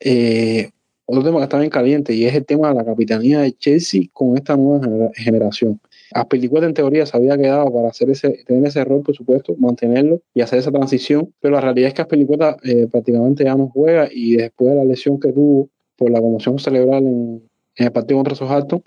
otro 1.04 1.22
tema 1.22 1.38
que 1.38 1.44
está 1.44 1.58
bien 1.58 1.70
caliente 1.70 2.14
y 2.14 2.24
es 2.24 2.34
el 2.34 2.44
tema 2.44 2.68
de 2.68 2.74
la 2.74 2.84
capitanía 2.84 3.40
de 3.40 3.52
Chelsea 3.52 4.02
con 4.12 4.36
esta 4.36 4.56
nueva 4.56 5.10
generación. 5.14 5.80
Aspilicueta 6.12 6.66
en 6.66 6.74
teoría 6.74 7.06
se 7.06 7.16
había 7.16 7.36
quedado 7.36 7.72
para 7.72 7.88
hacer 7.88 8.10
ese, 8.10 8.44
tener 8.46 8.66
ese 8.66 8.84
rol, 8.84 9.02
por 9.02 9.14
supuesto, 9.14 9.54
mantenerlo 9.58 10.20
y 10.34 10.40
hacer 10.40 10.58
esa 10.58 10.70
transición, 10.70 11.32
pero 11.40 11.54
la 11.54 11.60
realidad 11.60 11.88
es 11.88 11.94
que 11.94 12.02
Aspilicueta 12.02 12.56
eh, 12.62 12.86
prácticamente 12.90 13.44
ya 13.44 13.54
no 13.54 13.68
juega 13.68 14.08
y 14.10 14.36
después 14.36 14.70
de 14.70 14.76
la 14.76 14.84
lesión 14.84 15.18
que 15.18 15.32
tuvo 15.32 15.68
por 15.96 16.10
la 16.10 16.20
conmoción 16.20 16.58
cerebral 16.58 17.04
en, 17.06 17.42
el 17.76 17.92
partido 17.92 18.18
contra 18.18 18.34
Southampton, 18.34 18.82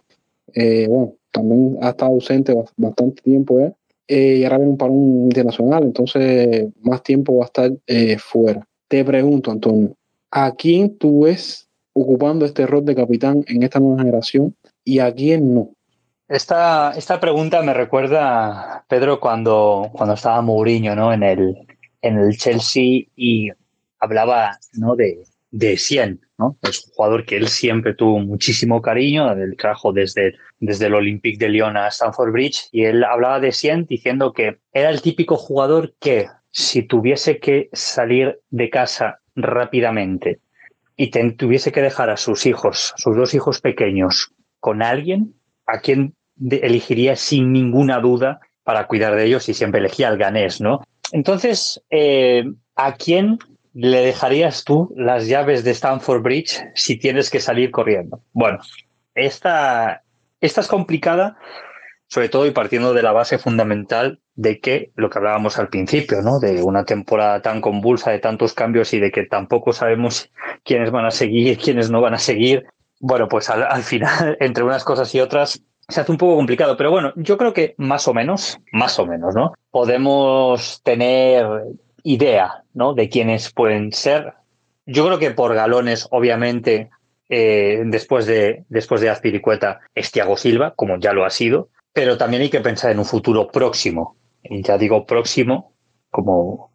eh, 0.54 0.88
bueno, 0.88 1.16
también 1.32 1.78
ha 1.82 1.90
estado 1.90 2.12
ausente 2.12 2.56
bastante 2.78 3.22
tiempo 3.22 3.60
eh, 4.08 4.38
y 4.38 4.44
ahora 4.44 4.58
viene 4.58 4.72
un 4.72 4.78
parón 4.78 5.24
internacional, 5.24 5.84
entonces 5.84 6.68
más 6.82 7.04
tiempo 7.04 7.38
va 7.38 7.44
a 7.44 7.48
estar 7.48 7.72
eh, 7.86 8.18
fuera. 8.18 8.68
Te 8.88 9.06
pregunto, 9.06 9.52
Antonio, 9.52 9.96
¿a 10.32 10.52
quién 10.56 10.98
tú 10.98 11.22
ves 11.22 11.68
ocupando 11.94 12.46
este 12.46 12.66
rol 12.66 12.86
de 12.86 12.96
capitán 12.96 13.44
en 13.48 13.62
esta 13.62 13.80
nueva 13.80 14.00
generación 14.00 14.56
y 14.84 15.00
a 15.00 15.14
quién 15.14 15.54
no? 15.54 15.74
Esta, 16.30 16.92
esta 16.96 17.20
pregunta 17.20 17.64
me 17.64 17.74
recuerda, 17.74 18.86
Pedro, 18.88 19.20
cuando, 19.20 19.90
cuando 19.92 20.14
estaba 20.14 20.44
Mourinho 20.44 20.96
¿no? 20.96 21.12
en, 21.12 21.24
el, 21.24 21.56
en 22.04 22.20
el 22.20 22.38
Chelsea 22.38 23.08
y 23.16 23.50
hablaba 24.00 24.60
¿no? 24.74 24.96
de, 24.96 25.24
de 25.50 25.76
100, 25.76 26.22
¿no? 26.38 26.56
Es 26.62 26.86
un 26.86 26.94
jugador 26.94 27.26
que 27.26 27.36
él 27.36 27.48
siempre 27.48 27.96
tuvo 27.96 28.20
muchísimo 28.20 28.80
cariño, 28.80 29.34
del 29.34 29.58
trajo 29.58 29.92
desde, 29.92 30.36
desde 30.60 30.86
el 30.86 30.94
Olympique 30.94 31.44
de 31.44 31.50
Lyon 31.50 31.78
a 31.78 31.88
Stamford 31.88 32.32
Bridge, 32.32 32.70
y 32.72 32.84
él 32.84 33.04
hablaba 33.04 33.40
de 33.40 33.52
100 33.52 33.88
diciendo 33.88 34.32
que 34.32 34.60
era 34.72 34.92
el 34.92 35.02
típico 35.02 35.36
jugador 35.36 35.96
que 36.00 36.28
si 36.52 36.84
tuviese 36.84 37.40
que 37.40 37.70
salir 37.74 38.40
de 38.52 38.70
casa 38.70 39.20
rápidamente 39.36 40.42
y 40.96 41.10
tuviese 41.10 41.72
que 41.72 41.82
dejar 41.82 42.12
a 42.12 42.18
sus 42.18 42.46
hijos, 42.46 42.94
sus 42.98 43.16
dos 43.16 43.34
hijos 43.34 43.62
pequeños, 43.62 44.32
con 44.60 44.84
alguien, 44.84 45.34
¿a 45.66 45.80
quién 45.80 46.14
elegiría 46.40 47.16
sin 47.16 47.52
ninguna 47.52 48.00
duda 48.00 48.40
para 48.64 48.88
cuidar 48.88 49.16
de 49.16 49.26
ellos? 49.26 49.50
Y 49.50 49.54
siempre 49.54 49.80
elegía 49.80 50.08
al 50.08 50.18
ganés, 50.18 50.62
¿no? 50.62 50.82
Entonces, 51.12 51.82
eh, 51.90 52.44
¿a 52.76 52.96
quién 52.96 53.40
le 53.74 54.02
dejarías 54.02 54.64
tú 54.64 54.94
las 54.96 55.28
llaves 55.28 55.64
de 55.64 55.72
Stanford 55.72 56.22
Bridge 56.22 56.62
si 56.76 56.98
tienes 56.98 57.30
que 57.30 57.40
salir 57.40 57.72
corriendo? 57.72 58.22
Bueno, 58.34 58.60
esta, 59.16 60.04
esta 60.42 60.62
es 60.62 60.68
complicada, 60.68 61.38
sobre 62.08 62.30
todo 62.30 62.46
y 62.46 62.52
partiendo 62.52 62.94
de 62.94 63.04
la 63.04 63.12
base 63.12 63.38
fundamental 63.38 64.20
de 64.36 64.60
que 64.60 64.92
lo 64.96 65.10
que 65.10 65.18
hablábamos 65.18 65.60
al 65.60 65.68
principio, 65.68 66.22
¿no? 66.22 66.40
De 66.40 66.64
una 66.64 66.86
temporada 66.86 67.42
tan 67.42 67.60
convulsa, 67.60 68.12
de 68.12 68.20
tantos 68.20 68.54
cambios 68.54 68.94
y 68.94 69.00
de 69.00 69.12
que 69.12 69.26
tampoco 69.26 69.74
sabemos 69.74 70.32
quiénes 70.64 70.92
van 70.92 71.06
a 71.06 71.12
seguir, 71.12 71.58
quiénes 71.58 71.92
no 71.92 72.02
van 72.02 72.14
a 72.14 72.20
seguir. 72.20 72.66
Bueno, 73.02 73.28
pues 73.28 73.50
al, 73.50 73.84
final, 73.84 74.38
entre 74.40 74.64
unas 74.64 74.84
cosas 74.84 75.14
y 75.14 75.20
otras, 75.20 75.62
se 75.90 76.02
hace 76.02 76.12
un 76.12 76.18
poco 76.18 76.36
complicado. 76.36 76.78
Pero 76.78 76.92
bueno, 76.92 77.14
yo 77.16 77.38
creo 77.38 77.54
que 77.54 77.76
más 77.78 78.08
o 78.08 78.14
menos, 78.14 78.60
más 78.72 78.98
o 79.00 79.06
menos, 79.06 79.36
¿no? 79.36 79.54
Podemos 79.72 80.82
tener 80.84 81.46
idea, 82.04 82.64
¿no? 82.74 82.94
De 82.94 83.10
quiénes 83.10 83.52
pueden 83.52 83.92
ser. 83.92 84.34
Yo 84.86 85.06
creo 85.06 85.20
que 85.20 85.32
por 85.32 85.54
galones, 85.54 86.08
obviamente, 86.12 86.90
eh, 87.30 87.84
después 87.86 88.26
de, 88.26 88.66
después 88.70 89.02
de 89.02 89.10
Azpiricueta, 89.10 89.80
es 89.94 90.12
Thiago 90.12 90.38
Silva, 90.38 90.74
como 90.76 90.98
ya 91.00 91.14
lo 91.14 91.26
ha 91.26 91.30
sido, 91.30 91.70
pero 91.94 92.18
también 92.18 92.42
hay 92.42 92.50
que 92.50 92.62
pensar 92.62 92.92
en 92.92 93.00
un 93.00 93.06
futuro 93.06 93.48
próximo. 93.50 94.16
Y 94.44 94.64
ya 94.64 94.78
digo 94.78 95.06
próximo, 95.06 95.74
como, 96.10 96.72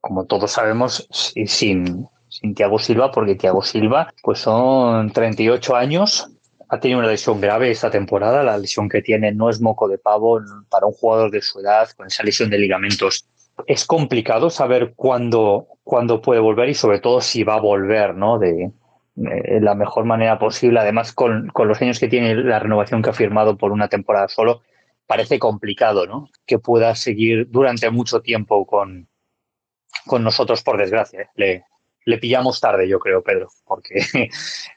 como 0.00 0.24
todos 0.26 0.52
sabemos, 0.52 1.08
sin, 1.10 2.08
sin 2.28 2.54
Thiago 2.54 2.78
Silva, 2.78 3.10
porque 3.10 3.34
Thiago 3.34 3.62
Silva, 3.62 4.12
pues 4.22 4.38
son 4.38 5.10
38 5.12 5.76
años, 5.76 6.30
ha 6.68 6.80
tenido 6.80 7.00
una 7.00 7.08
lesión 7.08 7.40
grave 7.40 7.70
esta 7.70 7.90
temporada. 7.90 8.42
La 8.42 8.58
lesión 8.58 8.88
que 8.88 9.02
tiene 9.02 9.32
no 9.32 9.48
es 9.48 9.60
moco 9.60 9.88
de 9.88 9.98
pavo 9.98 10.40
para 10.68 10.86
un 10.86 10.92
jugador 10.92 11.30
de 11.30 11.42
su 11.42 11.60
edad 11.60 11.88
con 11.96 12.06
esa 12.06 12.22
lesión 12.22 12.50
de 12.50 12.58
ligamentos. 12.58 13.26
Es 13.66 13.86
complicado 13.86 14.50
saber 14.50 14.92
cuándo, 14.94 15.68
cuándo 15.82 16.20
puede 16.20 16.40
volver 16.40 16.68
y 16.68 16.74
sobre 16.74 17.00
todo 17.00 17.20
si 17.20 17.42
va 17.42 17.54
a 17.54 17.60
volver, 17.60 18.14
¿no? 18.14 18.38
De, 18.38 18.70
eh, 19.16 19.60
la 19.60 19.74
mejor 19.74 20.04
manera 20.04 20.38
posible. 20.38 20.78
Además, 20.78 21.12
con, 21.12 21.50
los 21.56 21.82
años 21.82 21.98
que 21.98 22.08
tiene 22.08 22.34
la 22.36 22.58
renovación 22.58 23.02
que 23.02 23.10
ha 23.10 23.14
firmado 23.14 23.56
por 23.56 23.72
una 23.72 23.88
temporada 23.88 24.28
solo, 24.28 24.62
parece 25.06 25.38
complicado, 25.38 26.06
¿no? 26.06 26.28
Que 26.46 26.58
pueda 26.58 26.94
seguir 26.94 27.50
durante 27.50 27.90
mucho 27.90 28.20
tiempo 28.20 28.66
con, 28.66 29.08
con 30.06 30.22
nosotros, 30.22 30.62
por 30.62 30.78
desgracia. 30.78 31.22
¿eh? 31.22 31.28
Le, 31.34 31.64
le 32.08 32.18
pillamos 32.18 32.60
tarde, 32.60 32.88
yo 32.88 32.98
creo, 32.98 33.22
Pedro, 33.22 33.48
porque 33.66 34.00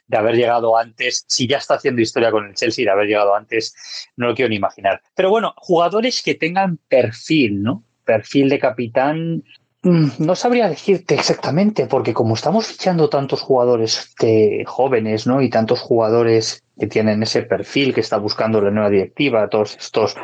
de 0.07 0.17
haber 0.17 0.35
llegado 0.35 0.77
antes, 0.77 1.23
si 1.27 1.47
ya 1.47 1.57
está 1.57 1.75
haciendo 1.75 2.01
historia 2.01 2.31
con 2.31 2.47
el 2.47 2.55
Chelsea, 2.55 2.85
de 2.85 2.91
haber 2.91 3.07
llegado 3.07 3.35
antes, 3.35 3.75
no 4.17 4.27
lo 4.27 4.35
quiero 4.35 4.49
ni 4.49 4.55
imaginar. 4.55 5.01
Pero 5.15 5.29
bueno, 5.29 5.53
jugadores 5.57 6.21
que 6.21 6.35
tengan 6.35 6.77
perfil, 6.89 7.63
¿no? 7.63 7.83
Perfil 8.03 8.49
de 8.49 8.59
capitán, 8.59 9.43
Mm, 9.83 10.09
no 10.19 10.35
sabría 10.35 10.69
decirte 10.69 11.15
exactamente, 11.15 11.87
porque 11.87 12.13
como 12.13 12.35
estamos 12.35 12.67
fichando 12.67 13.09
tantos 13.09 13.41
jugadores 13.41 14.13
de 14.19 14.63
jóvenes, 14.67 15.25
¿no? 15.25 15.41
Y 15.41 15.49
tantos 15.49 15.79
jugadores 15.79 16.63
que 16.79 16.85
tienen 16.85 17.23
ese 17.23 17.41
perfil 17.41 17.91
que 17.91 18.01
está 18.01 18.17
buscando 18.17 18.61
la 18.61 18.69
nueva 18.69 18.91
directiva, 18.91 19.49
todos 19.49 19.75
estos 19.77 20.15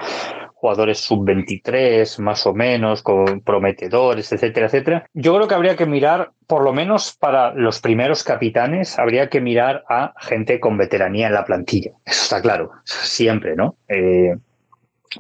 jugadores 0.68 0.99
sub-23, 0.99 2.20
más 2.20 2.45
o 2.45 2.53
menos, 2.53 3.01
con 3.01 3.39
prometedores, 3.39 4.34
etcétera, 4.34 4.65
etcétera. 4.65 5.07
Yo 5.13 5.34
creo 5.34 5.47
que 5.47 5.55
habría 5.55 5.78
que 5.78 5.86
mirar, 5.86 6.32
por 6.45 6.61
lo 6.61 6.74
menos 6.74 7.15
para 7.18 7.53
los 7.53 7.80
primeros 7.80 8.26
capitanes, 8.26 8.99
habría 8.99 9.30
que 9.30 9.39
mirar 9.39 9.86
a 9.88 10.13
gente 10.20 10.59
con 10.59 10.78
veteranía 10.78 11.28
en 11.28 11.34
la 11.34 11.45
plantilla. 11.45 11.91
Eso 12.05 12.24
está 12.24 12.41
claro, 12.41 12.72
siempre, 12.84 13.55
¿no? 13.55 13.78
Eh, 13.88 14.36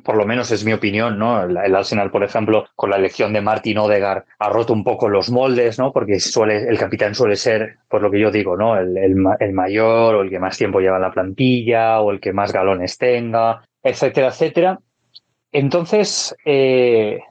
por 0.03 0.17
lo 0.17 0.25
menos 0.25 0.51
es 0.51 0.65
mi 0.65 0.73
opinión, 0.73 1.17
¿no? 1.17 1.43
El, 1.43 1.75
Arsenal, 1.75 2.11
por 2.11 2.25
ejemplo, 2.25 2.65
con 2.75 2.89
la 2.89 2.97
elección 2.97 3.31
de 3.31 3.39
Martin 3.39 3.77
Odegar, 3.77 4.25
ha 4.37 4.49
roto 4.49 4.73
un 4.73 4.83
poco 4.83 5.07
los 5.07 5.31
moldes, 5.31 5.79
¿no? 5.79 5.93
Porque 5.93 6.19
suele, 6.19 6.67
el 6.67 6.77
capitán 6.77 7.15
suele 7.15 7.37
ser, 7.37 7.77
por 7.87 8.01
lo 8.01 8.11
que 8.11 8.19
yo 8.19 8.31
digo, 8.31 8.57
¿no? 8.57 8.77
El, 8.77 8.97
el, 8.97 9.53
mayor 9.53 10.15
o 10.15 10.21
el 10.23 10.29
que 10.29 10.39
más 10.39 10.57
tiempo 10.57 10.81
lleva 10.81 10.97
en 10.97 11.03
la 11.03 11.11
plantilla 11.11 12.01
o 12.01 12.11
el 12.11 12.19
que 12.19 12.33
más 12.33 12.51
galones 12.51 12.97
tenga, 12.97 13.61
etcétera, 13.81 14.27
etcétera. 14.27 14.79
Entonces, 15.51 16.35
eh, 16.45 17.21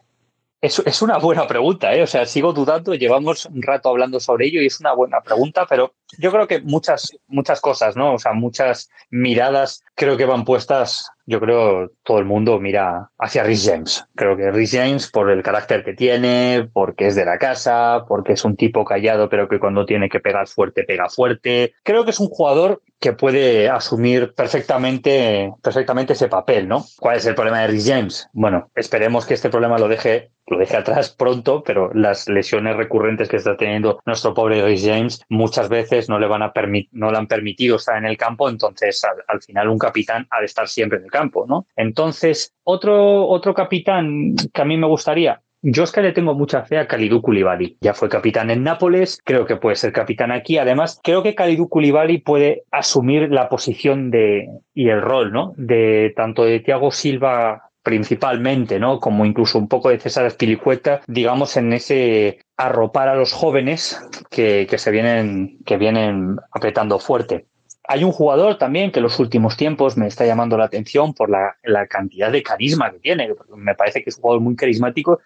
es, 0.60 0.78
es, 0.80 1.02
una 1.02 1.18
buena 1.18 1.46
pregunta, 1.46 1.94
¿eh? 1.94 2.02
O 2.02 2.06
sea, 2.06 2.26
sigo 2.26 2.52
dudando, 2.52 2.94
llevamos 2.94 3.46
un 3.46 3.62
rato 3.62 3.88
hablando 3.88 4.20
sobre 4.20 4.46
ello 4.46 4.62
y 4.62 4.66
es 4.66 4.80
una 4.80 4.94
buena 4.94 5.20
pregunta, 5.20 5.66
pero 5.68 5.94
yo 6.18 6.30
creo 6.30 6.46
que 6.46 6.60
muchas, 6.60 7.16
muchas 7.28 7.60
cosas, 7.60 7.96
¿no? 7.96 8.14
O 8.14 8.18
sea, 8.18 8.32
muchas 8.32 8.90
miradas 9.10 9.82
creo 9.94 10.16
que 10.16 10.24
van 10.24 10.44
puestas 10.44 11.10
yo 11.26 11.40
creo 11.40 11.90
todo 12.04 12.18
el 12.18 12.24
mundo 12.24 12.58
mira 12.60 13.10
hacia 13.18 13.42
Rhys 13.42 13.68
James. 13.68 14.06
Creo 14.14 14.36
que 14.36 14.50
Rhys 14.50 14.72
James, 14.72 15.10
por 15.10 15.30
el 15.30 15.42
carácter 15.42 15.84
que 15.84 15.92
tiene, 15.92 16.68
porque 16.72 17.08
es 17.08 17.16
de 17.16 17.24
la 17.24 17.38
casa, 17.38 18.04
porque 18.08 18.34
es 18.34 18.44
un 18.44 18.56
tipo 18.56 18.84
callado, 18.84 19.28
pero 19.28 19.48
que 19.48 19.58
cuando 19.58 19.84
tiene 19.84 20.08
que 20.08 20.20
pegar 20.20 20.46
fuerte, 20.46 20.84
pega 20.84 21.08
fuerte. 21.08 21.74
Creo 21.82 22.04
que 22.04 22.12
es 22.12 22.20
un 22.20 22.28
jugador 22.28 22.80
que 23.00 23.12
puede 23.12 23.68
asumir 23.68 24.32
perfectamente, 24.34 25.52
perfectamente 25.62 26.14
ese 26.14 26.28
papel, 26.28 26.66
¿no? 26.68 26.84
¿Cuál 26.98 27.16
es 27.16 27.26
el 27.26 27.34
problema 27.34 27.60
de 27.60 27.66
Rhys 27.68 27.88
James? 27.88 28.28
Bueno, 28.32 28.70
esperemos 28.74 29.26
que 29.26 29.34
este 29.34 29.50
problema 29.50 29.78
lo 29.78 29.88
deje, 29.88 30.30
lo 30.46 30.58
deje 30.58 30.76
atrás 30.76 31.10
pronto, 31.10 31.62
pero 31.62 31.92
las 31.92 32.28
lesiones 32.28 32.76
recurrentes 32.76 33.28
que 33.28 33.36
está 33.36 33.56
teniendo 33.56 34.00
nuestro 34.06 34.32
pobre 34.32 34.62
Rhys 34.62 34.86
James 34.86 35.20
muchas 35.28 35.68
veces 35.68 35.95
no 36.08 36.18
le 36.18 36.26
van 36.26 36.42
a 36.42 36.52
no 36.92 37.10
le 37.10 37.18
han 37.18 37.26
permitido 37.26 37.76
estar 37.76 37.98
en 37.98 38.06
el 38.06 38.16
campo, 38.16 38.48
entonces 38.48 39.02
al, 39.04 39.22
al 39.26 39.42
final 39.42 39.68
un 39.68 39.78
capitán 39.78 40.26
ha 40.30 40.40
de 40.40 40.46
estar 40.46 40.68
siempre 40.68 40.98
en 40.98 41.04
el 41.04 41.10
campo 41.10 41.16
campo, 41.16 41.46
¿no? 41.46 41.66
Entonces, 41.76 42.54
otro, 42.64 43.26
otro 43.26 43.54
capitán 43.54 44.34
que 44.52 44.62
a 44.62 44.64
mí 44.64 44.76
me 44.76 44.86
gustaría, 44.86 45.40
yo 45.62 45.82
es 45.82 45.90
que 45.90 46.02
le 46.02 46.12
tengo 46.12 46.34
mucha 46.34 46.62
fe 46.62 46.78
a 46.78 46.86
Kalidou 46.86 47.22
Koulibaly. 47.22 47.78
Ya 47.80 47.94
fue 47.94 48.08
capitán 48.08 48.50
en 48.50 48.62
Nápoles, 48.62 49.20
creo 49.24 49.46
que 49.46 49.56
puede 49.56 49.76
ser 49.76 49.92
capitán 49.92 50.30
aquí. 50.30 50.58
Además, 50.58 51.00
creo 51.02 51.22
que 51.22 51.34
Kalidou 51.34 51.68
Koulibaly 51.68 52.18
puede 52.18 52.64
asumir 52.70 53.32
la 53.32 53.48
posición 53.48 54.10
de 54.10 54.48
y 54.74 54.90
el 54.90 55.00
rol, 55.00 55.32
¿no? 55.32 55.54
De 55.56 56.12
tanto 56.14 56.44
de 56.44 56.60
Thiago 56.60 56.90
Silva 56.90 57.65
principalmente, 57.86 58.80
¿no? 58.80 58.98
Como 58.98 59.24
incluso 59.24 59.60
un 59.60 59.68
poco 59.68 59.90
de 59.90 60.00
César 60.00 60.26
Espilicueta, 60.26 61.02
digamos, 61.06 61.56
en 61.56 61.72
ese 61.72 62.40
arropar 62.56 63.08
a 63.08 63.14
los 63.14 63.32
jóvenes 63.32 64.04
que, 64.28 64.66
que 64.68 64.76
se 64.76 64.90
vienen, 64.90 65.58
que 65.64 65.76
vienen 65.76 66.36
apretando 66.50 66.98
fuerte. 66.98 67.46
Hay 67.84 68.02
un 68.02 68.10
jugador 68.10 68.58
también 68.58 68.90
que 68.90 68.98
en 68.98 69.04
los 69.04 69.20
últimos 69.20 69.56
tiempos 69.56 69.96
me 69.96 70.08
está 70.08 70.26
llamando 70.26 70.58
la 70.58 70.64
atención 70.64 71.14
por 71.14 71.30
la, 71.30 71.54
cantidad 71.86 72.32
de 72.32 72.42
carisma 72.42 72.90
que 72.90 72.98
tiene. 72.98 73.28
Me 73.54 73.76
parece 73.76 74.02
que 74.02 74.10
es 74.10 74.16
un 74.16 74.22
jugador 74.22 74.42
muy 74.42 74.56
carismático, 74.56 75.20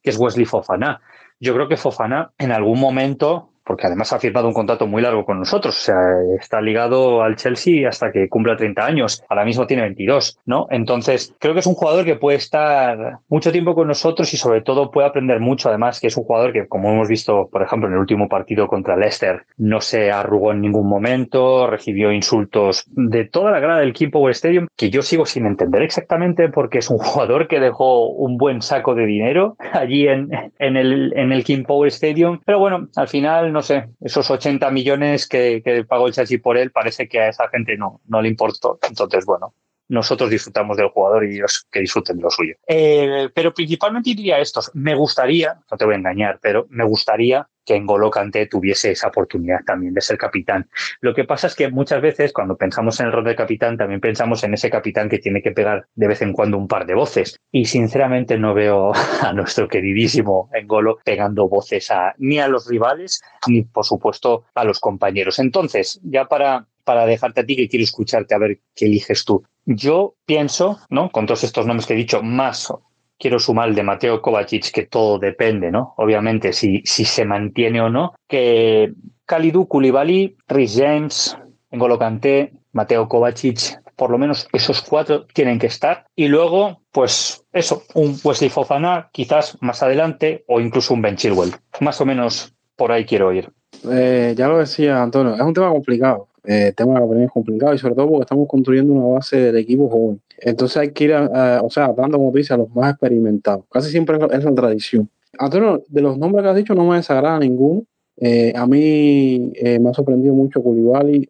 que 0.00 0.10
es 0.10 0.16
Wesley 0.16 0.44
Fofana. 0.44 1.00
Yo 1.40 1.52
creo 1.52 1.66
que 1.66 1.76
Fofana 1.76 2.30
en 2.38 2.52
algún 2.52 2.78
momento 2.78 3.50
porque 3.64 3.86
además 3.86 4.12
ha 4.12 4.18
firmado 4.18 4.48
un 4.48 4.54
contrato 4.54 4.86
muy 4.86 5.02
largo 5.02 5.24
con 5.24 5.38
nosotros, 5.38 5.76
o 5.76 5.80
sea, 5.80 5.96
está 6.38 6.60
ligado 6.60 7.22
al 7.22 7.36
Chelsea 7.36 7.88
hasta 7.88 8.12
que 8.12 8.28
cumpla 8.28 8.56
30 8.56 8.84
años, 8.84 9.24
ahora 9.28 9.44
mismo 9.44 9.66
tiene 9.66 9.82
22, 9.82 10.38
¿no? 10.44 10.66
Entonces, 10.70 11.34
creo 11.38 11.54
que 11.54 11.60
es 11.60 11.66
un 11.66 11.74
jugador 11.74 12.04
que 12.04 12.16
puede 12.16 12.36
estar 12.36 13.18
mucho 13.28 13.52
tiempo 13.52 13.74
con 13.74 13.88
nosotros 13.88 14.32
y 14.34 14.36
sobre 14.36 14.60
todo 14.60 14.90
puede 14.90 15.08
aprender 15.08 15.40
mucho, 15.40 15.68
además 15.68 16.00
que 16.00 16.08
es 16.08 16.16
un 16.16 16.24
jugador 16.24 16.52
que, 16.52 16.66
como 16.68 16.90
hemos 16.90 17.08
visto, 17.08 17.48
por 17.50 17.62
ejemplo, 17.62 17.88
en 17.88 17.94
el 17.94 18.00
último 18.00 18.28
partido 18.28 18.66
contra 18.66 18.96
Leicester, 18.96 19.44
no 19.56 19.80
se 19.80 20.10
arrugó 20.12 20.52
en 20.52 20.60
ningún 20.60 20.88
momento, 20.88 21.66
recibió 21.66 22.12
insultos 22.12 22.84
de 22.88 23.24
toda 23.24 23.50
la 23.50 23.60
grada 23.60 23.80
del 23.80 23.92
King 23.92 24.10
Power 24.10 24.32
Stadium, 24.32 24.66
que 24.76 24.90
yo 24.90 25.02
sigo 25.02 25.26
sin 25.26 25.46
entender 25.46 25.82
exactamente 25.82 26.48
porque 26.48 26.78
es 26.78 26.90
un 26.90 26.98
jugador 26.98 27.48
que 27.48 27.60
dejó 27.60 28.08
un 28.08 28.36
buen 28.36 28.62
saco 28.62 28.94
de 28.94 29.06
dinero 29.06 29.56
allí 29.72 30.06
en, 30.06 30.28
en, 30.58 30.76
el, 30.76 31.12
en 31.16 31.32
el 31.32 31.44
King 31.44 31.64
Power 31.64 31.88
Stadium, 31.88 32.40
pero 32.44 32.58
bueno, 32.58 32.88
al 32.96 33.08
final 33.08 33.52
no 33.54 33.62
sé, 33.62 33.88
esos 34.00 34.28
80 34.28 34.68
millones 34.72 35.28
que, 35.28 35.84
pagó 35.88 36.08
el 36.08 36.12
Chelsea 36.12 36.40
por 36.42 36.58
él, 36.58 36.72
parece 36.72 37.08
que 37.08 37.20
a 37.20 37.28
esa 37.28 37.48
gente 37.48 37.76
no, 37.76 38.00
no 38.06 38.20
le 38.20 38.28
importó. 38.28 38.80
Entonces, 38.82 39.24
bueno, 39.24 39.54
nosotros 39.86 40.28
disfrutamos 40.28 40.76
del 40.76 40.88
jugador 40.88 41.24
y 41.24 41.36
ellos 41.36 41.64
que 41.70 41.78
disfruten 41.78 42.16
de 42.16 42.24
lo 42.24 42.30
suyo. 42.30 42.56
Eh, 42.66 43.30
pero 43.32 43.54
principalmente 43.54 44.10
diría 44.10 44.40
estos. 44.40 44.72
Me 44.74 44.96
gustaría, 44.96 45.60
no 45.70 45.76
te 45.76 45.84
voy 45.84 45.94
a 45.94 45.98
engañar, 45.98 46.40
pero 46.42 46.66
me 46.68 46.84
gustaría 46.84 47.48
que 47.64 47.78
N'Golo 47.78 48.10
Kanté 48.10 48.46
tuviese 48.46 48.92
esa 48.92 49.08
oportunidad 49.08 49.60
también 49.64 49.94
de 49.94 50.00
ser 50.00 50.18
capitán. 50.18 50.68
Lo 51.00 51.14
que 51.14 51.24
pasa 51.24 51.46
es 51.46 51.54
que 51.54 51.68
muchas 51.70 52.00
veces 52.00 52.32
cuando 52.32 52.56
pensamos 52.56 53.00
en 53.00 53.06
el 53.06 53.12
rol 53.12 53.24
de 53.24 53.36
capitán 53.36 53.76
también 53.76 54.00
pensamos 54.00 54.44
en 54.44 54.54
ese 54.54 54.70
capitán 54.70 55.08
que 55.08 55.18
tiene 55.18 55.42
que 55.42 55.52
pegar 55.52 55.86
de 55.94 56.08
vez 56.08 56.22
en 56.22 56.32
cuando 56.32 56.58
un 56.58 56.68
par 56.68 56.86
de 56.86 56.94
voces 56.94 57.38
y 57.50 57.64
sinceramente 57.64 58.38
no 58.38 58.54
veo 58.54 58.92
a 59.22 59.32
nuestro 59.32 59.68
queridísimo 59.68 60.50
N'Golo 60.52 60.98
pegando 61.04 61.48
voces 61.48 61.90
a, 61.90 62.14
ni 62.18 62.38
a 62.38 62.48
los 62.48 62.68
rivales 62.68 63.20
ni 63.46 63.62
por 63.62 63.84
supuesto 63.84 64.44
a 64.54 64.64
los 64.64 64.80
compañeros. 64.80 65.38
Entonces, 65.38 66.00
ya 66.02 66.26
para 66.26 66.66
para 66.84 67.06
dejarte 67.06 67.40
a 67.40 67.46
ti 67.46 67.56
que 67.56 67.68
quiero 67.68 67.82
escucharte 67.82 68.34
a 68.34 68.38
ver 68.38 68.60
qué 68.74 68.86
eliges 68.86 69.24
tú. 69.24 69.42
Yo 69.64 70.14
pienso, 70.26 70.78
¿no? 70.90 71.10
Con 71.10 71.26
todos 71.26 71.44
estos 71.44 71.66
nombres 71.66 71.86
que 71.86 71.94
he 71.94 71.96
dicho, 71.96 72.22
más 72.22 72.70
quiero 73.18 73.38
sumar 73.38 73.68
el 73.68 73.74
de 73.74 73.82
Mateo 73.82 74.20
Kovacic, 74.20 74.70
que 74.70 74.86
todo 74.86 75.18
depende, 75.18 75.70
¿no? 75.70 75.94
Obviamente, 75.96 76.52
si, 76.52 76.82
si 76.84 77.04
se 77.04 77.24
mantiene 77.24 77.80
o 77.80 77.88
no, 77.88 78.14
que 78.28 78.92
Kalidou 79.26 79.66
Koulibaly, 79.66 80.36
Rhys 80.48 80.76
James, 80.76 81.36
N'Golo 81.70 81.98
Kanté, 81.98 82.52
Mateo 82.72 83.08
Kovacic, 83.08 83.80
por 83.96 84.10
lo 84.10 84.18
menos 84.18 84.48
esos 84.52 84.82
cuatro 84.82 85.26
tienen 85.32 85.58
que 85.58 85.66
estar. 85.66 86.06
Y 86.16 86.28
luego, 86.28 86.80
pues 86.90 87.44
eso, 87.52 87.84
un 87.94 88.18
Wesley 88.22 88.50
Fofana 88.50 89.10
quizás 89.12 89.56
más 89.60 89.82
adelante 89.82 90.44
o 90.48 90.60
incluso 90.60 90.94
un 90.94 91.02
Ben 91.02 91.16
Chilwell. 91.16 91.52
Más 91.80 92.00
o 92.00 92.06
menos 92.06 92.54
por 92.76 92.92
ahí 92.92 93.04
quiero 93.04 93.32
ir. 93.32 93.50
Eh, 93.90 94.34
ya 94.36 94.48
lo 94.48 94.58
decía 94.58 95.02
Antonio, 95.02 95.34
es 95.34 95.40
un 95.40 95.54
tema 95.54 95.70
complicado. 95.70 96.28
Eh, 96.46 96.72
tema 96.76 97.00
la 97.00 97.24
es 97.24 97.30
complicado 97.30 97.72
y 97.72 97.78
sobre 97.78 97.94
todo 97.94 98.08
porque 98.08 98.22
estamos 98.22 98.46
construyendo 98.46 98.92
una 98.92 99.14
base 99.14 99.36
del 99.38 99.56
equipo 99.56 99.88
joven. 99.88 100.20
Entonces 100.44 100.76
hay 100.76 100.92
que 100.92 101.04
ir, 101.04 101.14
o 101.14 101.70
sea, 101.70 101.92
dando, 101.92 102.18
como 102.18 102.30
dice, 102.32 102.54
a 102.54 102.56
los 102.56 102.68
más 102.74 102.90
experimentados. 102.90 103.64
Casi 103.70 103.90
siempre 103.90 104.18
es 104.30 104.44
la 104.44 104.54
tradición. 104.54 105.08
Antonio, 105.38 105.82
de 105.88 106.00
los 106.00 106.18
nombres 106.18 106.44
que 106.44 106.48
has 106.50 106.56
dicho 106.56 106.74
no 106.74 106.84
me 106.84 106.96
desagrada 106.96 107.38
ninguno. 107.38 107.82
Eh, 108.16 108.52
a 108.54 108.66
mí 108.66 109.52
me 109.80 109.88
ha 109.88 109.94
sorprendido 109.94 110.34
mucho 110.34 110.62
Koulibaly, 110.62 111.28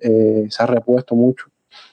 se 0.51 0.63
ha 0.63 0.67
repuesto 0.67 1.15
mucho 1.15 1.47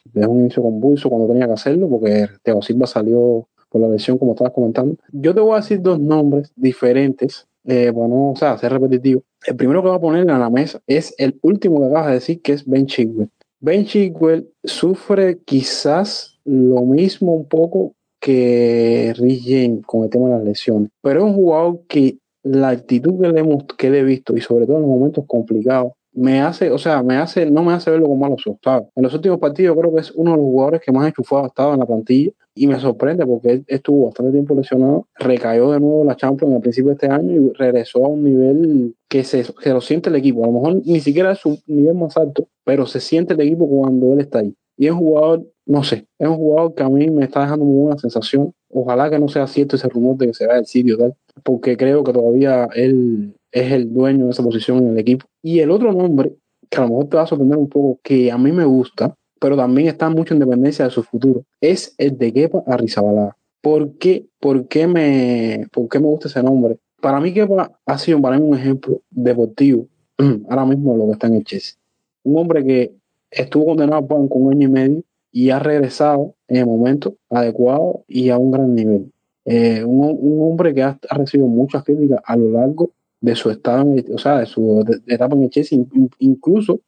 desde 0.03 0.28
un 0.28 0.41
inicio 0.41 0.61
convulso 0.61 1.09
cuando 1.09 1.28
tenía 1.28 1.47
que 1.47 1.53
hacerlo, 1.53 1.88
porque 1.89 2.28
Teo 2.43 2.61
Silva 2.61 2.88
salió 2.88 3.47
por 3.69 3.82
la 3.82 3.88
lesión, 3.88 4.17
como 4.17 4.34
estabas 4.34 4.53
comentando. 4.53 4.97
Yo 5.11 5.34
te 5.34 5.39
voy 5.39 5.53
a 5.53 5.57
decir 5.57 5.82
dos 5.82 5.99
nombres 5.99 6.51
diferentes, 6.55 7.47
eh, 7.63 7.91
bueno, 7.91 8.32
o 8.32 8.36
sea, 8.36 8.57
ser 8.57 8.74
repetitivo. 8.74 9.24
El 9.45 9.55
primero 9.55 9.82
que 9.82 9.88
voy 9.88 9.97
a 9.97 10.01
poner 10.01 10.22
en 10.22 10.39
la 10.39 10.49
mesa 10.49 10.82
es 10.88 11.15
el 11.17 11.39
último 11.41 11.80
que 11.80 11.86
acabas 11.86 12.07
de 12.07 12.13
decir, 12.13 12.41
que 12.41 12.53
es 12.53 12.65
Ben 12.65 12.86
Chigwell. 12.86 13.30
Ben 13.59 13.86
Chigwell 13.86 14.49
sufre 14.63 15.39
quizás 15.45 16.31
lo 16.46 16.82
mismo 16.82 17.34
un 17.34 17.48
poco 17.48 17.94
que 18.20 19.14
Rich 19.18 19.44
James 19.46 19.86
con 19.86 20.04
el 20.04 20.10
tema 20.10 20.30
de 20.30 20.36
las 20.36 20.44
lesiones, 20.44 20.89
pero 21.02 21.20
es 21.20 21.26
un 21.26 21.34
jugador 21.34 21.82
que 21.88 22.18
la 22.44 22.70
actitud 22.70 23.22
que 23.22 23.30
le, 23.30 23.44
que 23.78 23.89
le 23.89 24.00
he 24.00 24.04
visto 24.04 24.36
y 24.36 24.42
sobre 24.42 24.66
todo 24.66 24.78
en 24.78 24.84
los 24.84 24.92
momentos 24.92 25.26
complicados 25.28 25.94
me 26.14 26.42
hace, 26.42 26.70
o 26.72 26.78
sea, 26.78 27.04
me 27.04 27.16
hace, 27.16 27.50
no 27.50 27.64
me 27.64 27.74
hace 27.74 27.89
verlo 27.89 28.08
con 28.08 28.20
malos 28.20 28.46
ojos, 28.46 28.88
En 28.96 29.04
los 29.04 29.14
últimos 29.14 29.39
partidos 29.39 29.78
creo 29.78 29.94
que 29.94 30.02
es 30.02 30.12
uno 30.12 30.32
de 30.32 30.38
los 30.38 30.46
jugadores 30.46 30.82
que 30.82 30.92
más 30.92 31.08
enchufado 31.08 31.46
ha 31.46 31.48
estado 31.48 31.74
en 31.74 31.80
la 31.80 31.86
plantilla 31.86 32.32
y 32.54 32.68
me 32.68 32.78
sorprende 32.80 33.26
porque 33.26 33.52
él 33.52 33.66
estuvo 33.68 34.08
bastante 34.08 34.34
tiempo 34.34 34.54
lesionado, 34.54 35.08
recayó 35.18 35.72
de 35.72 35.80
nuevo 35.80 36.04
la 36.04 36.18
Champions 36.18 36.54
al 36.54 36.62
principio 36.62 36.89
de 36.89 36.96
este 36.96 37.08
año 37.08 37.32
y 37.32 37.54
regresó 37.54 38.06
a 38.06 38.10
un 38.10 38.24
nivel 38.24 38.96
que 39.08 39.24
se, 39.24 39.46
lo 39.66 39.82
siente 39.82 40.10
el 40.10 40.16
equipo. 40.16 40.44
A 40.44 40.48
lo 40.48 40.54
mejor 40.54 40.82
ni 40.86 41.00
siquiera 41.00 41.32
es 41.32 41.39
su 41.39 41.60
nivel 41.68 41.96
más 41.96 42.18
alto, 42.18 42.50
pero 42.66 42.86
se 42.86 43.00
siente 43.00 43.34
el 43.34 43.42
equipo 43.42 43.70
cuando 43.70 44.12
él 44.14 44.20
está 44.20 44.39
ahí. 44.39 44.54
Y 44.78 44.88
es 44.88 44.92
un 44.92 45.00
jugador, 45.00 45.46
no 45.66 45.84
sé, 45.84 46.07
es 46.18 46.28
un 46.28 46.36
jugador 46.36 46.74
que 46.76 46.84
a 46.84 46.89
mí 46.89 47.09
me 47.09 47.26
está 47.26 47.41
dejando 47.41 47.66
muy 47.66 47.82
buena 47.84 47.97
sensación. 47.97 48.53
Ojalá 48.70 49.09
que 49.09 49.20
no 49.20 49.28
sea 49.28 49.47
cierto 49.47 49.76
ese 49.76 49.88
rumor 49.89 50.18
de 50.18 50.28
que 50.28 50.34
se 50.34 50.47
va 50.47 50.55
del 50.55 50.66
sitio, 50.66 50.97
tal, 50.97 51.16
porque 51.43 51.78
creo 51.78 52.03
que 52.03 52.14
todavía 52.14 52.68
él 52.74 53.36
es 53.51 53.72
el 53.72 53.93
dueño 53.93 54.26
de 54.26 54.32
esa 54.32 54.43
posición 54.43 54.78
en 54.80 54.89
el 54.89 54.99
equipo. 54.99 55.26
Y 55.41 55.59
el 55.59 55.72
otro 55.72 55.91
nombre, 55.93 56.34
que 56.70 56.78
a 56.78 56.82
lo 56.82 56.89
mejor 56.89 57.09
te 57.09 57.18
va 57.18 57.24
a 57.24 57.28
sorprender 57.28 57.57
un 57.57 57.70
poco, 57.70 57.99
que 58.03 58.32
a 58.32 58.38
mí 58.38 58.51
me 58.51 58.66
gusta, 58.66 59.16
pero 59.39 59.55
también 59.55 59.88
está 59.88 60.09
mucho 60.09 60.34
en 60.34 60.39
dependencia 60.39 60.86
de 60.86 60.91
su 60.91 61.03
futuro, 61.03 61.43
es 61.59 61.93
el 61.97 62.18
de 62.18 62.34
Kepa 62.34 62.64
Arrizabalaga. 62.68 63.38
¿Por 63.62 63.97
qué, 63.97 64.26
por, 64.39 64.68
qué 64.68 64.88
me, 64.88 65.68
¿Por 65.72 65.88
qué 65.88 65.99
me 65.99 66.07
gusta 66.07 66.28
ese 66.28 66.41
nombre? 66.41 66.78
Para 67.01 67.20
mí 67.20 67.34
Kepa 67.34 67.72
ha 67.86 67.97
sido 67.97 68.22
para 68.22 68.38
mí 68.38 68.47
un 68.47 68.57
ejemplo 68.57 69.01
deportivo 69.09 69.88
ahora 70.49 70.66
mismo 70.66 70.95
lo 70.95 71.07
que 71.07 71.14
está 71.14 71.28
en 71.28 71.36
el 71.36 71.43
Chelsea. 71.43 71.76
Un 72.24 72.38
hombre 72.38 72.64
que 72.64 72.93
estuvo 73.32 73.66
condenado 73.66 74.05
por 74.05 74.20
un 74.20 74.51
año 74.51 74.68
y 74.68 74.72
medio 74.72 75.03
y 75.32 75.50
ha 75.50 75.60
regresado 75.60 76.36
en 76.48 76.58
el 76.58 76.66
momento 76.66 77.16
adecuado 77.30 78.04
y 78.08 78.30
a 78.30 78.38
un 78.38 78.52
gran 78.52 78.76
nivel. 78.76 79.12
Eh, 79.46 79.84
un, 79.84 80.42
hombre 80.42 80.74
que 80.74 80.84
ha, 80.84 81.00
ha, 81.10 81.18
recibido 81.18 81.48
muchas 81.48 81.84
críticas 81.84 82.20
a 82.26 82.36
lo 82.36 82.52
largo 82.52 82.92
de 83.22 83.36
su 83.36 83.50
estado, 83.50 83.96
o 84.14 84.18
sea, 84.18 84.40
de 84.40 84.46
su 84.46 84.86
etapa 85.08 85.36
en 85.36 85.44
el 85.44 85.50
Chelsea, 85.50 85.80
incluso 86.20 86.82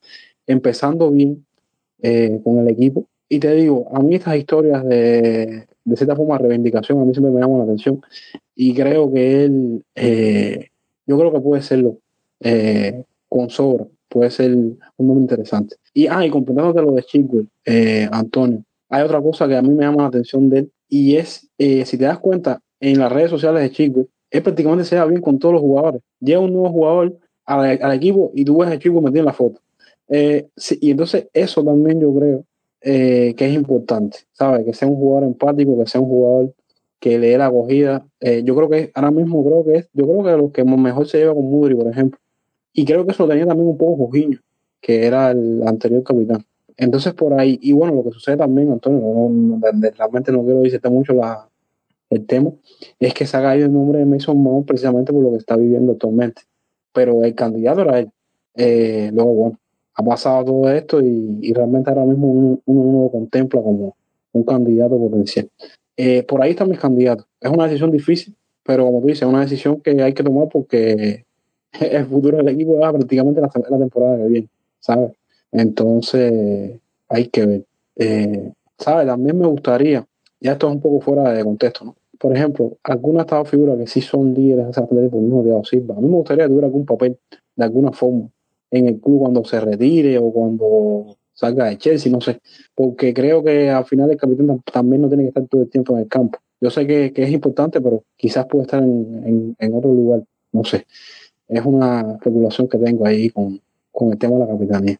empezando 0.45 1.09
bien 1.11 1.45
eh, 2.01 2.39
con 2.43 2.59
el 2.59 2.69
equipo. 2.69 3.07
Y 3.29 3.39
te 3.39 3.53
digo, 3.55 3.87
a 3.93 4.01
mí 4.01 4.15
estas 4.15 4.35
historias 4.35 4.83
de, 4.85 5.67
de 5.83 5.95
cierta 5.95 6.15
forma 6.15 6.37
de 6.37 6.43
reivindicación 6.43 6.99
a 6.99 7.05
mí 7.05 7.13
siempre 7.13 7.31
me 7.31 7.41
llaman 7.41 7.59
la 7.59 7.63
atención 7.63 8.01
y 8.55 8.73
creo 8.75 9.11
que 9.11 9.45
él, 9.45 9.83
eh, 9.95 10.69
yo 11.07 11.17
creo 11.17 11.31
que 11.31 11.39
puede 11.39 11.61
serlo 11.61 11.97
con 13.29 13.49
sobra, 13.49 13.87
puede 14.13 14.31
ser 14.31 14.55
un 14.55 14.79
nombre 14.97 15.21
interesante. 15.23 15.75
Y, 15.93 16.07
ah, 16.07 16.25
y 16.25 16.29
completándote 16.29 16.81
lo 16.81 16.91
de 16.93 17.03
Chigwell, 17.03 17.49
Antonio, 18.11 18.63
hay 18.89 19.03
otra 19.03 19.21
cosa 19.21 19.47
que 19.47 19.55
a 19.55 19.61
mí 19.61 19.69
me 19.69 19.83
llama 19.83 20.03
la 20.03 20.07
atención 20.07 20.49
de 20.49 20.59
él 20.59 20.71
y 20.87 21.15
es, 21.15 21.49
si 21.57 21.97
te 21.97 22.05
das 22.05 22.19
cuenta, 22.19 22.61
en 22.79 22.99
las 22.99 23.11
redes 23.11 23.29
sociales 23.29 23.63
de 23.63 23.71
Chigwell, 23.71 24.07
él 24.29 24.41
prácticamente 24.41 24.83
se 24.83 24.95
da 24.95 25.05
bien 25.05 25.21
con 25.21 25.39
todos 25.39 25.53
los 25.53 25.61
jugadores. 25.61 26.01
Llega 26.19 26.39
un 26.39 26.53
nuevo 26.53 26.69
jugador 26.69 27.17
al, 27.45 27.93
equipo 27.93 28.31
y 28.33 28.43
tú 28.43 28.57
ves 28.57 28.69
al 28.69 28.79
chico 28.79 29.01
metido 29.01 29.21
en 29.21 29.25
la 29.25 29.33
foto. 29.33 29.61
Eh, 30.09 30.47
y 30.81 30.91
entonces 30.91 31.27
eso 31.33 31.63
también 31.63 32.01
yo 32.01 32.13
creo 32.13 32.45
eh, 32.81 33.33
que 33.37 33.47
es 33.47 33.53
importante, 33.53 34.19
¿sabes? 34.31 34.65
Que 34.65 34.73
sea 34.73 34.87
un 34.87 34.95
jugador 34.95 35.27
empático, 35.27 35.77
que 35.77 35.87
sea 35.87 36.01
un 36.01 36.07
jugador 36.07 36.53
que 36.99 37.17
le 37.19 37.29
dé 37.29 37.37
la 37.37 37.47
acogida. 37.47 38.05
Eh, 38.19 38.43
yo 38.43 38.55
creo 38.55 38.69
que 38.69 38.91
ahora 38.93 39.11
mismo 39.11 39.43
creo 39.45 39.63
que 39.63 39.75
es, 39.75 39.89
yo 39.93 40.05
creo 40.05 40.23
que 40.23 40.31
lo 40.31 40.51
que 40.51 40.63
mejor 40.63 41.07
se 41.07 41.19
lleva 41.19 41.33
con 41.33 41.45
Mudri, 41.45 41.75
por 41.75 41.87
ejemplo. 41.87 42.19
Y 42.73 42.85
creo 42.85 43.05
que 43.05 43.11
eso 43.11 43.23
lo 43.23 43.29
tenía 43.29 43.45
también 43.45 43.69
un 43.69 43.77
poco 43.77 44.05
Jorginho, 44.05 44.39
que 44.81 45.05
era 45.05 45.31
el 45.31 45.61
anterior 45.65 46.03
capitán. 46.03 46.43
Entonces 46.75 47.13
por 47.13 47.39
ahí, 47.39 47.59
y 47.61 47.71
bueno, 47.71 47.93
lo 47.93 48.03
que 48.03 48.11
sucede 48.11 48.37
también, 48.37 48.71
Antonio, 48.71 49.59
realmente 49.95 50.31
no 50.31 50.43
quiero 50.43 50.61
decirte 50.61 50.89
mucho 50.89 51.13
el 52.09 52.25
tema 52.25 52.51
es 52.99 53.13
que 53.13 53.25
se 53.25 53.37
ha 53.37 53.41
caído 53.41 53.65
el 53.65 53.73
nombre 53.73 53.99
de 53.99 54.05
Mason 54.05 54.37
Mount 54.37 54.67
precisamente 54.67 55.11
por 55.11 55.23
lo 55.23 55.31
que 55.31 55.37
está 55.37 55.55
viviendo 55.55 55.93
actualmente. 55.93 56.43
Pero 56.93 57.23
el 57.23 57.33
candidato 57.33 57.81
era 57.81 57.99
él. 57.99 58.11
Eh, 58.55 59.09
luego, 59.13 59.33
bueno, 59.33 59.59
ha 59.95 60.03
pasado 60.03 60.45
todo 60.45 60.69
esto 60.71 61.01
y, 61.01 61.51
realmente 61.53 61.89
ahora 61.89 62.05
mismo 62.05 62.29
uno, 62.29 62.59
uno, 62.65 63.03
lo 63.03 63.11
contempla 63.11 63.61
como 63.61 63.95
un 64.31 64.43
candidato 64.43 64.97
potencial. 64.97 65.49
Eh, 65.97 66.23
por 66.23 66.41
ahí 66.41 66.51
están 66.51 66.69
mis 66.69 66.79
candidatos. 66.79 67.25
Es 67.39 67.49
una 67.49 67.65
decisión 67.65 67.91
difícil, 67.91 68.35
pero 68.63 68.85
como 68.85 69.01
tú 69.01 69.07
dices, 69.07 69.23
es 69.23 69.27
una 69.27 69.41
decisión 69.41 69.81
que 69.81 70.01
hay 70.01 70.13
que 70.13 70.23
tomar 70.23 70.49
porque 70.49 71.25
el 71.79 72.05
futuro 72.05 72.37
del 72.37 72.49
equipo 72.49 72.77
va 72.77 72.91
prácticamente 72.91 73.41
la, 73.41 73.49
temporada 73.49 74.17
que 74.17 74.27
viene, 74.27 74.47
¿sabes? 74.79 75.11
Entonces, 75.51 76.79
hay 77.09 77.27
que 77.27 77.45
ver. 77.45 77.65
Eh, 77.95 78.51
¿Sabes? 78.77 79.07
También 79.07 79.37
me 79.37 79.47
gustaría, 79.47 80.05
ya 80.39 80.53
esto 80.53 80.67
es 80.67 80.73
un 80.73 80.81
poco 80.81 80.99
fuera 81.01 81.31
de 81.31 81.43
contexto, 81.43 81.85
¿no? 81.85 81.95
por 82.23 82.33
ejemplo, 82.33 82.77
algunas 82.83 83.25
de 83.25 83.35
estas 83.35 83.49
figuras 83.49 83.77
que 83.77 83.85
sí 83.85 83.99
son 83.99 84.33
líderes 84.33 84.73
de 84.73 84.81
el 84.81 85.11
mismo 85.11 85.43
Diego 85.43 85.61
Silva, 85.65 85.95
a 85.97 85.99
mí 85.99 86.07
me 86.07 86.15
gustaría 86.15 86.45
que 86.45 86.49
tuviera 86.51 86.67
algún 86.67 86.85
papel 86.85 87.17
de 87.53 87.65
alguna 87.65 87.91
forma 87.91 88.29
en 88.71 88.87
el 88.87 89.01
club 89.01 89.19
cuando 89.19 89.43
se 89.43 89.59
retire 89.59 90.17
o 90.19 90.31
cuando 90.31 91.17
salga 91.33 91.65
de 91.65 91.77
Chelsea, 91.77 92.09
no 92.09 92.21
sé, 92.21 92.39
porque 92.73 93.13
creo 93.13 93.43
que 93.43 93.69
al 93.69 93.83
final 93.83 94.09
el 94.09 94.15
capitán 94.15 94.63
también 94.71 95.01
no 95.01 95.09
tiene 95.09 95.23
que 95.23 95.29
estar 95.29 95.45
todo 95.47 95.63
el 95.63 95.69
tiempo 95.69 95.95
en 95.95 96.03
el 96.03 96.07
campo. 96.07 96.39
Yo 96.61 96.69
sé 96.69 96.87
que, 96.87 97.11
es 97.13 97.29
importante, 97.29 97.81
pero 97.81 98.05
quizás 98.15 98.45
puede 98.45 98.63
estar 98.63 98.81
en, 98.81 99.73
otro 99.73 99.91
lugar, 99.91 100.23
no 100.53 100.63
sé. 100.63 100.85
Es 101.47 101.65
una 101.65 102.13
especulación 102.13 102.67
que 102.67 102.77
tengo 102.77 103.05
ahí 103.05 103.29
con, 103.29 103.61
el 104.11 104.17
tema 104.17 104.35
de 104.35 104.39
la 104.39 104.47
capitanía. 104.47 104.97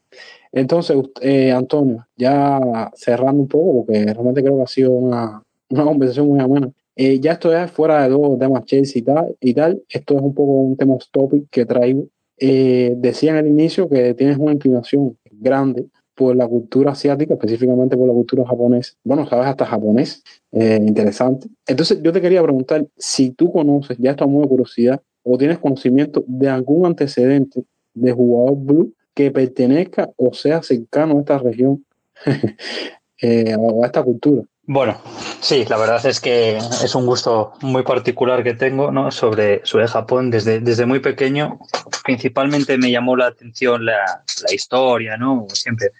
Entonces, 0.52 0.96
eh, 1.20 1.52
Antonio, 1.52 2.06
ya 2.16 2.90
cerrando 2.94 3.42
un 3.42 3.48
poco, 3.48 3.84
porque 3.84 4.04
realmente 4.04 4.42
creo 4.42 4.56
que 4.56 4.62
ha 4.62 4.66
sido 4.66 4.92
una, 4.92 5.42
una 5.68 5.84
conversación 5.84 6.28
muy 6.28 6.40
amena. 6.40 6.70
Eh, 6.96 7.18
ya 7.18 7.32
esto 7.32 7.52
es 7.52 7.70
fuera 7.70 8.04
de 8.04 8.10
dos 8.10 8.38
temas 8.38 8.64
Chelsea 8.64 9.00
y 9.00 9.02
tal, 9.02 9.36
y 9.40 9.54
tal. 9.54 9.82
Esto 9.88 10.16
es 10.16 10.22
un 10.22 10.34
poco 10.34 10.52
un 10.52 10.76
tema 10.76 10.96
topic 11.10 11.48
que 11.50 11.66
traigo. 11.66 12.06
Eh, 12.38 12.94
decía 12.96 13.30
en 13.30 13.36
el 13.38 13.46
inicio 13.48 13.88
que 13.88 14.14
tienes 14.14 14.38
una 14.38 14.52
inclinación 14.52 15.16
grande 15.30 15.86
por 16.14 16.36
la 16.36 16.46
cultura 16.46 16.92
asiática, 16.92 17.34
específicamente 17.34 17.96
por 17.96 18.06
la 18.06 18.14
cultura 18.14 18.44
japonesa. 18.46 18.94
Bueno, 19.02 19.26
sabes 19.26 19.46
hasta 19.46 19.66
japonés, 19.66 20.22
eh, 20.52 20.78
interesante. 20.80 21.48
Entonces 21.66 22.00
yo 22.02 22.12
te 22.12 22.20
quería 22.20 22.42
preguntar 22.42 22.86
si 22.96 23.30
tú 23.30 23.52
conoces, 23.52 23.98
ya 23.98 24.14
a 24.16 24.26
modo 24.26 24.42
de 24.42 24.48
curiosidad, 24.48 25.02
o 25.24 25.38
tienes 25.38 25.58
conocimiento 25.58 26.22
de 26.26 26.48
algún 26.48 26.86
antecedente 26.86 27.64
de 27.94 28.12
jugador 28.12 28.56
blue 28.58 28.94
que 29.14 29.30
pertenezca 29.30 30.10
o 30.16 30.34
sea 30.34 30.62
cercano 30.62 31.16
a 31.16 31.20
esta 31.20 31.38
región 31.38 31.84
o 33.58 33.82
a 33.82 33.86
esta 33.86 34.02
cultura. 34.02 34.42
Bueno, 34.66 34.98
sí, 35.40 35.66
la 35.68 35.76
verdad 35.76 36.04
es 36.06 36.20
que 36.20 36.56
es 36.56 36.94
un 36.94 37.04
gusto 37.04 37.52
muy 37.60 37.82
particular 37.82 38.42
que 38.42 38.54
tengo 38.54 38.90
¿no? 38.90 39.10
sobre, 39.10 39.60
sobre 39.64 39.86
Japón. 39.88 40.30
Desde, 40.30 40.60
desde 40.60 40.86
muy 40.86 41.00
pequeño, 41.00 41.58
principalmente 42.02 42.78
me 42.78 42.90
llamó 42.90 43.14
la 43.14 43.26
atención 43.26 43.84
la, 43.84 44.24
la 44.48 44.54
historia, 44.54 45.18
¿no? 45.18 45.46
Siempre 45.52 45.90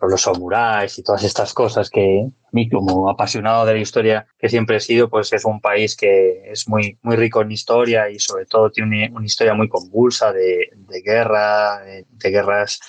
los 0.00 0.22
samuráis 0.22 0.98
y 0.98 1.02
todas 1.02 1.22
estas 1.22 1.54
cosas 1.54 1.90
que 1.90 2.26
a 2.26 2.48
mí 2.52 2.68
como 2.68 3.08
apasionado 3.08 3.64
de 3.64 3.74
la 3.74 3.78
historia 3.78 4.26
que 4.38 4.48
siempre 4.48 4.76
he 4.76 4.80
sido, 4.80 5.08
pues 5.08 5.32
es 5.32 5.44
un 5.44 5.60
país 5.60 5.96
que 5.96 6.42
es 6.50 6.68
muy, 6.68 6.98
muy 7.02 7.16
rico 7.16 7.40
en 7.42 7.52
historia 7.52 8.10
y 8.10 8.18
sobre 8.18 8.46
todo 8.46 8.70
tiene 8.70 9.10
una 9.14 9.26
historia 9.26 9.54
muy 9.54 9.68
convulsa 9.68 10.32
de, 10.32 10.70
de 10.74 11.00
guerra, 11.02 11.80
de, 11.84 12.30
guerras 12.30 12.80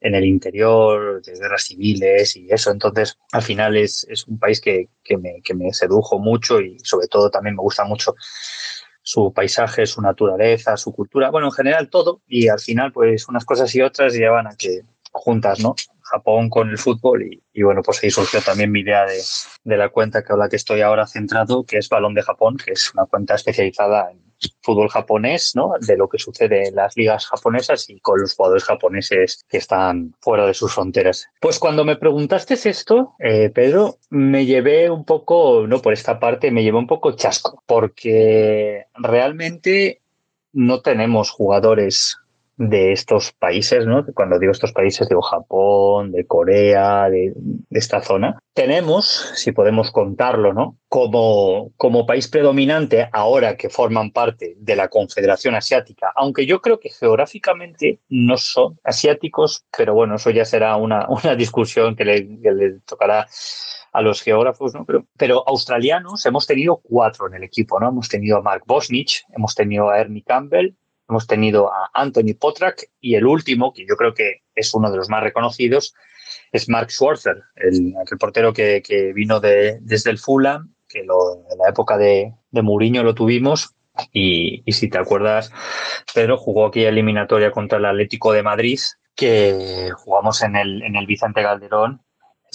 en 0.00 0.14
el 0.14 0.24
interior, 0.24 1.22
de 1.22 1.32
guerras 1.32 1.64
civiles 1.64 2.36
y 2.36 2.46
eso. 2.50 2.70
Entonces, 2.70 3.18
al 3.32 3.42
final 3.42 3.76
es, 3.76 4.06
es 4.08 4.26
un 4.26 4.38
país 4.38 4.60
que, 4.60 4.88
que, 5.02 5.16
me, 5.16 5.40
que 5.42 5.54
me 5.54 5.72
sedujo 5.72 6.18
mucho 6.18 6.60
y 6.60 6.78
sobre 6.80 7.08
todo 7.08 7.30
también 7.30 7.56
me 7.56 7.62
gusta 7.62 7.84
mucho 7.84 8.14
su 9.02 9.32
paisaje, 9.34 9.86
su 9.86 10.00
naturaleza, 10.00 10.76
su 10.78 10.92
cultura, 10.92 11.30
bueno, 11.30 11.48
en 11.48 11.52
general 11.52 11.90
todo, 11.90 12.22
y 12.26 12.48
al 12.48 12.58
final, 12.58 12.90
pues 12.90 13.28
unas 13.28 13.44
cosas 13.44 13.74
y 13.74 13.82
otras 13.82 14.14
llevan 14.14 14.46
a 14.46 14.56
que 14.56 14.80
juntas, 15.12 15.60
¿no? 15.60 15.74
Japón 16.04 16.50
con 16.50 16.70
el 16.70 16.78
fútbol 16.78 17.24
y, 17.52 17.62
bueno, 17.62 17.82
pues 17.82 18.02
ahí 18.02 18.10
surgió 18.10 18.40
también 18.40 18.70
mi 18.70 18.80
idea 18.80 19.06
de, 19.06 19.20
de 19.64 19.76
la 19.76 19.88
cuenta 19.88 20.22
que 20.22 20.34
la 20.36 20.48
que 20.48 20.56
estoy 20.56 20.80
ahora 20.82 21.06
centrado, 21.06 21.64
que 21.64 21.78
es 21.78 21.88
Balón 21.88 22.14
de 22.14 22.22
Japón, 22.22 22.56
que 22.56 22.72
es 22.72 22.92
una 22.92 23.06
cuenta 23.06 23.34
especializada 23.34 24.10
en 24.10 24.24
fútbol 24.62 24.88
japonés, 24.88 25.52
¿no? 25.54 25.72
De 25.80 25.96
lo 25.96 26.08
que 26.08 26.18
sucede 26.18 26.68
en 26.68 26.74
las 26.74 26.96
ligas 26.96 27.26
japonesas 27.26 27.88
y 27.88 28.00
con 28.00 28.20
los 28.20 28.34
jugadores 28.34 28.64
japoneses 28.64 29.44
que 29.48 29.58
están 29.58 30.14
fuera 30.20 30.46
de 30.46 30.54
sus 30.54 30.74
fronteras. 30.74 31.28
Pues 31.40 31.58
cuando 31.58 31.84
me 31.84 31.96
preguntaste 31.96 32.54
esto, 32.54 33.14
eh, 33.18 33.50
Pedro, 33.50 33.98
me 34.10 34.46
llevé 34.46 34.90
un 34.90 35.04
poco, 35.04 35.66
no 35.66 35.80
por 35.80 35.92
esta 35.92 36.18
parte, 36.18 36.50
me 36.50 36.62
llevé 36.62 36.78
un 36.78 36.86
poco 36.86 37.12
chasco, 37.12 37.62
porque 37.66 38.86
realmente 38.94 40.02
no 40.52 40.80
tenemos 40.82 41.30
jugadores 41.30 42.18
de 42.56 42.92
estos 42.92 43.32
países, 43.32 43.86
¿no? 43.86 44.04
Cuando 44.14 44.38
digo 44.38 44.52
estos 44.52 44.72
países, 44.72 45.08
digo 45.08 45.22
Japón, 45.22 46.12
de 46.12 46.26
Corea, 46.26 47.08
de, 47.10 47.32
esta 47.70 48.00
zona. 48.00 48.38
Tenemos, 48.52 49.32
si 49.34 49.52
podemos 49.52 49.90
contarlo, 49.90 50.52
¿no? 50.52 50.76
Como, 50.88 51.72
como 51.76 52.06
país 52.06 52.28
predominante, 52.28 53.08
ahora 53.12 53.56
que 53.56 53.68
forman 53.68 54.12
parte 54.12 54.54
de 54.58 54.76
la 54.76 54.88
Confederación 54.88 55.56
Asiática, 55.56 56.12
aunque 56.14 56.46
yo 56.46 56.60
creo 56.60 56.78
que 56.78 56.90
geográficamente 56.90 58.00
no 58.08 58.36
son 58.36 58.78
asiáticos, 58.84 59.64
pero 59.76 59.94
bueno, 59.94 60.14
eso 60.16 60.30
ya 60.30 60.44
será 60.44 60.76
una, 60.76 61.06
una 61.08 61.34
discusión 61.34 61.96
que 61.96 62.04
le, 62.04 62.40
que 62.40 62.52
le 62.52 62.80
tocará 62.86 63.26
a 63.92 64.02
los 64.02 64.22
geógrafos, 64.22 64.74
¿no? 64.74 64.84
Pero, 64.84 65.06
pero, 65.16 65.48
australianos 65.48 66.26
hemos 66.26 66.46
tenido 66.46 66.80
cuatro 66.82 67.28
en 67.28 67.34
el 67.34 67.44
equipo, 67.44 67.78
¿no? 67.78 67.88
Hemos 67.88 68.08
tenido 68.08 68.38
a 68.38 68.42
Mark 68.42 68.64
Bosnich, 68.66 69.24
hemos 69.36 69.54
tenido 69.54 69.88
a 69.88 70.00
Ernie 70.00 70.24
Campbell, 70.24 70.74
hemos 71.08 71.26
tenido 71.26 71.72
a 71.72 71.90
Anthony 71.92 72.34
Potrak 72.38 72.84
y 73.00 73.14
el 73.14 73.26
último, 73.26 73.72
que 73.72 73.86
yo 73.86 73.96
creo 73.96 74.14
que 74.14 74.42
es 74.54 74.72
uno 74.74 74.90
de 74.90 74.96
los 74.96 75.08
más 75.08 75.22
reconocidos, 75.22 75.94
es 76.52 76.68
Mark 76.68 76.90
Schwarzer, 76.90 77.42
el, 77.56 77.94
portero 78.18 78.52
que, 78.52 79.12
vino 79.14 79.40
de, 79.40 79.78
desde 79.80 80.10
el 80.10 80.18
Fulham, 80.18 80.74
que 80.88 81.00
en 81.00 81.06
la 81.06 81.68
época 81.68 81.98
de, 81.98 82.32
de 82.50 82.62
Mourinho 82.62 83.02
lo 83.02 83.14
tuvimos. 83.14 83.74
Y, 84.12 84.64
si 84.72 84.88
te 84.88 84.98
acuerdas, 84.98 85.52
Pedro 86.12 86.36
jugó 86.36 86.66
aquí 86.66 86.84
eliminatoria 86.84 87.52
contra 87.52 87.78
el 87.78 87.84
Atlético 87.84 88.32
de 88.32 88.42
Madrid, 88.42 88.80
que 89.14 89.90
jugamos 89.96 90.42
en 90.42 90.56
el, 90.56 90.82
en 90.82 90.96
el 90.96 91.06
Vicente 91.06 91.42
Calderón 91.42 92.00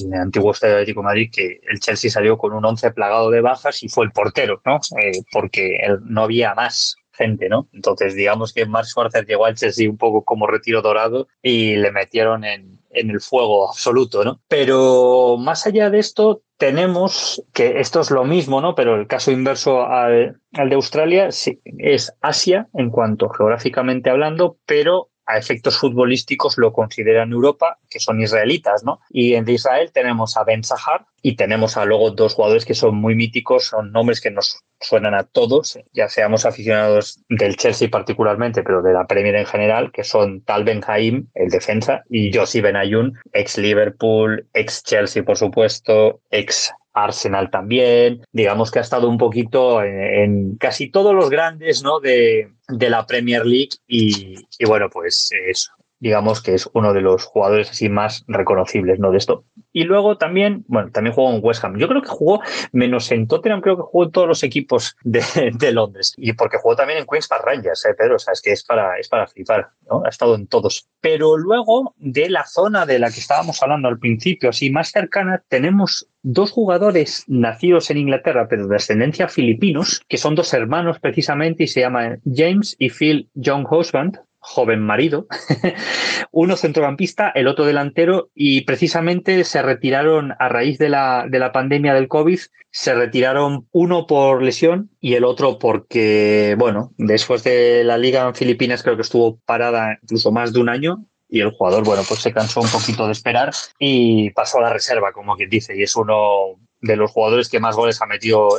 en 0.03 0.13
el 0.13 0.21
antiguo 0.21 0.51
estadio 0.51 0.75
Atlético 0.75 1.01
de 1.01 1.05
Madrid, 1.05 1.29
que 1.31 1.59
el 1.69 1.79
Chelsea 1.79 2.09
salió 2.09 2.37
con 2.37 2.53
un 2.53 2.65
once 2.65 2.91
plagado 2.91 3.29
de 3.29 3.41
bajas 3.41 3.83
y 3.83 3.89
fue 3.89 4.05
el 4.05 4.11
portero, 4.11 4.61
¿no? 4.65 4.79
Eh, 5.01 5.21
porque 5.31 5.77
no 6.03 6.23
había 6.23 6.53
más 6.53 6.95
Entonces, 7.19 8.15
digamos 8.15 8.53
que 8.53 8.65
Mark 8.65 8.87
Schwarzer 8.87 9.25
llegó 9.25 9.45
al 9.45 9.55
Chelsea 9.55 9.89
un 9.89 9.97
poco 9.97 10.23
como 10.23 10.47
retiro 10.47 10.81
dorado 10.81 11.27
y 11.41 11.75
le 11.75 11.91
metieron 11.91 12.43
en, 12.43 12.79
el 12.91 13.21
fuego 13.21 13.69
absoluto, 13.69 14.23
¿no? 14.23 14.41
Pero 14.47 15.37
más 15.37 15.67
allá 15.67 15.91
de 15.91 15.99
esto, 15.99 16.41
tenemos 16.57 17.43
que 17.53 17.79
esto 17.79 18.01
es 18.01 18.09
lo 18.09 18.25
mismo, 18.25 18.61
¿no? 18.61 18.73
Pero 18.73 18.95
el 18.95 19.05
caso 19.05 19.31
inverso 19.31 19.85
al, 19.85 20.41
al 20.53 20.69
de 20.69 20.75
Australia 20.75 21.31
sí, 21.31 21.61
es 21.77 22.13
Asia 22.21 22.67
en 22.73 22.89
cuanto 22.89 23.29
geográficamente 23.29 24.09
hablando, 24.09 24.57
pero 24.65 25.08
a 25.29 25.37
efectos 25.37 25.77
futbolísticos 25.77 26.57
lo 26.57 26.73
consideran 26.73 27.31
Europa, 27.31 27.77
que 27.87 27.99
son 27.99 28.19
israelitas, 28.19 28.83
¿no? 28.83 28.99
Y 29.11 29.35
en 29.35 29.47
Israel 29.47 29.91
tenemos 29.93 30.35
a 30.35 30.43
Ben 30.43 30.63
Sahar 30.63 31.05
y 31.21 31.35
tenemos 31.35 31.77
a 31.77 31.85
luego 31.85 32.09
dos 32.11 32.33
jugadores 32.33 32.65
que 32.65 32.73
son 32.73 32.95
muy 32.95 33.13
míticos, 33.13 33.65
son 33.65 33.91
nombres 33.91 34.21
que 34.21 34.31
nos 34.31 34.63
suenan 34.79 35.13
a 35.13 35.25
todos, 35.25 35.77
ya 35.93 36.07
seamos 36.07 36.45
aficionados 36.45 37.23
del 37.29 37.57
Chelsea 37.57 37.89
particularmente, 37.89 38.63
pero 38.63 38.81
de 38.81 38.93
la 38.93 39.05
Premier 39.05 39.35
en 39.35 39.45
general, 39.45 39.91
que 39.91 40.03
son 40.03 40.41
Tal 40.41 40.63
Ben 40.63 40.81
Haim, 40.87 41.27
el 41.35 41.49
defensa, 41.49 42.03
y 42.09 42.33
Josie 42.33 42.61
Benayoun, 42.61 43.19
ex 43.33 43.57
Liverpool, 43.57 44.47
ex 44.53 44.83
Chelsea, 44.83 45.23
por 45.23 45.37
supuesto, 45.37 46.21
ex 46.31 46.73
Arsenal 46.93 47.49
también, 47.49 48.21
digamos 48.31 48.71
que 48.71 48.79
ha 48.79 48.81
estado 48.81 49.09
un 49.09 49.17
poquito 49.17 49.83
en, 49.83 50.57
casi 50.57 50.89
todos 50.89 51.13
los 51.13 51.29
grandes 51.29 51.83
¿no? 51.83 51.99
de, 51.99 52.51
de 52.67 52.89
la 52.89 53.05
Premier 53.05 53.45
League 53.45 53.77
y, 53.87 54.35
y 54.57 54.65
bueno, 54.65 54.89
pues 54.89 55.29
eso, 55.47 55.71
digamos 55.99 56.41
que 56.41 56.53
es 56.53 56.69
uno 56.73 56.93
de 56.93 57.01
los 57.01 57.25
jugadores 57.25 57.69
así 57.69 57.89
más 57.89 58.23
reconocibles, 58.27 58.99
¿no? 58.99 59.11
De 59.11 59.17
esto. 59.17 59.45
Y 59.71 59.83
luego 59.83 60.17
también, 60.17 60.65
bueno, 60.67 60.91
también 60.91 61.13
jugó 61.13 61.31
en 61.33 61.41
West 61.43 61.63
Ham. 61.63 61.77
Yo 61.77 61.87
creo 61.87 62.01
que 62.01 62.09
jugó 62.09 62.41
menos 62.71 63.11
en 63.11 63.27
Tottenham, 63.27 63.61
creo 63.61 63.77
que 63.77 63.83
jugó 63.83 64.05
en 64.05 64.11
todos 64.11 64.27
los 64.27 64.43
equipos 64.43 64.95
de, 65.03 65.21
de 65.53 65.71
Londres. 65.71 66.13
Y 66.17 66.33
porque 66.33 66.57
jugó 66.57 66.75
también 66.75 66.99
en 66.99 67.05
Queens 67.05 67.27
Park 67.27 67.43
Rangers, 67.45 67.85
¿eh, 67.85 67.93
Pedro? 67.97 68.15
O 68.15 68.19
sea, 68.19 68.33
es 68.33 68.41
que 68.41 68.51
es 68.51 68.63
para, 68.63 68.97
es 68.97 69.07
para 69.07 69.27
flipar, 69.27 69.69
¿no? 69.89 70.03
Ha 70.05 70.09
estado 70.09 70.35
en 70.35 70.47
todos. 70.47 70.87
Pero 71.01 71.37
luego, 71.37 71.93
de 71.97 72.29
la 72.29 72.45
zona 72.45 72.85
de 72.85 72.99
la 72.99 73.11
que 73.11 73.19
estábamos 73.19 73.61
hablando 73.61 73.87
al 73.87 73.99
principio, 73.99 74.49
así 74.49 74.69
más 74.69 74.91
cercana, 74.91 75.43
tenemos 75.47 76.07
dos 76.21 76.51
jugadores 76.51 77.23
nacidos 77.27 77.89
en 77.89 77.97
Inglaterra, 77.97 78.47
pero 78.49 78.67
de 78.67 78.75
ascendencia 78.75 79.27
filipinos, 79.27 80.01
que 80.07 80.17
son 80.17 80.35
dos 80.35 80.53
hermanos 80.53 80.99
precisamente 80.99 81.63
y 81.63 81.67
se 81.67 81.81
llaman 81.81 82.21
James 82.25 82.75
y 82.79 82.89
Phil 82.89 83.29
John 83.41 83.65
Husband, 83.69 84.19
joven 84.39 84.81
marido, 84.81 85.27
uno 86.31 86.55
centrocampista, 86.55 87.29
el 87.29 87.47
otro 87.47 87.65
delantero, 87.65 88.29
y 88.33 88.61
precisamente 88.61 89.43
se 89.43 89.61
retiraron 89.61 90.33
a 90.39 90.49
raíz 90.49 90.77
de 90.77 90.89
la, 90.89 91.25
de 91.29 91.39
la 91.39 91.51
pandemia 91.51 91.93
del 91.93 92.07
COVID, 92.07 92.39
se 92.71 92.93
retiraron 92.93 93.67
uno 93.71 94.07
por 94.07 94.41
lesión 94.43 94.91
y 94.99 95.15
el 95.15 95.23
otro 95.23 95.59
porque, 95.59 96.55
bueno, 96.57 96.93
después 96.97 97.43
de 97.43 97.83
la 97.83 97.97
liga 97.97 98.27
en 98.27 98.35
Filipinas 98.35 98.83
creo 98.83 98.95
que 98.95 99.01
estuvo 99.01 99.39
parada 99.45 99.97
incluso 100.01 100.31
más 100.31 100.53
de 100.53 100.59
un 100.59 100.69
año, 100.69 101.05
y 101.31 101.41
el 101.41 101.51
jugador, 101.51 101.83
bueno, 101.83 102.01
pues 102.07 102.21
se 102.21 102.33
cansó 102.33 102.59
un 102.59 102.69
poquito 102.69 103.05
de 103.05 103.11
esperar 103.11 103.51
y 103.77 104.31
pasó 104.31 104.57
a 104.57 104.61
la 104.61 104.73
reserva, 104.73 105.11
como 105.13 105.35
quien 105.35 105.49
dice, 105.49 105.77
y 105.77 105.83
es 105.83 105.95
uno 105.95 106.55
de 106.81 106.95
los 106.95 107.11
jugadores 107.11 107.49
que 107.49 107.59
más 107.59 107.75
goles 107.75 108.01
ha 108.01 108.07
metido 108.07 108.49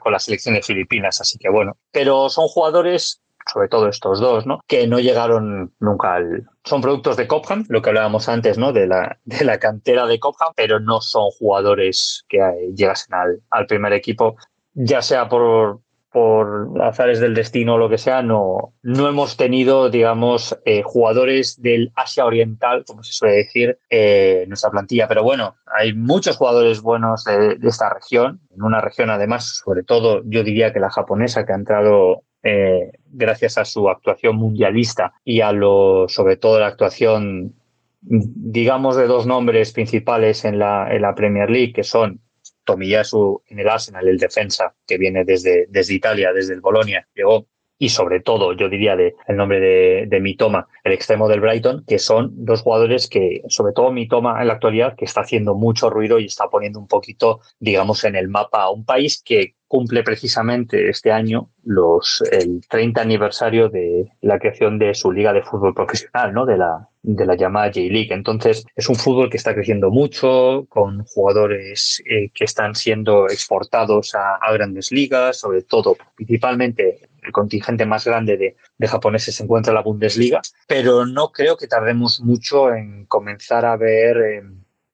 con 0.00 0.12
la 0.12 0.18
selección 0.18 0.54
de 0.54 0.62
Filipinas, 0.62 1.20
así 1.20 1.38
que 1.38 1.48
bueno, 1.48 1.78
pero 1.90 2.28
son 2.28 2.48
jugadores 2.48 3.22
sobre 3.52 3.68
todo 3.68 3.88
estos 3.88 4.20
dos, 4.20 4.46
¿no? 4.46 4.60
Que 4.66 4.86
no 4.86 4.98
llegaron 4.98 5.72
nunca 5.80 6.14
al... 6.14 6.46
Son 6.64 6.80
productos 6.80 7.16
de 7.16 7.26
Cobham, 7.26 7.64
lo 7.68 7.82
que 7.82 7.90
hablábamos 7.90 8.28
antes, 8.28 8.58
¿no? 8.58 8.72
De 8.72 8.86
la, 8.86 9.18
de 9.24 9.44
la 9.44 9.58
cantera 9.58 10.06
de 10.06 10.18
Cobham, 10.18 10.52
pero 10.56 10.80
no 10.80 11.00
son 11.00 11.30
jugadores 11.30 12.24
que 12.28 12.38
llegasen 12.74 13.14
al, 13.14 13.40
al 13.50 13.66
primer 13.66 13.92
equipo, 13.92 14.36
ya 14.74 15.02
sea 15.02 15.28
por, 15.28 15.80
por 16.10 16.80
azares 16.82 17.20
del 17.20 17.34
destino 17.34 17.74
o 17.74 17.78
lo 17.78 17.88
que 17.88 17.98
sea, 17.98 18.22
no, 18.22 18.74
no 18.82 19.08
hemos 19.08 19.36
tenido, 19.36 19.90
digamos, 19.90 20.58
eh, 20.64 20.82
jugadores 20.82 21.60
del 21.60 21.92
Asia 21.94 22.24
Oriental, 22.24 22.84
como 22.86 23.02
se 23.02 23.12
suele 23.12 23.36
decir, 23.36 23.78
eh, 23.90 24.40
en 24.42 24.48
nuestra 24.48 24.70
plantilla. 24.70 25.06
Pero 25.06 25.22
bueno, 25.22 25.56
hay 25.66 25.92
muchos 25.94 26.36
jugadores 26.36 26.80
buenos 26.80 27.24
de, 27.24 27.58
esta 27.62 27.90
región, 27.90 28.40
en 28.54 28.62
una 28.62 28.80
región 28.80 29.10
además, 29.10 29.60
sobre 29.64 29.82
todo, 29.82 30.22
yo 30.24 30.42
diría 30.42 30.72
que 30.72 30.80
la 30.80 30.90
japonesa, 30.90 31.44
que 31.44 31.52
ha 31.52 31.56
entrado 31.56 32.22
eh, 32.42 32.92
gracias 33.06 33.58
a 33.58 33.64
su 33.64 33.88
actuación 33.88 34.36
mundialista 34.36 35.12
y 35.24 35.40
a 35.40 35.52
lo, 35.52 36.08
sobre 36.08 36.36
todo 36.36 36.60
la 36.60 36.68
actuación, 36.68 37.54
digamos, 38.00 38.96
de 38.96 39.06
dos 39.06 39.26
nombres 39.26 39.72
principales 39.72 40.44
en 40.44 40.58
la, 40.58 40.94
en 40.94 41.02
la 41.02 41.14
Premier 41.14 41.50
League, 41.50 41.72
que 41.72 41.84
son 41.84 42.20
Tomiyasu 42.64 43.42
en 43.46 43.58
el 43.58 43.68
Arsenal, 43.68 44.06
el 44.06 44.18
defensa, 44.18 44.74
que 44.86 44.98
viene 44.98 45.24
desde, 45.24 45.66
desde 45.68 45.94
Italia, 45.94 46.32
desde 46.32 46.54
el 46.54 46.60
Bolonia, 46.60 47.06
llegó 47.14 47.46
y 47.78 47.90
sobre 47.90 48.20
todo, 48.20 48.52
yo 48.54 48.68
diría, 48.68 48.96
de, 48.96 49.14
el 49.26 49.36
nombre 49.36 49.60
de, 49.60 50.06
de 50.06 50.20
Mitoma, 50.20 50.66
el 50.82 50.92
extremo 50.92 51.28
del 51.28 51.40
Brighton, 51.40 51.84
que 51.86 51.98
son 51.98 52.44
dos 52.44 52.62
jugadores 52.62 53.08
que, 53.08 53.42
sobre 53.48 53.72
todo 53.72 53.92
Mitoma 53.92 54.40
en 54.40 54.48
la 54.48 54.54
actualidad, 54.54 54.96
que 54.96 55.04
está 55.04 55.20
haciendo 55.20 55.54
mucho 55.54 55.88
ruido 55.88 56.18
y 56.18 56.26
está 56.26 56.48
poniendo 56.48 56.80
un 56.80 56.88
poquito, 56.88 57.40
digamos, 57.60 58.02
en 58.04 58.16
el 58.16 58.28
mapa 58.28 58.62
a 58.62 58.70
un 58.70 58.84
país 58.84 59.22
que 59.24 59.54
cumple 59.68 60.02
precisamente 60.02 60.88
este 60.88 61.12
año 61.12 61.50
los, 61.62 62.22
el 62.32 62.62
30 62.68 63.02
aniversario 63.02 63.68
de 63.68 64.10
la 64.22 64.38
creación 64.38 64.78
de 64.78 64.94
su 64.94 65.12
liga 65.12 65.32
de 65.34 65.42
fútbol 65.42 65.74
profesional, 65.74 66.32
¿no? 66.32 66.46
De 66.46 66.56
la, 66.56 66.88
de 67.02 67.26
la 67.26 67.36
llamada 67.36 67.66
J-League. 67.66 68.12
Entonces, 68.12 68.64
es 68.74 68.88
un 68.88 68.96
fútbol 68.96 69.28
que 69.28 69.36
está 69.36 69.54
creciendo 69.54 69.90
mucho, 69.90 70.66
con 70.70 71.04
jugadores 71.04 72.02
eh, 72.10 72.30
que 72.34 72.44
están 72.44 72.74
siendo 72.74 73.26
exportados 73.26 74.14
a, 74.14 74.36
a, 74.36 74.52
grandes 74.52 74.90
ligas, 74.90 75.38
sobre 75.38 75.62
todo, 75.62 75.96
principalmente 76.16 77.08
el 77.28 77.32
contingente 77.32 77.86
más 77.86 78.04
grande 78.06 78.36
de, 78.36 78.56
de, 78.78 78.88
japoneses 78.88 79.36
se 79.36 79.44
encuentra 79.44 79.70
en 79.70 79.76
la 79.76 79.82
Bundesliga, 79.82 80.40
pero 80.66 81.06
no 81.06 81.30
creo 81.30 81.56
que 81.56 81.68
tardemos 81.68 82.20
mucho 82.20 82.74
en 82.74 83.04
comenzar 83.04 83.64
a 83.64 83.76
ver 83.76 84.16
eh, 84.16 84.42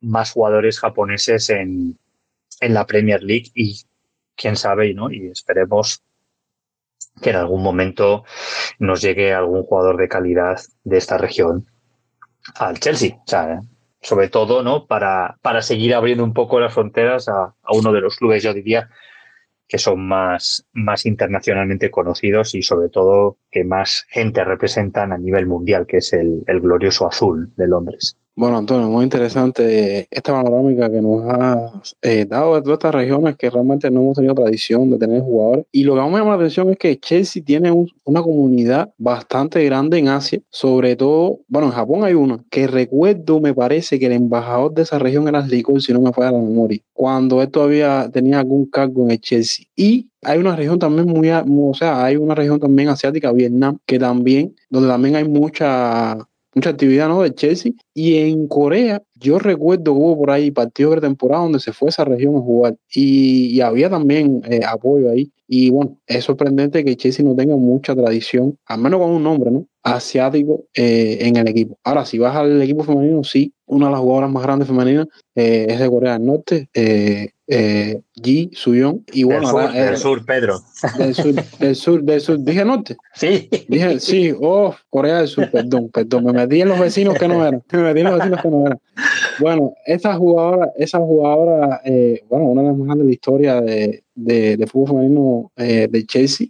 más 0.00 0.32
jugadores 0.32 0.80
japoneses 0.80 1.48
en, 1.50 1.96
en 2.60 2.74
la 2.74 2.86
Premier 2.86 3.22
League 3.22 3.50
y 3.54 3.80
quién 4.36 4.56
sabe, 4.56 4.92
¿no? 4.94 5.10
Y 5.10 5.28
esperemos 5.28 6.02
que 7.22 7.30
en 7.30 7.36
algún 7.36 7.62
momento 7.62 8.24
nos 8.80 9.00
llegue 9.00 9.32
algún 9.32 9.62
jugador 9.62 9.96
de 9.96 10.08
calidad 10.08 10.60
de 10.82 10.98
esta 10.98 11.16
región 11.16 11.66
al 12.56 12.80
Chelsea. 12.80 13.14
O 13.14 13.28
sea, 13.28 13.60
sobre 14.02 14.28
todo, 14.28 14.64
¿no? 14.64 14.86
Para, 14.86 15.38
para 15.40 15.62
seguir 15.62 15.94
abriendo 15.94 16.24
un 16.24 16.34
poco 16.34 16.58
las 16.58 16.74
fronteras 16.74 17.28
a, 17.28 17.54
a 17.62 17.72
uno 17.72 17.92
de 17.92 18.00
los 18.00 18.16
clubes, 18.16 18.42
yo 18.42 18.52
diría, 18.52 18.90
que 19.66 19.78
son 19.78 20.06
más, 20.06 20.66
más 20.72 21.06
internacionalmente 21.06 21.90
conocidos 21.90 22.54
y 22.54 22.62
sobre 22.62 22.88
todo 22.88 23.38
que 23.50 23.64
más 23.64 24.06
gente 24.08 24.44
representan 24.44 25.12
a 25.12 25.18
nivel 25.18 25.46
mundial, 25.46 25.86
que 25.86 25.98
es 25.98 26.12
el, 26.12 26.42
el 26.46 26.60
glorioso 26.60 27.06
azul 27.06 27.52
de 27.56 27.68
Londres. 27.68 28.18
Bueno, 28.36 28.58
Antonio, 28.58 28.88
muy 28.88 29.04
interesante 29.04 30.08
esta 30.10 30.32
panorámica 30.32 30.90
que 30.90 31.00
nos 31.00 31.22
ha 31.24 31.70
eh, 32.02 32.26
dado 32.28 32.56
de 32.56 32.62
todas 32.62 32.78
estas 32.78 32.92
regiones 32.92 33.36
que 33.36 33.48
realmente 33.48 33.88
no 33.92 34.00
hemos 34.00 34.16
tenido 34.16 34.34
tradición 34.34 34.90
de 34.90 34.98
tener 34.98 35.20
jugadores. 35.22 35.66
Y 35.70 35.84
lo 35.84 35.94
que 35.94 36.00
más 36.00 36.10
me 36.10 36.18
llama 36.18 36.30
la 36.30 36.36
atención 36.38 36.68
es 36.70 36.76
que 36.76 36.98
Chelsea 36.98 37.44
tiene 37.44 37.70
una 37.70 38.22
comunidad 38.22 38.92
bastante 38.98 39.64
grande 39.64 39.98
en 39.98 40.08
Asia, 40.08 40.40
sobre 40.50 40.96
todo, 40.96 41.42
bueno, 41.46 41.68
en 41.68 41.74
Japón 41.74 42.02
hay 42.02 42.14
una, 42.14 42.44
que 42.50 42.66
recuerdo, 42.66 43.40
me 43.40 43.54
parece 43.54 44.00
que 44.00 44.06
el 44.06 44.12
embajador 44.12 44.74
de 44.74 44.82
esa 44.82 44.98
región 44.98 45.28
era 45.28 45.46
Licor, 45.46 45.80
si 45.80 45.92
no 45.92 46.00
me 46.00 46.12
falla 46.12 46.32
la 46.32 46.38
memoria, 46.38 46.80
cuando 46.92 47.40
él 47.40 47.50
todavía 47.52 48.10
tenía 48.12 48.40
algún 48.40 48.66
cargo 48.66 49.04
en 49.04 49.12
el 49.12 49.20
Chelsea. 49.20 49.66
Y 49.76 50.10
hay 50.22 50.40
una 50.40 50.56
región 50.56 50.80
también 50.80 51.06
muy, 51.06 51.30
o 51.30 51.74
sea, 51.74 52.04
hay 52.04 52.16
una 52.16 52.34
región 52.34 52.58
también 52.58 52.88
asiática, 52.88 53.30
Vietnam, 53.30 53.78
que 53.86 54.00
también, 54.00 54.56
donde 54.70 54.88
también 54.88 55.14
hay 55.14 55.28
mucha 55.28 56.18
mucha 56.54 56.70
actividad 56.70 57.08
¿no? 57.08 57.22
de 57.22 57.34
Chelsea. 57.34 57.72
Y 57.92 58.16
en 58.18 58.46
Corea, 58.48 59.02
yo 59.14 59.38
recuerdo 59.38 59.84
que 59.84 59.90
hubo 59.90 60.18
por 60.18 60.30
ahí 60.30 60.50
partidos 60.50 60.96
de 60.96 61.00
temporada 61.02 61.42
donde 61.42 61.60
se 61.60 61.72
fue 61.72 61.88
a 61.88 61.90
esa 61.90 62.04
región 62.04 62.36
a 62.36 62.40
jugar 62.40 62.76
y, 62.92 63.60
había 63.60 63.88
también 63.88 64.42
eh, 64.44 64.60
apoyo 64.66 65.10
ahí. 65.10 65.30
Y 65.48 65.70
bueno, 65.70 65.98
es 66.06 66.24
sorprendente 66.24 66.84
que 66.84 66.96
Chelsea 66.96 67.24
no 67.24 67.34
tenga 67.34 67.56
mucha 67.56 67.94
tradición, 67.94 68.58
al 68.66 68.80
menos 68.80 69.00
con 69.00 69.10
un 69.10 69.22
nombre, 69.22 69.50
¿no? 69.50 69.66
Asiático 69.82 70.64
eh, 70.74 71.18
en 71.20 71.36
el 71.36 71.48
equipo. 71.48 71.78
Ahora, 71.82 72.04
si 72.04 72.18
vas 72.18 72.36
al 72.36 72.60
equipo 72.60 72.84
femenino, 72.84 73.24
sí, 73.24 73.53
una 73.66 73.86
de 73.86 73.92
las 73.92 74.00
jugadoras 74.00 74.30
más 74.30 74.42
grandes 74.42 74.68
femeninas 74.68 75.06
eh, 75.34 75.66
es 75.68 75.80
de 75.80 75.88
Corea 75.88 76.12
del 76.12 76.26
Norte, 76.26 76.68
eh, 76.74 77.30
eh, 77.46 78.00
Ji 78.14 78.50
Suyon. 78.52 79.04
Y 79.12 79.24
bueno, 79.24 79.40
del, 79.40 79.48
sur, 79.48 79.72
del 79.72 79.96
sur, 79.96 80.24
Pedro. 80.24 80.60
Del 80.98 81.14
sur, 81.14 81.34
del 81.58 81.76
sur, 81.76 82.02
del 82.02 82.20
sur. 82.20 82.38
Dije 82.38 82.64
norte. 82.64 82.96
Sí. 83.14 83.48
Dije, 83.68 83.98
sí, 84.00 84.32
oh, 84.40 84.74
Corea 84.90 85.18
del 85.18 85.28
Sur, 85.28 85.50
perdón, 85.50 85.90
perdón. 85.90 86.24
Me 86.24 86.32
metí 86.32 86.60
en 86.60 86.68
los 86.68 86.78
vecinos 86.78 87.18
que 87.18 87.26
no 87.26 87.44
eran. 87.46 87.62
Me 87.72 87.82
metí 87.82 88.00
en 88.00 88.06
los 88.06 88.18
vecinos 88.18 88.42
que 88.42 88.48
no 88.48 88.66
eran. 88.66 88.80
Bueno, 89.40 89.72
esa 89.86 90.14
jugadora, 90.14 90.72
esa 90.76 90.98
jugadora, 90.98 91.80
bueno, 92.28 92.46
una 92.46 92.62
de 92.62 92.68
las 92.68 92.76
más 92.76 92.86
grandes 92.86 93.04
de 93.04 93.08
la 93.08 93.12
historia 93.12 93.60
de, 93.60 94.04
de, 94.14 94.56
de 94.56 94.66
fútbol 94.66 94.88
femenino 94.88 95.52
de 95.56 96.06
Chelsea. 96.06 96.46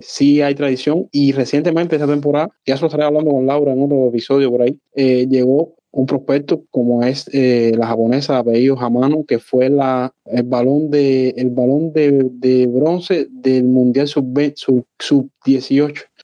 sí 0.00 0.40
hay 0.40 0.54
tradición 0.54 1.08
y 1.12 1.32
recientemente 1.32 1.96
esta 1.96 2.08
temporada, 2.08 2.48
ya 2.64 2.76
se 2.76 2.82
lo 2.82 2.86
estaré 2.86 3.04
hablando 3.04 3.30
con 3.30 3.46
Laura 3.46 3.72
en 3.72 3.82
otro 3.82 4.08
episodio 4.08 4.50
por 4.50 4.62
ahí, 4.62 4.78
llegó 4.94 5.74
un 5.92 6.06
prospecto 6.06 6.64
como 6.70 7.02
es 7.02 7.28
eh, 7.32 7.72
la 7.76 7.86
japonesa 7.86 8.32
de 8.32 8.38
apellido 8.40 8.80
Hamano, 8.80 9.24
que 9.24 9.38
fue 9.38 9.68
la, 9.68 10.12
el 10.24 10.42
balón 10.44 10.90
de, 10.90 11.30
el 11.36 11.50
balón 11.50 11.92
de, 11.92 12.28
de 12.32 12.66
bronce 12.66 13.28
del 13.30 13.64
Mundial 13.64 14.08
Sub-18 14.08 14.54
sub, 14.98 15.30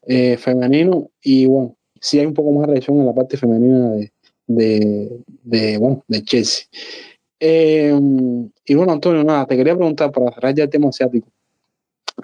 eh, 0.07 0.37
femenino. 0.39 1.11
Y 1.23 1.47
bueno, 1.47 1.77
sí 2.01 2.19
hay 2.19 2.27
un 2.27 2.35
poco 2.35 2.51
más 2.53 2.67
de 2.67 2.73
reacción 2.73 2.99
en 2.99 3.07
la 3.07 3.15
parte 3.15 3.37
femenina 3.37 3.91
de, 3.91 4.13
de, 4.47 5.21
de, 5.45 5.77
bueno, 5.77 6.03
de 6.09 6.25
Chelsea. 6.25 6.67
Eh, 7.39 7.93
y 8.65 8.75
bueno, 8.75 8.93
Antonio, 8.93 9.23
nada, 9.23 9.47
te 9.47 9.57
quería 9.57 9.77
preguntar 9.77 10.11
para 10.11 10.33
cerrar 10.33 10.55
ya 10.55 10.65
el 10.65 10.71
tema 10.71 10.89
asiático. 10.89 11.29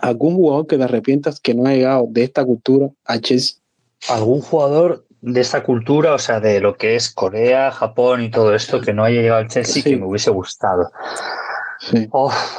¿Algún 0.00 0.34
jugador 0.34 0.66
que 0.66 0.78
te 0.78 0.82
arrepientas 0.82 1.38
que 1.38 1.54
no 1.54 1.66
ha 1.66 1.74
llegado 1.74 2.06
de 2.08 2.24
esta 2.24 2.42
cultura 2.44 2.90
a 3.04 3.20
Chelsea? 3.20 3.58
¿Algún 4.08 4.40
jugador 4.40 5.06
de 5.26 5.40
esta 5.40 5.62
cultura, 5.62 6.12
o 6.12 6.18
sea, 6.18 6.38
de 6.38 6.60
lo 6.60 6.76
que 6.76 6.96
es 6.96 7.08
Corea, 7.10 7.70
Japón 7.70 8.22
y 8.22 8.30
todo 8.30 8.54
esto, 8.54 8.82
que 8.82 8.92
no 8.92 9.04
haya 9.04 9.22
llegado 9.22 9.40
al 9.40 9.48
Chelsea 9.48 9.82
que 9.82 9.96
me 9.96 10.04
hubiese 10.04 10.30
gustado. 10.30 10.90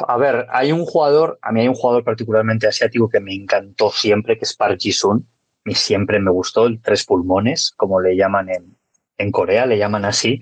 a 0.08 0.18
ver, 0.18 0.48
hay 0.50 0.72
un 0.72 0.84
jugador, 0.84 1.38
a 1.44 1.52
mí 1.52 1.62
hay 1.62 1.68
un 1.68 1.76
jugador 1.76 2.04
particularmente 2.04 2.68
asiático 2.68 3.08
que 3.08 3.20
me 3.20 3.36
encantó 3.36 3.92
siempre, 3.92 4.36
que 4.40 4.46
es 4.46 4.56
Park 4.56 4.80
Ji-sun. 4.80 5.28
Y 5.64 5.76
siempre 5.76 6.20
me 6.20 6.32
gustó 6.32 6.66
el 6.66 6.82
tres 6.82 7.06
pulmones, 7.06 7.72
como 7.78 8.02
le 8.02 8.16
llaman 8.16 8.50
en, 8.50 8.76
en 9.20 9.32
Corea, 9.32 9.68
le 9.68 9.78
llaman 9.78 10.06
así. 10.06 10.42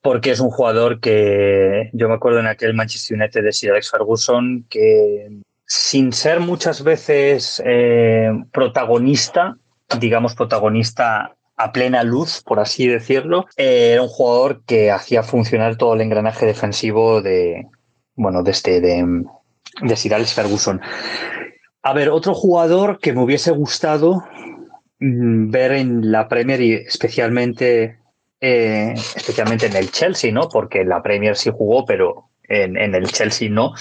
Porque 0.00 0.30
es 0.30 0.40
un 0.40 0.50
jugador 0.50 1.00
que 1.00 1.90
yo 1.92 2.08
me 2.08 2.14
acuerdo 2.14 2.40
en 2.40 2.46
aquel 2.46 2.72
Manchester 2.72 3.18
United 3.18 3.44
de 3.44 3.52
Sir 3.52 3.72
Alex 3.72 3.90
Ferguson 3.90 4.64
que 4.70 5.28
sin 5.66 6.12
ser 6.12 6.40
muchas 6.40 6.82
veces 6.82 7.62
eh, 7.64 8.32
protagonista, 8.52 9.56
digamos, 9.98 10.34
protagonista 10.34 11.36
a 11.56 11.72
plena 11.72 12.02
luz, 12.02 12.42
por 12.42 12.58
así 12.58 12.86
decirlo. 12.86 13.46
Eh, 13.56 13.90
era 13.92 14.02
un 14.02 14.08
jugador 14.08 14.62
que 14.64 14.90
hacía 14.90 15.22
funcionar 15.22 15.76
todo 15.76 15.94
el 15.94 16.00
engranaje 16.00 16.46
defensivo 16.46 17.20
de, 17.20 17.66
bueno, 18.14 18.42
de 18.42 18.50
este, 18.50 18.80
de, 18.80 19.24
de 19.82 19.96
Sir 19.96 20.14
Alex 20.14 20.32
Ferguson. 20.32 20.80
A 21.82 21.92
ver, 21.92 22.08
otro 22.08 22.34
jugador 22.34 22.98
que 22.98 23.12
me 23.12 23.22
hubiese 23.22 23.50
gustado 23.50 24.24
mm, 25.00 25.50
ver 25.50 25.72
en 25.72 26.10
la 26.10 26.28
Premier 26.28 26.60
y 26.62 26.72
especialmente, 26.72 27.98
eh, 28.40 28.94
especialmente 29.16 29.66
en 29.66 29.76
el 29.76 29.90
Chelsea, 29.90 30.32
¿no? 30.32 30.48
Porque 30.48 30.84
la 30.84 31.02
Premier 31.02 31.36
sí 31.36 31.50
jugó, 31.52 31.84
pero 31.84 32.30
en, 32.44 32.78
en 32.78 32.94
el 32.94 33.06
Chelsea 33.06 33.50
no. 33.50 33.74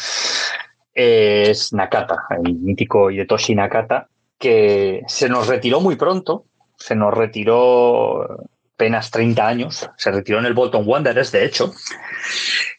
Es 0.93 1.72
Nakata, 1.72 2.24
el 2.43 2.55
mítico 2.55 3.10
Yetoshi 3.10 3.55
Nakata, 3.55 4.10
que 4.39 5.03
se 5.07 5.29
nos 5.29 5.47
retiró 5.47 5.81
muy 5.81 5.97
pronto, 5.97 6.45
se 6.77 6.95
nos 6.95 7.13
retiró 7.13 8.47
apenas 8.73 9.11
30 9.11 9.47
años, 9.47 9.89
se 9.97 10.11
retiró 10.11 10.39
en 10.39 10.45
el 10.45 10.53
Bolton 10.53 10.87
Wanderers, 10.87 11.33
de 11.33 11.45
hecho, 11.45 11.73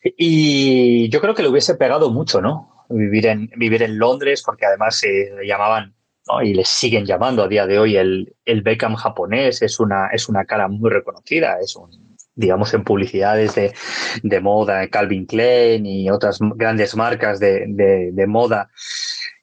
y 0.02 1.10
yo 1.10 1.20
creo 1.20 1.34
que 1.34 1.42
le 1.42 1.50
hubiese 1.50 1.74
pegado 1.74 2.10
mucho, 2.10 2.40
¿no? 2.40 2.86
Vivir 2.88 3.26
en, 3.26 3.50
vivir 3.56 3.82
en 3.82 3.98
Londres, 3.98 4.42
porque 4.44 4.64
además 4.64 4.96
se 4.96 5.30
llamaban, 5.46 5.94
¿no? 6.26 6.42
y 6.42 6.54
les 6.54 6.68
siguen 6.68 7.04
llamando 7.04 7.44
a 7.44 7.48
día 7.48 7.66
de 7.66 7.78
hoy 7.78 7.96
el, 7.96 8.34
el 8.46 8.62
Beckham 8.62 8.94
japonés, 8.94 9.60
es 9.60 9.78
una, 9.78 10.08
es 10.08 10.28
una 10.28 10.46
cara 10.46 10.66
muy 10.68 10.90
reconocida, 10.90 11.58
es 11.60 11.76
un, 11.76 12.16
digamos, 12.34 12.72
en 12.72 12.82
publicidades 12.82 13.54
de, 13.54 13.74
de 14.22 14.40
moda, 14.40 14.88
Calvin 14.88 15.26
Klein 15.26 15.84
y 15.84 16.10
otras 16.10 16.38
grandes 16.40 16.96
marcas 16.96 17.38
de, 17.38 17.66
de, 17.68 18.10
de 18.12 18.26
moda 18.26 18.70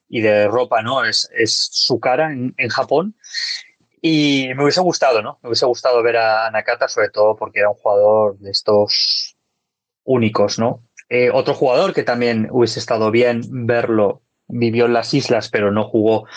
y 0.09 0.21
de 0.21 0.47
ropa, 0.47 0.81
¿no? 0.81 1.03
Es, 1.03 1.29
es 1.35 1.69
su 1.71 1.99
cara 1.99 2.31
en, 2.31 2.53
en, 2.57 2.69
Japón. 2.69 3.15
Y 4.01 4.49
me 4.55 4.63
hubiese 4.63 4.81
gustado, 4.81 5.21
¿no? 5.21 5.39
Me 5.41 5.49
hubiese 5.49 5.65
gustado 5.65 6.01
ver 6.03 6.17
a 6.17 6.49
Nakata, 6.51 6.87
sobre 6.87 7.09
todo 7.09 7.35
porque 7.35 7.59
era 7.59 7.69
un 7.69 7.75
jugador 7.75 8.37
de 8.39 8.51
estos 8.51 9.37
únicos, 10.03 10.57
¿no? 10.59 10.83
Eh, 11.09 11.29
otro 11.31 11.53
jugador 11.53 11.93
que 11.93 12.03
también 12.03 12.47
hubiese 12.51 12.79
estado 12.79 13.11
bien 13.11 13.41
verlo, 13.65 14.23
vivió 14.47 14.85
en 14.85 14.93
las 14.93 15.13
islas, 15.13 15.49
pero 15.49 15.71
no 15.71 15.85
jugó 15.85 16.27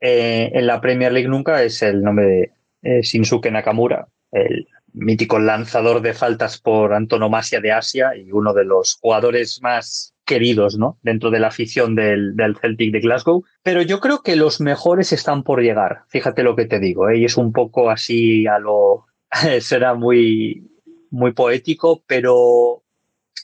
eh, 0.00 0.50
en 0.52 0.66
la 0.66 0.80
Premier 0.80 1.12
League 1.12 1.28
nunca, 1.28 1.62
es 1.62 1.82
el 1.82 2.02
nombre 2.02 2.26
de 2.26 2.52
eh, 2.82 3.02
Shinsuke 3.02 3.50
Nakamura, 3.50 4.08
el 4.32 4.68
mítico 4.92 5.38
lanzador 5.38 6.02
de 6.02 6.12
faltas 6.12 6.58
por 6.58 6.92
antonomasia 6.92 7.60
de 7.60 7.72
Asia 7.72 8.14
y 8.14 8.30
uno 8.30 8.52
de 8.52 8.64
los 8.64 8.98
jugadores 9.00 9.60
más 9.62 10.13
queridos, 10.24 10.78
¿no? 10.78 10.98
Dentro 11.02 11.30
de 11.30 11.40
la 11.40 11.48
afición 11.48 11.94
del, 11.94 12.36
del, 12.36 12.56
Celtic 12.56 12.92
de 12.92 13.00
Glasgow. 13.00 13.44
Pero 13.62 13.82
yo 13.82 14.00
creo 14.00 14.22
que 14.22 14.36
los 14.36 14.60
mejores 14.60 15.12
están 15.12 15.42
por 15.42 15.62
llegar. 15.62 16.02
Fíjate 16.08 16.42
lo 16.42 16.56
que 16.56 16.66
te 16.66 16.80
digo, 16.80 17.08
¿eh? 17.08 17.18
Y 17.18 17.24
es 17.24 17.36
un 17.36 17.52
poco 17.52 17.90
así 17.90 18.46
a 18.46 18.58
lo. 18.58 19.06
será 19.60 19.94
muy, 19.94 20.70
muy 21.10 21.32
poético, 21.32 22.02
pero 22.06 22.82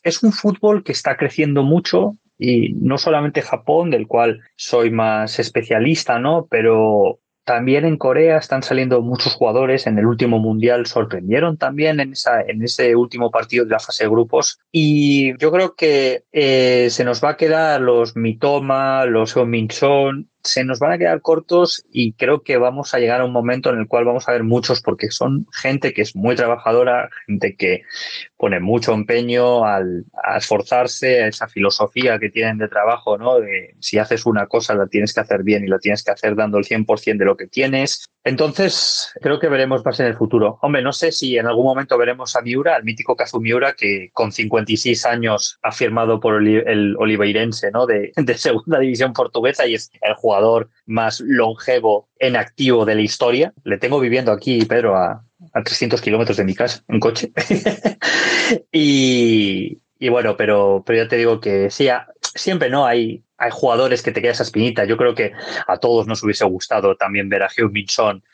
es 0.02 0.22
un 0.22 0.32
fútbol 0.32 0.82
que 0.82 0.92
está 0.92 1.16
creciendo 1.16 1.62
mucho 1.62 2.16
y 2.38 2.72
no 2.72 2.96
solamente 2.96 3.42
Japón, 3.42 3.90
del 3.90 4.06
cual 4.06 4.40
soy 4.56 4.90
más 4.90 5.38
especialista, 5.38 6.18
¿no? 6.18 6.46
Pero 6.50 7.19
también 7.50 7.84
en 7.84 7.96
Corea 7.96 8.38
están 8.38 8.62
saliendo 8.62 9.02
muchos 9.02 9.34
jugadores. 9.34 9.88
En 9.88 9.98
el 9.98 10.06
último 10.06 10.38
mundial 10.38 10.86
sorprendieron 10.86 11.56
también 11.56 11.98
en, 11.98 12.12
esa, 12.12 12.42
en 12.42 12.62
ese 12.62 12.94
último 12.94 13.32
partido 13.32 13.64
de 13.64 13.72
la 13.72 13.80
fase 13.80 14.04
de 14.04 14.10
grupos. 14.10 14.60
Y 14.70 15.36
yo 15.36 15.50
creo 15.50 15.74
que 15.74 16.22
eh, 16.30 16.86
se 16.90 17.02
nos 17.02 17.24
va 17.24 17.30
a 17.30 17.36
quedar 17.36 17.80
los 17.80 18.14
Mitoma, 18.14 19.04
los 19.04 19.36
Min 19.36 19.68
Son, 19.68 20.28
se 20.42 20.64
nos 20.64 20.78
van 20.78 20.92
a 20.92 20.98
quedar 20.98 21.20
cortos 21.20 21.84
y 21.92 22.12
creo 22.12 22.42
que 22.42 22.56
vamos 22.56 22.94
a 22.94 22.98
llegar 22.98 23.20
a 23.20 23.24
un 23.24 23.32
momento 23.32 23.70
en 23.70 23.78
el 23.78 23.88
cual 23.88 24.04
vamos 24.04 24.28
a 24.28 24.32
ver 24.32 24.44
muchos 24.44 24.80
porque 24.80 25.10
son 25.10 25.46
gente 25.52 25.92
que 25.92 26.02
es 26.02 26.16
muy 26.16 26.34
trabajadora, 26.36 27.10
gente 27.26 27.56
que 27.56 27.82
pone 28.36 28.60
mucho 28.60 28.92
empeño 28.92 29.64
al, 29.64 30.04
a 30.22 30.38
esforzarse, 30.38 31.24
a 31.24 31.28
esa 31.28 31.48
filosofía 31.48 32.18
que 32.18 32.30
tienen 32.30 32.58
de 32.58 32.68
trabajo, 32.68 33.18
¿no? 33.18 33.40
De 33.40 33.74
si 33.80 33.98
haces 33.98 34.26
una 34.26 34.46
cosa 34.46 34.74
la 34.74 34.86
tienes 34.86 35.12
que 35.12 35.20
hacer 35.20 35.42
bien 35.42 35.64
y 35.64 35.68
la 35.68 35.78
tienes 35.78 36.02
que 36.02 36.10
hacer 36.10 36.34
dando 36.34 36.58
el 36.58 36.64
100% 36.64 37.18
de 37.18 37.24
lo 37.24 37.36
que 37.36 37.46
tienes. 37.46 38.10
Entonces, 38.22 39.12
creo 39.22 39.38
que 39.38 39.48
veremos 39.48 39.84
más 39.84 39.98
en 40.00 40.06
el 40.06 40.16
futuro. 40.16 40.58
Hombre, 40.60 40.82
no 40.82 40.92
sé 40.92 41.10
si 41.10 41.38
en 41.38 41.46
algún 41.46 41.64
momento 41.64 41.96
veremos 41.96 42.36
a 42.36 42.42
Miura, 42.42 42.76
al 42.76 42.84
mítico 42.84 43.16
Kazu 43.16 43.40
Miura, 43.40 43.72
que 43.72 44.10
con 44.12 44.30
56 44.30 45.06
años 45.06 45.58
ha 45.62 45.72
firmado 45.72 46.20
por 46.20 46.46
el 46.46 46.96
Oliveirense, 46.98 47.70
¿no? 47.70 47.86
De, 47.86 48.12
de 48.16 48.34
segunda 48.36 48.78
división 48.78 49.14
portuguesa 49.14 49.66
y 49.66 49.74
es 49.74 49.90
el 50.02 50.14
jugador 50.14 50.68
más 50.84 51.20
longevo 51.20 52.08
en 52.18 52.36
activo 52.36 52.84
de 52.84 52.94
la 52.94 53.02
historia. 53.02 53.54
Le 53.64 53.78
tengo 53.78 53.98
viviendo 54.00 54.32
aquí, 54.32 54.66
Pedro, 54.66 54.96
a, 54.96 55.24
a 55.54 55.62
300 55.62 56.00
kilómetros 56.00 56.36
de 56.36 56.44
mi 56.44 56.54
casa, 56.54 56.84
en 56.88 57.00
coche. 57.00 57.32
y, 58.72 59.80
y, 60.00 60.08
bueno, 60.08 60.36
pero, 60.36 60.82
pero 60.84 61.02
ya 61.04 61.08
te 61.08 61.16
digo 61.16 61.40
que 61.40 61.70
sí, 61.70 61.88
siempre 62.34 62.70
no 62.70 62.86
hay, 62.86 63.22
hay 63.36 63.50
jugadores 63.50 64.02
que 64.02 64.12
te 64.12 64.22
queda 64.22 64.32
esa 64.32 64.44
espinita. 64.44 64.84
Yo 64.84 64.96
creo 64.96 65.14
que 65.14 65.32
a 65.66 65.76
todos 65.76 66.06
nos 66.06 66.22
hubiese 66.22 66.44
gustado 66.46 66.96
también 66.96 67.28
ver 67.28 67.42
a 67.42 67.48
Hugh 67.48 67.70
Minson 67.70 68.24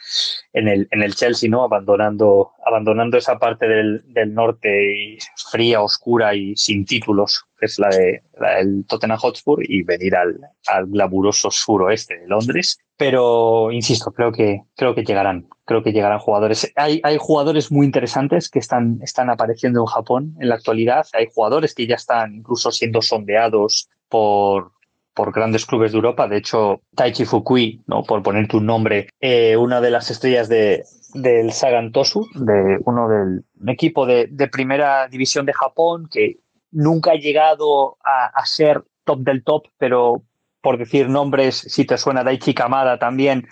en 0.53 0.69
el, 0.69 0.89
en 0.91 1.03
el 1.03 1.15
Chelsea, 1.15 1.51
¿no? 1.51 1.65
Abandonando, 1.65 2.53
abandonando 2.65 3.19
esa 3.19 3.39
parte 3.39 3.67
del, 3.67 4.03
del 4.07 4.33
norte 4.33 5.19
fría, 5.51 5.83
oscura 5.83 6.35
y 6.35 6.57
sin 6.57 6.85
títulos, 6.85 7.45
que 7.59 7.67
es 7.67 7.79
la, 7.79 7.89
de, 7.89 8.23
del 8.59 8.87
Tottenham 8.87 9.19
Hotspur, 9.19 9.61
y 9.63 9.83
venir 9.83 10.15
al, 10.15 10.39
al 10.69 10.87
glamuroso 10.87 11.51
suroeste 11.51 12.19
de 12.19 12.29
Londres. 12.29 12.79
Pero, 12.97 13.71
insisto, 13.73 14.13
creo 14.13 14.33
que, 14.33 14.63
creo 14.75 14.95
que 14.95 15.05
llegarán. 15.05 15.49
Creo 15.65 15.83
que 15.83 15.93
llegarán 15.93 16.19
jugadores. 16.19 16.73
Hay, 16.77 17.01
hay 17.03 17.19
jugadores 17.19 17.71
muy 17.71 17.85
interesantes 17.85 18.49
que 18.49 18.59
están, 18.59 18.99
están 19.03 19.29
apareciendo 19.29 19.81
en 19.81 19.87
Japón 19.87 20.35
en 20.41 20.49
la 20.49 20.55
actualidad. 20.55 21.07
Hay 21.13 21.27
jugadores 21.33 21.75
que 21.75 21.87
ya 21.87 21.97
están 21.97 22.37
incluso 22.37 22.71
siendo 22.71 23.03
sondeados 23.03 23.91
por, 24.09 24.73
por 25.17 25.33
grandes 25.33 25.67
clubes 25.67 25.93
de 25.93 25.97
Europa. 25.97 26.29
De 26.29 26.37
hecho, 26.37 26.83
Taichi 26.95 27.25
Fukui, 27.25 27.83
¿no? 27.87 28.03
por 28.05 28.23
ponerte 28.23 28.57
un 28.57 28.67
nombre, 28.67 29.09
eh, 29.21 29.57
una 29.57 29.81
de 29.81 29.91
las 29.91 30.11
estrellas 30.11 30.49
de, 30.49 30.85
del 31.15 31.53
Sagan 31.53 31.91
Tosu, 31.91 32.27
de 32.35 32.79
uno 32.85 33.09
del 33.09 33.45
un 33.61 33.69
equipo 33.69 34.07
de, 34.07 34.29
de, 34.31 34.49
primera 34.49 35.09
división 35.09 35.47
de 35.47 35.55
Japón, 35.55 36.09
que 36.11 36.39
nunca 36.71 37.13
ha 37.13 37.17
llegado 37.17 37.97
a, 38.05 38.27
a, 38.27 38.45
ser 38.45 38.85
top 39.05 39.21
del 39.21 39.43
top, 39.43 39.65
pero 39.79 40.23
por 40.67 40.79
decir 40.79 41.09
nombres, 41.09 41.59
si 41.59 41.85
te 41.85 41.97
suena 41.97 42.25
Daichi 42.25 42.53
Kamada 42.53 42.99
también, 42.99 43.47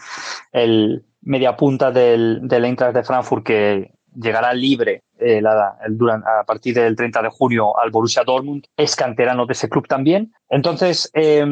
el 0.50 1.04
media 1.22 1.56
punta 1.56 1.92
del, 1.92 2.40
del 2.42 2.64
Eintracht 2.64 2.92
de 2.92 3.04
Frankfurt 3.04 3.46
que 3.46 3.92
llegará 4.16 4.52
libre 4.52 5.04
eh, 5.20 5.38
el 5.38 5.46
a 5.46 6.44
partir 6.44 6.74
del 6.74 6.96
30 6.96 7.22
de 7.22 7.28
junio 7.28 7.78
al 7.78 7.92
Borussia 7.92 8.24
Dortmund, 8.24 8.64
es 8.76 8.96
canterano 8.96 9.46
de 9.46 9.52
ese 9.52 9.68
club 9.68 9.86
también. 9.86 10.32
Entonces, 10.48 11.08
eh, 11.14 11.46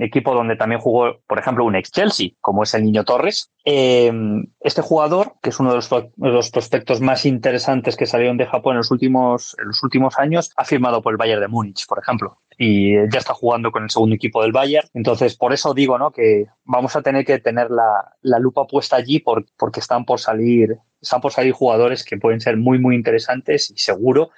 equipo 0.00 0.34
donde 0.34 0.54
también 0.54 0.80
jugó, 0.80 1.18
por 1.26 1.40
ejemplo, 1.40 1.64
un 1.64 1.74
ex 1.74 1.90
Chelsea, 1.90 2.30
como 2.40 2.62
es 2.62 2.72
el 2.74 2.84
Niño 2.84 3.04
Torres. 3.04 3.50
Eh, 3.64 4.12
este 4.60 4.82
jugador, 4.82 5.34
que 5.42 5.50
es 5.50 5.58
uno 5.58 5.70
de 5.70 5.76
los, 5.76 5.90
los, 6.16 6.50
prospectos 6.50 7.00
más 7.00 7.26
interesantes 7.26 7.96
que 7.96 8.06
salieron 8.06 8.36
de 8.36 8.46
Japón 8.46 8.74
en 8.74 8.78
los 8.78 8.92
últimos, 8.92 9.56
en 9.58 9.66
los 9.66 9.82
últimos 9.82 10.16
años, 10.16 10.52
ha 10.56 10.64
firmado 10.64 11.02
por 11.02 11.12
el 11.12 11.16
Bayern 11.16 11.40
de 11.40 11.48
Múnich, 11.48 11.86
por 11.88 11.98
ejemplo. 11.98 12.38
Y 12.64 12.92
ya 13.10 13.18
está 13.18 13.34
jugando 13.34 13.72
con 13.72 13.82
el 13.82 13.90
segundo 13.90 14.14
equipo 14.14 14.42
del 14.42 14.52
Bayern. 14.52 14.88
Entonces, 14.94 15.36
por 15.36 15.52
eso 15.52 15.74
digo, 15.74 15.98
¿no? 15.98 16.12
Que 16.12 16.46
vamos 16.64 16.94
a 16.94 17.02
tener 17.02 17.24
que 17.24 17.40
tener 17.40 17.70
la, 17.70 18.14
la 18.20 18.38
lupa 18.38 18.66
puesta 18.66 18.96
allí 18.96 19.18
por, 19.18 19.44
porque 19.56 19.80
están 19.80 20.04
por 20.04 20.20
salir 20.20 20.78
están 21.02 21.20
por 21.20 21.32
salir 21.32 21.52
jugadores 21.52 22.04
que 22.04 22.16
pueden 22.16 22.40
ser 22.40 22.56
muy, 22.56 22.78
muy 22.78 22.94
interesantes 22.94 23.70
y 23.70 23.78
seguro 23.78 24.30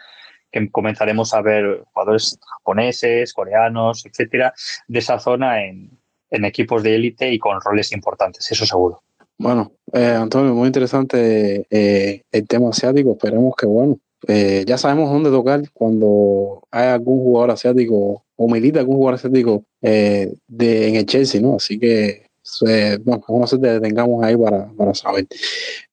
que 0.50 0.70
comenzaremos 0.70 1.34
a 1.34 1.42
ver 1.42 1.84
jugadores 1.92 2.38
japoneses, 2.58 3.32
coreanos, 3.32 4.06
etcétera, 4.06 4.54
de 4.88 4.98
esa 4.98 5.18
zona 5.18 5.64
en, 5.64 5.90
en 6.30 6.44
equipos 6.44 6.82
de 6.82 6.94
élite 6.94 7.30
y 7.30 7.38
con 7.38 7.60
roles 7.60 7.92
importantes, 7.92 8.50
eso 8.50 8.64
seguro. 8.64 9.02
Bueno, 9.36 9.72
eh, 9.92 10.14
Antonio, 10.16 10.54
muy 10.54 10.68
interesante 10.68 11.66
eh, 11.68 12.22
el 12.30 12.46
tema 12.46 12.70
asiático. 12.70 13.12
Esperemos 13.12 13.54
que, 13.56 13.66
bueno, 13.66 13.98
eh, 14.28 14.64
ya 14.66 14.78
sabemos 14.78 15.10
dónde 15.10 15.30
tocar 15.30 15.62
cuando 15.72 16.62
hay 16.70 16.88
algún 16.88 17.18
jugador 17.18 17.52
asiático 17.52 18.24
o 18.36 18.48
milita 18.48 18.80
algún 18.80 18.96
jugador 18.96 19.14
asiático 19.14 19.64
eh, 19.82 20.32
de, 20.48 20.88
en 20.88 20.96
el 20.96 21.06
Chelsea, 21.06 21.40
¿no? 21.40 21.56
Así 21.56 21.78
que 21.78 22.24
eh, 22.66 22.98
bueno, 23.02 23.24
vamos 23.26 23.52
a 23.52 23.56
detengamos 23.56 24.22
ahí 24.22 24.36
para, 24.36 24.70
para 24.72 24.94
saber. 24.94 25.26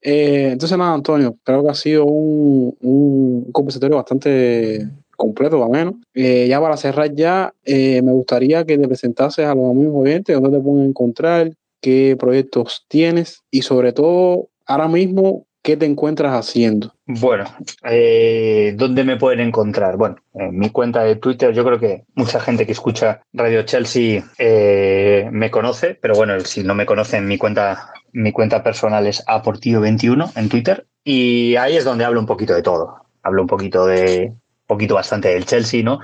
Eh, 0.01 0.49
entonces, 0.51 0.77
nada, 0.77 0.93
Antonio, 0.93 1.37
creo 1.43 1.63
que 1.63 1.69
ha 1.69 1.73
sido 1.73 2.05
un, 2.05 2.75
un 2.81 3.51
conversatorio 3.51 3.97
bastante 3.97 4.87
completo, 5.15 5.67
menos. 5.69 5.95
Eh, 6.13 6.47
ya 6.49 6.59
para 6.59 6.77
cerrar 6.77 7.13
ya, 7.13 7.53
me 7.65 8.11
gustaría 8.11 8.65
que 8.65 8.77
te 8.77 8.87
presentases 8.87 9.45
a 9.45 9.55
los 9.55 9.71
amigos 9.71 9.95
oyentes, 9.95 10.35
dónde 10.35 10.57
te 10.57 10.63
pueden 10.63 10.87
encontrar, 10.87 11.51
qué 11.79 12.15
proyectos 12.19 12.85
tienes 12.87 13.41
y 13.49 13.61
sobre 13.61 13.93
todo, 13.93 14.49
ahora 14.65 14.87
mismo, 14.87 15.45
¿qué 15.61 15.77
te 15.77 15.85
encuentras 15.85 16.33
haciendo? 16.33 16.93
Bueno, 17.05 17.45
eh, 17.83 18.73
¿dónde 18.75 19.03
me 19.03 19.17
pueden 19.17 19.39
encontrar? 19.39 19.97
Bueno, 19.97 20.15
en 20.33 20.57
mi 20.57 20.69
cuenta 20.69 21.03
de 21.03 21.15
Twitter, 21.15 21.53
yo 21.53 21.63
creo 21.63 21.79
que 21.79 22.05
mucha 22.15 22.39
gente 22.39 22.65
que 22.65 22.71
escucha 22.71 23.21
Radio 23.33 23.63
Chelsea 23.63 24.23
eh, 24.37 25.29
me 25.31 25.51
conoce, 25.51 25.95
pero 25.95 26.15
bueno, 26.15 26.39
si 26.41 26.63
no 26.63 26.75
me 26.75 26.85
conocen, 26.85 27.27
mi 27.27 27.37
cuenta, 27.37 27.93
mi 28.11 28.31
cuenta 28.31 28.63
personal 28.63 29.07
es 29.07 29.25
aportillo21 29.25 30.31
en 30.35 30.49
Twitter 30.49 30.87
y 31.03 31.55
ahí 31.55 31.77
es 31.77 31.85
donde 31.85 32.05
hablo 32.05 32.19
un 32.19 32.25
poquito 32.25 32.53
de 32.53 32.63
todo. 32.63 32.95
Hablo 33.23 33.43
un 33.43 33.47
poquito 33.47 33.85
de, 33.85 34.33
poquito 34.71 34.95
bastante 34.95 35.27
del 35.27 35.45
Chelsea, 35.45 35.83
¿no? 35.83 35.99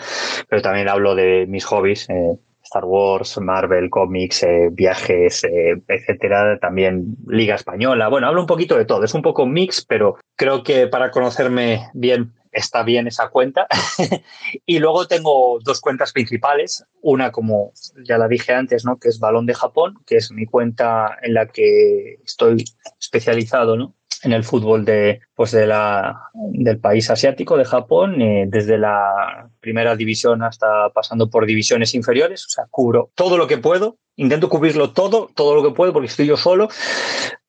Pero 0.50 0.62
también 0.62 0.90
hablo 0.90 1.16
de 1.16 1.46
mis 1.48 1.64
hobbies, 1.66 2.10
eh, 2.10 2.38
Star 2.68 2.84
Wars, 2.84 3.40
Marvel, 3.40 3.90
cómics, 3.90 4.44
eh, 4.44 4.68
viajes, 4.72 5.44
eh, 5.46 5.82
etcétera, 5.88 6.60
también 6.60 7.16
Liga 7.26 7.56
Española. 7.56 8.10
Bueno, 8.10 8.28
hablo 8.28 8.42
un 8.42 8.48
poquito 8.48 8.78
de 8.78 8.84
todo. 8.84 9.06
Es 9.06 9.14
un 9.14 9.22
poco 9.22 9.46
mix, 9.46 9.86
pero 9.86 10.18
creo 10.36 10.64
que 10.64 10.88
para 10.88 11.12
conocerme 11.12 11.90
bien 11.94 12.34
está 12.52 12.84
bien 12.84 13.08
esa 13.08 13.30
cuenta. 13.30 13.68
y 14.66 14.80
luego 14.80 15.08
tengo 15.08 15.60
dos 15.64 15.80
cuentas 15.80 16.12
principales. 16.12 16.84
Una, 17.02 17.32
como 17.32 17.72
ya 18.04 18.18
la 18.18 18.28
dije 18.28 18.54
antes, 18.54 18.84
¿no? 18.84 18.98
Que 19.00 19.10
es 19.10 19.20
Balón 19.20 19.46
de 19.46 19.54
Japón, 19.54 19.96
que 20.06 20.18
es 20.18 20.32
mi 20.32 20.46
cuenta 20.46 21.18
en 21.22 21.36
la 21.36 21.48
que 21.48 22.16
estoy 22.26 22.66
especializado, 23.00 23.78
¿no? 23.78 23.96
En 24.24 24.34
el 24.34 24.44
fútbol 24.44 24.86
de, 24.86 25.22
pues 25.36 25.52
de 25.52 25.68
la, 25.68 26.30
del 26.34 26.80
país 26.80 27.10
asiático, 27.10 27.58
de 27.58 27.66
Japón, 27.66 28.22
eh, 28.22 28.46
desde 28.48 28.78
la 28.78 29.50
primera 29.60 29.96
división 29.96 30.44
hasta 30.44 30.90
pasando 30.90 31.30
por 31.30 31.46
divisiones 31.46 31.94
inferiores. 31.94 32.46
O 32.46 32.50
sea, 32.50 32.66
cubro 32.70 33.12
todo 33.16 33.38
lo 33.38 33.48
que 33.48 33.58
puedo. 33.58 33.98
Intento 34.16 34.50
cubrirlo 34.50 34.94
todo, 34.94 35.30
todo 35.36 35.54
lo 35.54 35.64
que 35.64 35.76
puedo, 35.76 35.94
porque 35.94 36.08
estoy 36.08 36.26
yo 36.26 36.38
solo. 36.38 36.70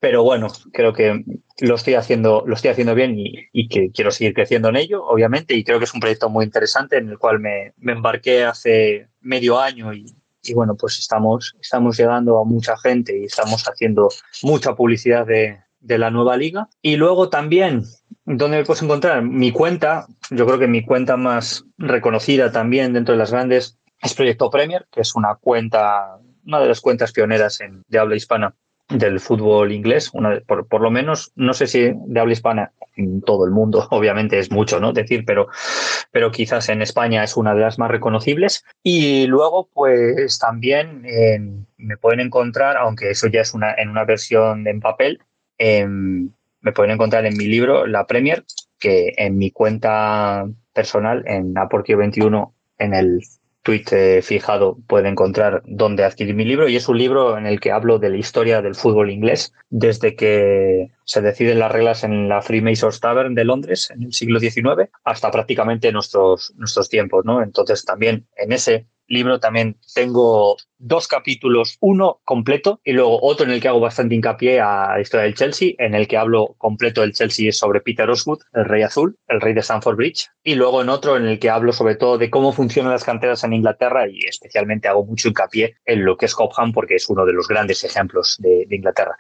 Pero 0.00 0.22
bueno, 0.22 0.48
creo 0.72 0.92
que 0.92 1.24
lo 1.60 1.74
estoy 1.74 1.94
haciendo, 1.94 2.44
lo 2.46 2.54
estoy 2.54 2.70
haciendo 2.70 2.94
bien 2.94 3.18
y, 3.18 3.32
y 3.52 3.68
que 3.68 3.90
quiero 3.90 4.10
seguir 4.10 4.34
creciendo 4.34 4.68
en 4.68 4.76
ello, 4.76 5.04
obviamente. 5.04 5.54
Y 5.54 5.64
creo 5.64 5.78
que 5.78 5.86
es 5.86 5.94
un 5.94 6.00
proyecto 6.00 6.28
muy 6.28 6.44
interesante 6.44 6.98
en 6.98 7.08
el 7.08 7.18
cual 7.18 7.40
me, 7.40 7.72
me 7.78 7.92
embarqué 7.92 8.44
hace 8.44 9.08
medio 9.20 9.58
año 9.58 9.94
y, 9.94 10.14
y 10.42 10.54
bueno, 10.54 10.76
pues 10.76 10.98
estamos, 10.98 11.56
estamos 11.60 11.96
llegando 11.96 12.38
a 12.38 12.44
mucha 12.44 12.76
gente 12.76 13.18
y 13.18 13.24
estamos 13.24 13.64
haciendo 13.64 14.10
mucha 14.42 14.74
publicidad 14.74 15.26
de, 15.26 15.58
de 15.80 15.98
la 15.98 16.10
nueva 16.10 16.36
liga. 16.36 16.68
Y 16.82 16.96
luego 16.96 17.28
también, 17.28 17.84
¿dónde 18.24 18.58
me 18.58 18.64
puedes 18.64 18.82
encontrar? 18.82 19.22
Mi 19.22 19.52
cuenta, 19.52 20.06
yo 20.30 20.46
creo 20.46 20.58
que 20.58 20.68
mi 20.68 20.84
cuenta 20.84 21.16
más 21.16 21.64
reconocida 21.76 22.52
también 22.52 22.92
dentro 22.92 23.12
de 23.12 23.18
las 23.18 23.32
grandes 23.32 23.78
es 24.00 24.14
Proyecto 24.14 24.50
Premier, 24.50 24.86
que 24.90 25.00
es 25.00 25.14
una 25.14 25.34
cuenta, 25.34 26.18
una 26.46 26.60
de 26.60 26.68
las 26.68 26.80
cuentas 26.80 27.12
pioneras 27.12 27.60
en, 27.60 27.82
de 27.88 27.98
habla 27.98 28.16
hispana 28.16 28.54
del 28.88 29.20
fútbol 29.20 29.72
inglés, 29.72 30.10
una, 30.14 30.40
por, 30.46 30.66
por 30.66 30.80
lo 30.80 30.90
menos, 30.90 31.30
no 31.36 31.52
sé 31.52 31.66
si 31.66 31.92
de 31.94 32.20
habla 32.20 32.32
hispana 32.32 32.72
en 32.96 33.20
todo 33.20 33.44
el 33.44 33.50
mundo, 33.50 33.86
obviamente 33.90 34.38
es 34.38 34.50
mucho, 34.50 34.80
¿no? 34.80 34.92
Decir, 34.92 35.24
pero, 35.26 35.48
pero 36.10 36.30
quizás 36.30 36.68
en 36.68 36.80
España 36.80 37.22
es 37.22 37.36
una 37.36 37.54
de 37.54 37.60
las 37.60 37.78
más 37.78 37.90
reconocibles. 37.90 38.64
Y 38.82 39.26
luego, 39.26 39.68
pues 39.72 40.38
también 40.38 41.04
eh, 41.04 41.38
me 41.76 41.96
pueden 41.96 42.20
encontrar, 42.20 42.76
aunque 42.76 43.10
eso 43.10 43.26
ya 43.28 43.42
es 43.42 43.52
una, 43.52 43.74
en 43.74 43.90
una 43.90 44.04
versión 44.04 44.66
en 44.66 44.80
papel, 44.80 45.20
eh, 45.58 45.86
me 45.86 46.72
pueden 46.72 46.92
encontrar 46.92 47.26
en 47.26 47.36
mi 47.36 47.46
libro 47.46 47.86
La 47.86 48.06
Premier, 48.06 48.44
que 48.78 49.12
en 49.16 49.36
mi 49.36 49.50
cuenta 49.50 50.46
personal, 50.72 51.24
en 51.26 51.54
Aportio21, 51.54 52.52
en 52.78 52.94
el 52.94 53.20
tweet 53.62 53.84
eh, 53.90 54.22
fijado, 54.22 54.78
puede 54.86 55.08
encontrar 55.08 55.62
dónde 55.66 56.04
adquirir 56.04 56.34
mi 56.34 56.44
libro. 56.44 56.68
Y 56.68 56.76
es 56.76 56.88
un 56.88 56.96
libro 56.96 57.36
en 57.36 57.46
el 57.46 57.60
que 57.60 57.72
hablo 57.72 57.98
de 57.98 58.10
la 58.10 58.16
historia 58.16 58.62
del 58.62 58.74
fútbol 58.74 59.10
inglés, 59.10 59.52
desde 59.68 60.14
que 60.14 60.88
se 61.04 61.20
deciden 61.20 61.58
las 61.58 61.72
reglas 61.72 62.04
en 62.04 62.28
la 62.28 62.40
Freemasons 62.40 63.00
Tavern 63.00 63.34
de 63.34 63.44
Londres 63.44 63.90
en 63.90 64.04
el 64.04 64.12
siglo 64.12 64.40
XIX 64.40 64.90
hasta 65.04 65.30
prácticamente 65.30 65.92
nuestros, 65.92 66.54
nuestros 66.56 66.88
tiempos, 66.88 67.24
¿no? 67.24 67.42
Entonces 67.42 67.84
también 67.84 68.26
en 68.36 68.52
ese 68.52 68.86
libro 69.08 69.40
también 69.40 69.76
tengo 69.94 70.56
dos 70.76 71.08
capítulos, 71.08 71.76
uno 71.80 72.20
completo 72.24 72.80
y 72.84 72.92
luego 72.92 73.18
otro 73.22 73.46
en 73.46 73.52
el 73.52 73.60
que 73.60 73.68
hago 73.68 73.80
bastante 73.80 74.14
hincapié 74.14 74.60
a 74.60 74.94
la 74.94 75.00
historia 75.00 75.24
del 75.24 75.34
Chelsea, 75.34 75.72
en 75.78 75.94
el 75.94 76.06
que 76.06 76.16
hablo 76.16 76.54
completo 76.58 77.00
del 77.00 77.14
Chelsea 77.14 77.50
sobre 77.52 77.80
Peter 77.80 78.08
Osgood, 78.08 78.40
el 78.52 78.66
rey 78.66 78.82
azul, 78.82 79.18
el 79.26 79.40
rey 79.40 79.54
de 79.54 79.60
Stamford 79.60 79.96
Bridge, 79.96 80.28
y 80.44 80.54
luego 80.54 80.82
en 80.82 80.90
otro 80.90 81.16
en 81.16 81.26
el 81.26 81.38
que 81.38 81.50
hablo 81.50 81.72
sobre 81.72 81.96
todo 81.96 82.18
de 82.18 82.30
cómo 82.30 82.52
funcionan 82.52 82.92
las 82.92 83.04
canteras 83.04 83.42
en 83.44 83.54
Inglaterra 83.54 84.08
y 84.08 84.20
especialmente 84.26 84.88
hago 84.88 85.04
mucho 85.04 85.28
hincapié 85.28 85.76
en 85.84 86.04
lo 86.04 86.16
que 86.16 86.26
es 86.26 86.34
Cobham 86.34 86.72
porque 86.72 86.96
es 86.96 87.08
uno 87.08 87.24
de 87.24 87.32
los 87.32 87.48
grandes 87.48 87.82
ejemplos 87.84 88.36
de, 88.38 88.66
Inglaterra. 88.70 89.16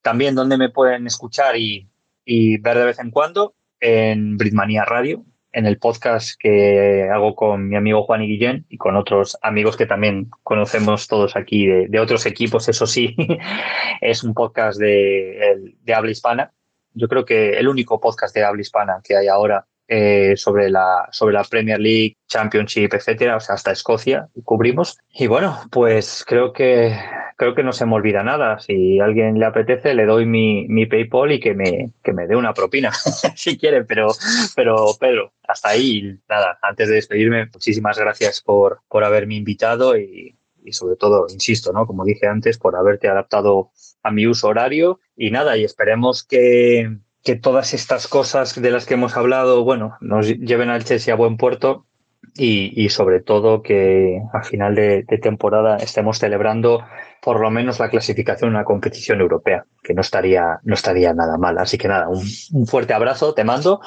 También 0.00 0.34
donde 0.34 0.56
me 0.56 0.70
pueden 0.70 1.06
escuchar 1.06 1.56
y, 1.56 1.88
y 2.24 2.56
ver 2.58 2.78
de 2.78 2.84
vez 2.86 2.98
en 2.98 3.10
cuando 3.10 3.54
en 3.80 4.38
Britmania 4.38 4.84
Radio, 4.84 5.24
en 5.52 5.66
el 5.66 5.78
podcast 5.78 6.38
que 6.38 7.08
hago 7.12 7.34
con 7.34 7.68
mi 7.68 7.76
amigo 7.76 8.04
Juan 8.04 8.22
y 8.22 8.28
Guillén 8.28 8.66
y 8.68 8.78
con 8.78 8.96
otros 8.96 9.38
amigos 9.42 9.76
que 9.76 9.86
también 9.86 10.30
conocemos 10.42 11.08
todos 11.08 11.36
aquí 11.36 11.66
de, 11.66 12.00
otros 12.00 12.26
equipos, 12.26 12.68
eso 12.68 12.86
sí, 12.86 13.14
es 14.00 14.24
un 14.24 14.34
podcast 14.34 14.78
de, 14.78 15.74
de, 15.82 15.94
habla 15.94 16.10
hispana. 16.10 16.52
Yo 16.94 17.08
creo 17.08 17.24
que 17.24 17.58
el 17.58 17.68
único 17.68 18.00
podcast 18.00 18.34
de 18.34 18.44
habla 18.44 18.60
hispana 18.60 19.00
que 19.04 19.16
hay 19.16 19.28
ahora 19.28 19.66
eh, 19.94 20.38
sobre, 20.38 20.70
la, 20.70 21.06
sobre 21.10 21.34
la 21.34 21.44
Premier 21.44 21.78
League, 21.78 22.16
Championship, 22.26 22.94
etcétera, 22.94 23.36
o 23.36 23.40
sea, 23.40 23.56
hasta 23.56 23.72
Escocia 23.72 24.28
cubrimos. 24.42 24.96
Y 25.12 25.26
bueno, 25.26 25.58
pues 25.70 26.24
creo 26.26 26.54
que 26.54 26.96
creo 27.36 27.54
que 27.54 27.62
no 27.62 27.74
se 27.74 27.84
me 27.84 27.94
olvida 27.94 28.22
nada. 28.22 28.58
Si 28.58 29.00
a 29.00 29.04
alguien 29.04 29.38
le 29.38 29.44
apetece, 29.44 29.92
le 29.92 30.06
doy 30.06 30.24
mi, 30.24 30.66
mi 30.66 30.86
PayPal 30.86 31.32
y 31.32 31.40
que 31.40 31.52
me, 31.52 31.92
que 32.02 32.14
me 32.14 32.26
dé 32.26 32.36
una 32.36 32.54
propina, 32.54 32.90
si 33.36 33.58
quiere, 33.58 33.84
pero, 33.84 34.12
pero 34.56 34.86
Pedro, 34.98 35.34
hasta 35.46 35.68
ahí, 35.68 36.18
nada, 36.26 36.58
antes 36.62 36.88
de 36.88 36.94
despedirme, 36.94 37.50
muchísimas 37.52 37.98
gracias 37.98 38.40
por, 38.40 38.80
por 38.88 39.04
haberme 39.04 39.34
invitado 39.34 39.98
y, 39.98 40.38
y 40.64 40.72
sobre 40.72 40.96
todo, 40.96 41.26
insisto, 41.28 41.70
¿no? 41.74 41.86
Como 41.86 42.06
dije 42.06 42.28
antes, 42.28 42.56
por 42.56 42.76
haberte 42.76 43.08
adaptado 43.08 43.72
a 44.02 44.10
mi 44.10 44.26
uso 44.26 44.48
horario 44.48 45.00
y 45.16 45.30
nada, 45.30 45.58
y 45.58 45.64
esperemos 45.64 46.24
que, 46.24 46.96
que 47.22 47.36
todas 47.36 47.74
estas 47.74 48.08
cosas 48.08 48.60
de 48.60 48.70
las 48.70 48.86
que 48.86 48.94
hemos 48.94 49.16
hablado, 49.16 49.64
bueno, 49.64 49.96
nos 50.00 50.26
lleven 50.26 50.70
al 50.70 50.84
Chelsea 50.84 51.14
a 51.14 51.16
buen 51.16 51.36
puerto 51.36 51.86
y, 52.34 52.72
y 52.82 52.88
sobre 52.88 53.20
todo 53.20 53.62
que 53.62 54.20
a 54.32 54.42
final 54.42 54.74
de, 54.74 55.04
temporada 55.22 55.76
estemos 55.76 56.18
celebrando 56.18 56.84
por 57.20 57.40
lo 57.40 57.50
menos 57.50 57.78
la 57.78 57.90
clasificación 57.90 58.50
en 58.50 58.56
una 58.56 58.64
competición 58.64 59.20
europea, 59.20 59.64
que 59.82 59.94
no 59.94 60.00
estaría, 60.00 60.58
no 60.64 60.74
estaría 60.74 61.14
nada 61.14 61.38
mal. 61.38 61.58
Así 61.58 61.78
que 61.78 61.88
nada, 61.88 62.08
un, 62.08 62.24
un 62.52 62.66
fuerte 62.66 62.94
abrazo, 62.94 63.34
te 63.34 63.44
mando 63.44 63.80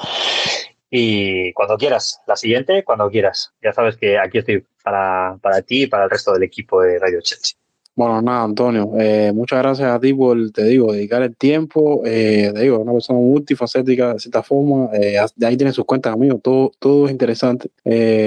y 0.90 1.52
cuando 1.52 1.76
quieras, 1.76 2.20
la 2.26 2.36
siguiente, 2.36 2.84
cuando 2.84 3.10
quieras. 3.10 3.52
Ya 3.62 3.72
sabes 3.72 3.96
que 3.96 4.18
aquí 4.18 4.38
estoy 4.38 4.64
para, 4.82 5.36
para 5.42 5.62
ti 5.62 5.82
y 5.82 5.86
para 5.86 6.04
el 6.04 6.10
resto 6.10 6.32
del 6.32 6.44
equipo 6.44 6.80
de 6.80 6.98
Radio 6.98 7.20
Chelsea. 7.20 7.58
Bueno, 7.98 8.20
nada, 8.20 8.42
Antonio, 8.44 8.90
eh, 8.98 9.32
muchas 9.34 9.58
gracias 9.60 9.88
a 9.90 9.98
ti 9.98 10.12
por, 10.12 10.50
te 10.50 10.64
digo, 10.64 10.92
dedicar 10.92 11.22
el 11.22 11.34
tiempo. 11.34 12.02
Eh, 12.04 12.50
te 12.54 12.60
digo, 12.60 12.78
una 12.80 12.92
persona 12.92 13.18
multifacética 13.18 14.12
de 14.12 14.20
cierta 14.20 14.42
forma. 14.42 14.90
Eh, 14.92 15.16
de 15.34 15.46
ahí 15.46 15.56
tiene 15.56 15.72
sus 15.72 15.86
cuentas, 15.86 16.12
amigos, 16.12 16.42
todo, 16.42 16.72
todo 16.78 17.06
es 17.06 17.12
interesante. 17.12 17.70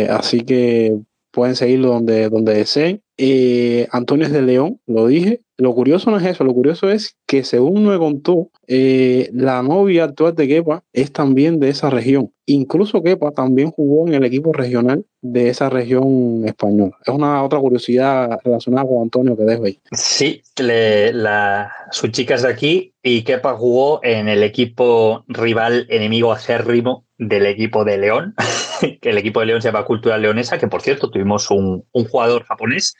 Así 0.10 0.42
que 0.42 0.98
pueden 1.32 1.56
seguirlo 1.56 1.90
donde, 1.90 2.30
donde 2.30 2.54
deseen. 2.54 3.02
Eh, 3.18 3.88
Antonio 3.92 4.26
es 4.26 4.32
de 4.32 4.42
León, 4.42 4.80
lo 4.88 5.08
dije. 5.08 5.42
Lo 5.58 5.76
curioso 5.76 6.10
no 6.10 6.18
es 6.18 6.26
eso, 6.26 6.46
lo 6.46 6.54
curioso 6.54 6.90
es 6.90 7.18
que 7.28 7.44
según 7.44 7.86
me 7.86 7.98
contó, 7.98 8.50
eh, 8.66 9.30
la 9.34 9.62
novia 9.62 10.06
actual 10.06 10.34
de 10.34 10.48
Kepa 10.48 10.86
es 10.94 11.12
también 11.12 11.60
de 11.60 11.68
esa 11.68 11.90
región. 11.90 12.32
Incluso 12.46 13.04
Kepa 13.04 13.32
también 13.32 13.70
jugó 13.70 14.08
en 14.08 14.14
el 14.14 14.24
equipo 14.24 14.54
regional 14.54 15.04
de 15.22 15.50
esa 15.50 15.70
región 15.70 16.44
española. 16.46 16.98
Es 17.06 17.14
una 17.14 17.44
otra 17.44 17.60
curiosidad 17.60 18.40
relacionada 18.42 18.88
con 18.88 19.02
Antonio 19.02 19.36
que 19.36 19.44
dejo 19.44 19.66
ahí. 19.66 19.82
Sí, 19.92 20.42
la, 20.56 21.70
su 21.92 22.08
chica 22.08 22.36
es 22.36 22.44
de 22.44 22.50
aquí 22.50 22.94
y 23.04 23.24
Kepa 23.24 23.56
jugó 23.56 24.00
en 24.02 24.30
el 24.30 24.44
equipo 24.44 25.26
rival 25.28 25.88
enemigo 25.90 26.32
acérrimo 26.32 27.09
del 27.20 27.46
equipo 27.46 27.84
de 27.84 27.98
León, 27.98 28.34
que 29.02 29.10
el 29.10 29.18
equipo 29.18 29.42
de 29.42 29.48
León 29.48 29.62
se 29.62 29.68
llama 29.68 29.86
Cultura 29.86 30.18
Leonesa, 30.18 30.58
que 30.58 30.68
por 30.68 30.82
cierto 30.82 31.12
tuvimos 31.12 31.52
un, 31.52 31.86
un 31.92 32.06
jugador 32.06 32.46
japonés 32.46 32.96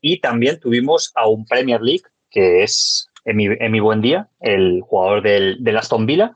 y 0.00 0.20
también 0.20 0.60
tuvimos 0.60 1.10
a 1.16 1.26
un 1.26 1.44
Premier 1.46 1.80
League, 1.80 2.04
que 2.30 2.62
es 2.62 3.08
en 3.24 3.36
mi, 3.36 3.46
en 3.46 3.82
buen 3.82 4.02
día, 4.02 4.28
el 4.40 4.82
jugador 4.82 5.22
del, 5.22 5.56
del, 5.60 5.78
Aston 5.78 6.04
Villa, 6.04 6.32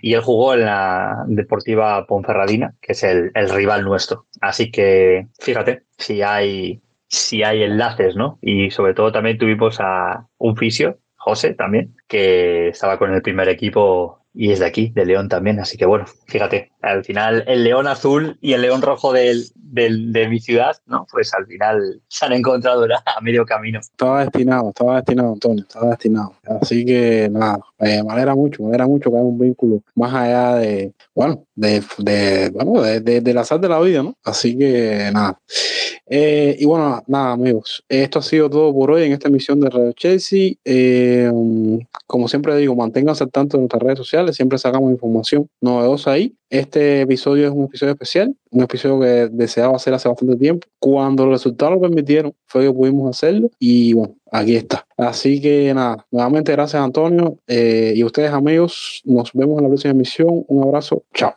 y 0.00 0.14
él 0.14 0.22
jugó 0.22 0.54
en 0.54 0.64
la 0.64 1.24
Deportiva 1.26 2.06
Ponferradina, 2.06 2.74
que 2.80 2.92
es 2.92 3.02
el, 3.02 3.30
el 3.34 3.50
rival 3.50 3.84
nuestro. 3.84 4.26
Así 4.40 4.70
que, 4.70 5.26
fíjate, 5.40 5.82
si 5.98 6.22
hay, 6.22 6.80
si 7.06 7.42
hay 7.42 7.62
enlaces, 7.62 8.16
¿no? 8.16 8.38
Y 8.40 8.70
sobre 8.70 8.94
todo 8.94 9.12
también 9.12 9.36
tuvimos 9.36 9.78
a 9.80 10.26
un 10.38 10.56
fisio, 10.56 10.98
José 11.16 11.52
también, 11.52 11.94
que 12.08 12.68
estaba 12.68 12.98
con 12.98 13.12
el 13.12 13.20
primer 13.20 13.48
equipo 13.48 14.21
y 14.34 14.52
es 14.52 14.60
de 14.60 14.66
aquí, 14.66 14.90
de 14.94 15.04
León 15.04 15.28
también. 15.28 15.60
Así 15.60 15.76
que 15.76 15.86
bueno, 15.86 16.06
fíjate, 16.26 16.72
al 16.80 17.04
final 17.04 17.44
el 17.46 17.64
león 17.64 17.86
azul 17.86 18.38
y 18.40 18.54
el 18.54 18.62
león 18.62 18.82
rojo 18.82 19.12
del, 19.12 19.44
del, 19.54 20.12
de 20.12 20.28
mi 20.28 20.40
ciudad, 20.40 20.76
¿no? 20.86 21.06
Pues 21.10 21.32
al 21.34 21.46
final 21.46 22.00
se 22.08 22.26
han 22.26 22.32
encontrado 22.32 22.84
a 23.06 23.20
medio 23.20 23.44
camino. 23.44 23.80
Estaba 23.80 24.22
destinado, 24.22 24.70
estaba 24.70 24.96
destinado, 24.96 25.32
Antonio, 25.32 25.62
estaba 25.62 25.90
destinado. 25.90 26.34
Así 26.60 26.84
que 26.84 27.28
nada, 27.30 27.58
eh, 27.78 28.02
me 28.02 28.12
alegra 28.12 28.34
mucho, 28.34 28.62
me 28.62 28.68
alegra 28.70 28.86
mucho 28.86 29.10
que 29.10 29.16
haya 29.16 29.26
un 29.26 29.38
vínculo 29.38 29.82
más 29.94 30.14
allá 30.14 30.54
de, 30.56 30.92
bueno, 31.14 31.44
de, 31.54 31.82
de 31.98 32.50
bueno, 32.50 32.82
de, 32.82 33.00
de, 33.00 33.20
del 33.20 33.38
azar 33.38 33.60
de 33.60 33.68
la 33.68 33.80
vida, 33.80 34.02
¿no? 34.02 34.14
Así 34.24 34.56
que 34.56 35.10
nada. 35.12 35.38
Eh, 36.14 36.58
y 36.58 36.66
bueno, 36.66 37.02
nada, 37.06 37.32
amigos, 37.32 37.82
esto 37.88 38.18
ha 38.18 38.22
sido 38.22 38.50
todo 38.50 38.70
por 38.74 38.90
hoy 38.90 39.04
en 39.04 39.12
esta 39.12 39.28
emisión 39.28 39.58
de 39.60 39.70
Radio 39.70 39.92
Chelsea. 39.92 40.52
Eh, 40.62 41.32
como 42.06 42.28
siempre 42.28 42.54
digo, 42.58 42.76
manténganse 42.76 43.24
al 43.24 43.30
tanto 43.30 43.56
de 43.56 43.62
nuestras 43.62 43.82
redes 43.82 43.96
sociales, 43.96 44.36
siempre 44.36 44.58
sacamos 44.58 44.92
información 44.92 45.48
novedosa 45.62 46.12
ahí. 46.12 46.34
Este 46.50 47.00
episodio 47.00 47.46
es 47.46 47.54
un 47.54 47.64
episodio 47.64 47.94
especial, 47.94 48.36
un 48.50 48.62
episodio 48.62 49.00
que 49.00 49.34
deseaba 49.34 49.74
hacer 49.74 49.94
hace 49.94 50.06
bastante 50.06 50.36
tiempo. 50.36 50.66
Cuando 50.78 51.24
los 51.24 51.32
resultados 51.32 51.76
lo 51.76 51.80
permitieron, 51.80 52.34
fue 52.44 52.66
que 52.66 52.72
pudimos 52.74 53.08
hacerlo 53.08 53.50
y 53.58 53.94
bueno, 53.94 54.14
aquí 54.30 54.56
está. 54.56 54.86
Así 54.98 55.40
que 55.40 55.72
nada, 55.72 56.06
nuevamente 56.10 56.52
gracias 56.52 56.82
Antonio 56.82 57.38
eh, 57.46 57.94
y 57.96 58.04
ustedes 58.04 58.32
amigos, 58.32 59.00
nos 59.06 59.32
vemos 59.32 59.56
en 59.56 59.62
la 59.62 59.68
próxima 59.70 59.92
emisión. 59.92 60.44
Un 60.46 60.62
abrazo, 60.62 61.04
chao. 61.14 61.34